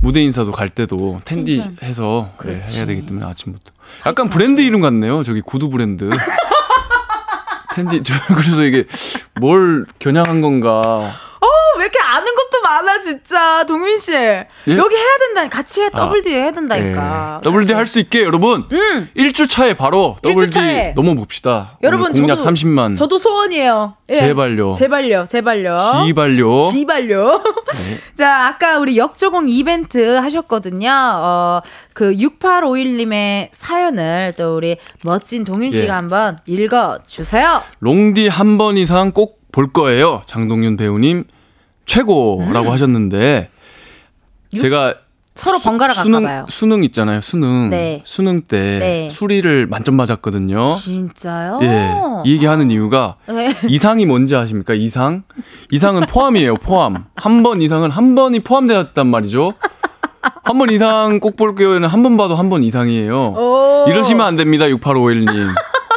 [0.00, 1.76] 무대 인사도 갈 때도 텐디 텐션.
[1.82, 2.76] 해서 예, 그렇지.
[2.76, 3.72] 해야 되기 때문에 아침부터.
[4.06, 5.22] 약간 브랜드 이름 같네요.
[5.22, 6.10] 저기 구두 브랜드.
[7.74, 8.84] 텐디 저 그래서 이게
[9.40, 11.10] 뭘 겨냥한 건가?
[11.78, 12.21] 왜 이렇게 것도
[12.82, 15.48] 많아 진짜 동윤 씨 여기 해야 된다.
[15.48, 17.36] 같이 해 더블 D 해야 된다니까.
[17.38, 17.42] 예.
[17.42, 18.64] 더블 D 할 수 있게 여러분.
[18.72, 19.08] 음.
[19.16, 20.50] 1주 차에 바로 더블.
[20.50, 20.58] D
[20.94, 21.78] 넘어 봅시다.
[21.82, 22.96] 여러분 공약 저도 30만.
[22.96, 23.96] 저도 소원이에요.
[24.10, 24.14] 예.
[24.14, 24.74] 제발요.
[24.78, 25.26] 제발요.
[25.28, 25.76] 제발요.
[26.06, 26.70] 지발요.
[26.72, 27.42] 지발요.
[27.42, 27.98] 네.
[28.16, 30.90] 자, 아까 우리 역조공 이벤트 하셨거든요.
[30.90, 31.62] 어,
[31.94, 35.90] 그 6851님의 사연을 또 우리 멋진 동윤 씨가 예.
[35.96, 37.62] 한번 읽어 주세요.
[37.80, 40.22] 롱디 한 번 이상 꼭 볼 거예요.
[40.24, 41.24] 장동윤 배우님
[41.92, 42.72] 최고라고 음.
[42.72, 43.50] 하셨는데
[44.58, 44.94] 제가
[45.34, 46.46] 서로 수- 번갈아 수능 갈까봐요.
[46.50, 47.20] 수능 있잖아요.
[47.22, 48.02] 수능 네.
[48.04, 49.08] 수능 때 네.
[49.10, 50.60] 수리를 만점 맞았거든요.
[50.62, 51.58] 진짜요?
[51.62, 51.90] 예,
[52.24, 53.50] 이 얘기 하는 이유가 네.
[53.68, 54.74] 이상이 뭔지 아십니까?
[54.74, 55.22] 이상?
[55.70, 57.06] 이상은 포함이에요, 포함.
[57.16, 59.54] 한 번 이상은 한 번이 포함되었단 말이죠.
[60.44, 63.34] 한 번 이상 꼭 볼게요는 한 번 봐도 한 번 이상이에요.
[63.36, 63.84] 오.
[63.88, 65.48] 이러시면 안 됩니다, 6851님.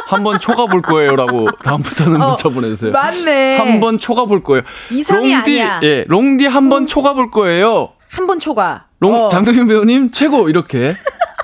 [0.06, 2.92] 한번 초과 볼 거예요라고 다음부터는 어, 문자 보내주세요.
[2.92, 3.58] 맞네.
[3.58, 4.62] 한번 초과 볼 거예요.
[4.90, 5.80] 이상이 아니야.
[5.82, 7.90] 예, 롱디 한번 초과 볼 거예요.
[8.10, 8.86] 한 번 초과.
[9.00, 9.28] 롱 어.
[9.28, 10.94] 장동윤 배우님 최고 이렇게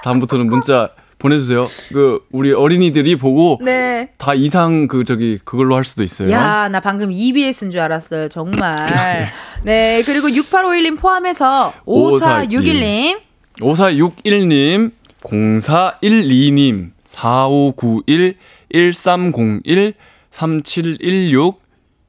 [0.04, 1.66] 다음부터는 문자 보내주세요.
[1.92, 4.10] 그 우리 어린이들이 보고 네.
[4.18, 6.30] 다 이상 그 저기 그걸로 할 수도 있어요.
[6.30, 8.28] 야, 나 방금 EBS인 줄 알았어요.
[8.28, 8.74] 정말.
[9.62, 10.02] 네.
[10.06, 13.18] 그리고 6851님 포함해서 5461님.
[13.60, 14.90] 5461님,
[15.22, 18.36] 0412님, 4591,
[18.70, 19.94] 1301,
[20.30, 21.58] 3716,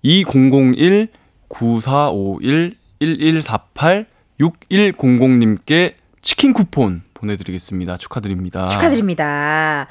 [0.01, 1.07] 2001,
[1.49, 4.05] 9451, 1148,
[4.39, 7.97] 6100님께 치킨 쿠폰 보내드리겠습니다.
[7.97, 8.65] 축하드립니다.
[8.65, 9.87] 축하드립니다.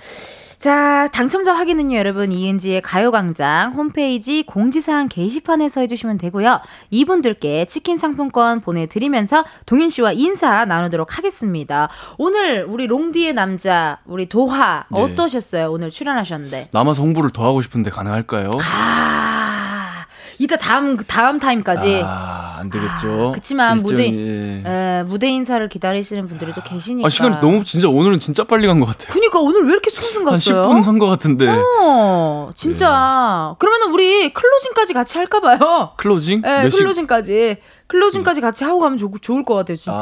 [0.62, 6.60] 자, 당첨자 확인은요, 여러분, 이은지의 가요광장 홈페이지 공지사항 게시판에서 해주시면 되고요.
[6.90, 11.88] 이분들께 치킨 상품권 보내드리면서 동윤 씨와 인사 나누도록 하겠습니다.
[12.16, 15.02] 오늘 우리 롱디의 남자, 우리 도하, 네.
[15.02, 15.68] 어떠셨어요?
[15.72, 16.68] 오늘 출연하셨는데.
[16.70, 18.50] 남아서 홍보를 더 하고 싶은데 가능할까요?
[18.72, 20.06] 아,
[20.38, 22.02] 이따 다음, 다음 타임까지.
[22.04, 23.28] 아, 안 되겠죠.
[23.28, 24.62] 아, 그치만 무대- 예.
[24.64, 27.06] 에, 무대 인사를 기다리시는 분들이 또 계시니까.
[27.06, 29.08] 아, 시간이 너무 진짜 오늘은 진짜 빨리 간 것 같아요.
[29.12, 30.62] 그니까 오늘 왜 이렇게 한 갔어요?
[30.62, 31.48] 10분 한 것 같은데.
[31.48, 33.54] 어, 진짜.
[33.58, 35.92] 그러면은 우리 클로징까지 같이 할까 봐요.
[35.96, 36.42] 클로징?
[36.42, 36.78] 네, 몇 시?
[36.78, 37.56] 클로징까지.
[37.88, 40.00] 클로징까지 같이 하고 가면 좋, 좋을 것 같아요, 진짜.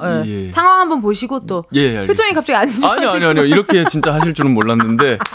[0.00, 0.46] 아, 예.
[0.46, 0.50] 예.
[0.52, 1.64] 상황 한번 보시고 또.
[1.74, 2.06] 예, 알겠습니다.
[2.06, 2.86] 표정이 갑자기 안 좋아지고.
[2.86, 3.44] 아니요, 아니요, 아니요.
[3.46, 5.18] 이렇게 진짜 하실 줄은 몰랐는데.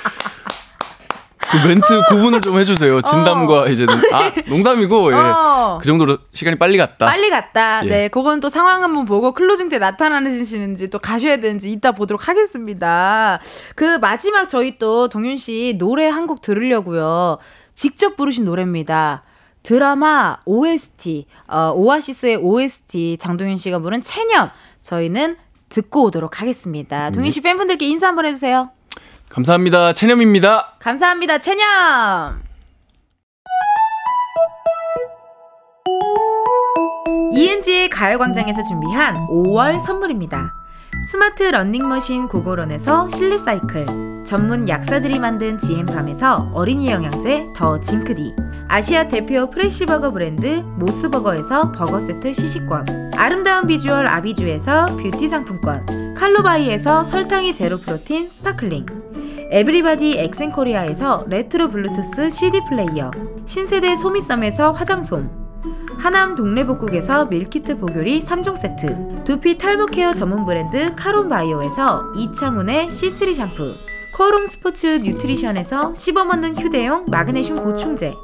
[1.51, 3.01] 그 멘트 구분을 좀 해주세요.
[3.01, 5.15] 진담과 이제 아 농담이고 예.
[5.15, 5.77] 어.
[5.81, 7.05] 그 정도로 시간이 빨리 갔다.
[7.05, 7.85] 빨리 갔다.
[7.85, 7.89] 예.
[7.89, 13.39] 네, 그건 또 상황 한번 보고 클로징 때 나타나시는지 또 가셔야 되는지 이따 보도록 하겠습니다.
[13.75, 17.37] 그 마지막 저희 또 동윤 씨 노래 한 곡 들으려고요.
[17.73, 19.23] 직접 부르신 노래입니다.
[19.63, 24.49] 드라마 OST, 어, 오아시스의 OST 장동윤 씨가 부른 체념.
[24.81, 25.37] 저희는
[25.69, 27.09] 듣고 오도록 하겠습니다.
[27.11, 28.71] 동윤 씨 팬분들께 인사 한번 해주세요.
[29.29, 29.93] 감사합니다.
[29.93, 30.73] 체념입니다.
[30.79, 31.37] 감사합니다.
[31.39, 32.41] 체념.
[37.33, 40.51] 이은지의 가요광장에서 준비한 5월 선물입니다.
[41.11, 48.33] 스마트 러닝머신 고고런에서 실내 사이클, 전문 약사들이 만든 지엠팜에서 어린이 영양제 더 징크디,
[48.67, 57.53] 아시아 대표 프레시버거 브랜드 모스버거에서 버거 세트 시식권, 아름다운 비주얼 아비주에서 뷰티 상품권, 칼로바이에서 설탕이
[57.53, 58.85] 제로 프로틴 스파클링,
[59.49, 63.11] 에브리바디 엑센코리아에서 레트로 블루투스 CD 플레이어,
[63.45, 65.29] 신세대 소미썸에서 화장솜,
[65.97, 73.96] 하남 동래복국에서 밀키트 보교리 3종 세트 두피 탈모 케어 전문 브랜드 카론바이오에서 이창훈의 C3 샴푸
[74.17, 78.15] 코롱 스포츠 뉴트리션에서 씹어먹는 휴대용 마그네슘 보충제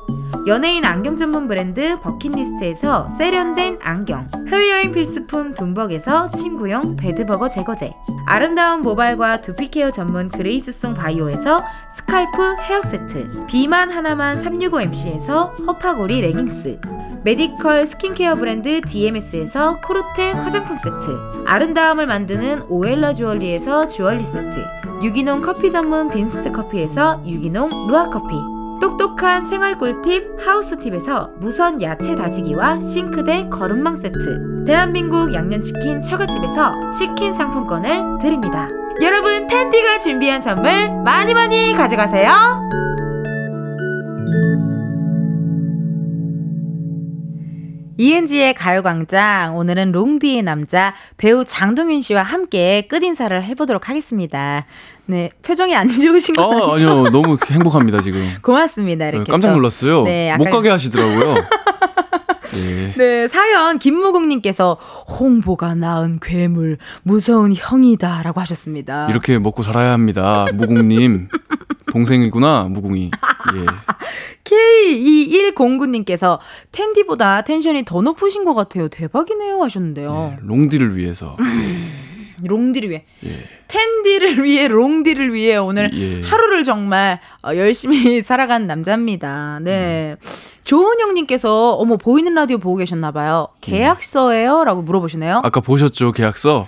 [0.47, 7.93] 연예인 안경 전문 브랜드 버킷리스트에서 세련된 안경 해외여행 필수품 둠벅에서 침구용 베드버그 제거제
[8.25, 11.63] 아름다운 모발과 두피 케어 전문 그레이스송 바이오에서
[11.95, 16.81] 스칼프 헤어 세트 비만 하나만 365MC에서 허파고리 레깅스
[17.23, 25.69] 메디컬 스킨케어 브랜드 DMS에서 코르테 화장품 세트 아름다움을 만드는 오엘라 주얼리에서 주얼리 세트 유기농 커피
[25.69, 28.35] 전문 빈스트 커피에서 유기농 루아 커피.
[28.81, 34.65] 똑똑한 생활 꿀팁 하우스팁에서 무선 야채 다지기와 싱크대 거름망 세트.
[34.65, 38.67] 대한민국 양념치킨 처갓집에서 치킨 상품권을 드립니다.
[39.01, 40.71] 여러분 텐디가 준비한 선물
[41.03, 42.29] 많이 많이 가져가세요
[47.97, 54.65] 이은지의 가요광장 오늘은 롱디의 남자 배우 장동윤 씨와 함께 끝인사를 해보도록 하겠습니다.
[55.05, 56.89] 네 표정이 안 좋으신 거 아, 아니죠?
[56.89, 57.09] 아니요.
[57.11, 58.35] 너무 행복합니다, 지금.
[58.41, 59.09] 고맙습니다.
[59.09, 59.55] 이렇게 깜짝 또.
[59.55, 60.03] 놀랐어요.
[60.03, 61.35] 네, 못 가게 하시더라고요.
[62.55, 62.93] 예.
[62.97, 64.73] 네, 사연 김무국님께서
[65.19, 69.07] 홍보가 낳은 괴물 무서운 형이다 라고 하셨습니다.
[69.09, 70.45] 이렇게 먹고 살아야 합니다.
[70.53, 71.29] 무국님.
[71.91, 73.11] 동생이구나, 무궁이.
[73.55, 73.65] 예.
[74.43, 76.39] K2109님께서
[76.71, 78.87] 텐디보다 텐션이 더 높으신 것 같아요.
[78.87, 80.37] 대박이네요 하셨는데요.
[80.41, 81.37] 롱디를 위해서.
[82.43, 83.05] 롱디를 위해.
[83.25, 83.39] 예.
[83.67, 86.21] 텐디를 위해 롱디를 위해 오늘 예.
[86.27, 89.59] 하루를 정말 어, 열심히 살아간 남자입니다.
[89.61, 90.17] 네.
[90.63, 93.49] 조은영님께서 어머 보이는 라디오 보고 계셨나봐요.
[93.61, 94.63] 계약서예요?
[94.63, 95.41] 라고 물어보시네요.
[95.43, 96.67] 아까 보셨죠, 계약서?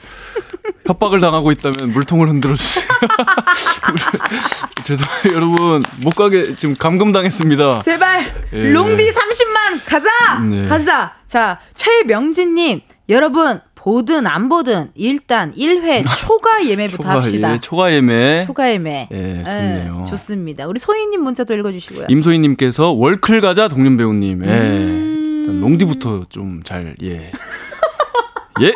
[0.86, 2.88] 협박을 당하고 있다면 물통을 흔들어 주세요.
[4.84, 5.84] 죄송해요, 여러분.
[6.02, 7.80] 못 가게 지금 감금 당했습니다.
[7.84, 8.22] 제발
[8.54, 8.70] 예.
[8.70, 10.66] 롱디 30만 가자 네.
[10.66, 17.94] 가자 자 최명진님 여러분 보든 안 보든 일단 1회 초과 예매부터 초과, 합시다 예, 초과
[17.94, 18.44] 예매.
[18.48, 20.04] 초과 예매 예, 좋네요.
[20.06, 24.44] 예, 좋습니다 우리 소희님 문자도 읽어주시고요 임소희님께서 월클 가자 동윤 배우님.
[24.44, 24.50] 예.
[24.50, 25.60] 음.
[25.62, 27.32] 롱디부터 좀 잘 예.
[28.62, 28.74] 예.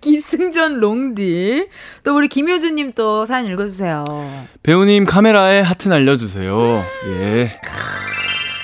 [0.00, 1.66] 기승전 롱디
[2.04, 4.04] 또 우리 김효주님 또 사연 읽어주세요
[4.62, 6.84] 배우님 카메라에 하트 날려주세요.
[7.08, 7.50] 예.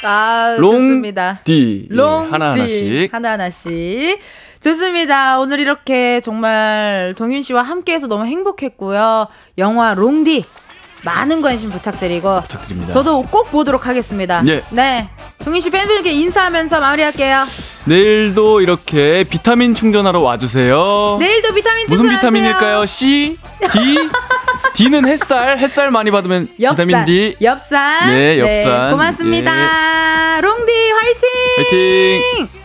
[0.05, 3.13] 아 롱 좋습니다 디 예, 롱디 하나 하나씩.
[3.13, 4.21] 하나 하나씩
[4.63, 5.39] 좋습니다.
[5.41, 9.27] 오늘 이렇게 정말 동윤 씨와 함께해서 너무 행복했고요.
[9.59, 10.45] 영화 롱디
[11.03, 12.93] 많은 관심 부탁드리고 부탁드립니다.
[12.93, 14.43] 저도 꼭 보도록 하겠습니다.
[14.49, 14.63] 예.
[14.71, 15.09] 네.
[15.45, 17.47] 동윤 씨 팬들께 인사하면서 마무리할게요.
[17.87, 21.17] 내일도 이렇게 비타민 충전하러 와주세요.
[21.19, 22.19] 내일도 비타민 무슨 충전하세요.
[22.31, 22.85] 비타민일까요?
[22.85, 23.39] C,
[23.73, 23.97] D,
[24.77, 26.87] D는 햇살, 햇살 많이 받으면 엽산.
[26.87, 27.37] 비타민 D.
[27.41, 28.11] 엽산.
[28.11, 28.91] 네, 엽산.
[28.91, 30.41] 고맙습니다.
[30.43, 31.29] 롱디 화이팅!
[31.57, 32.60] 화이팅!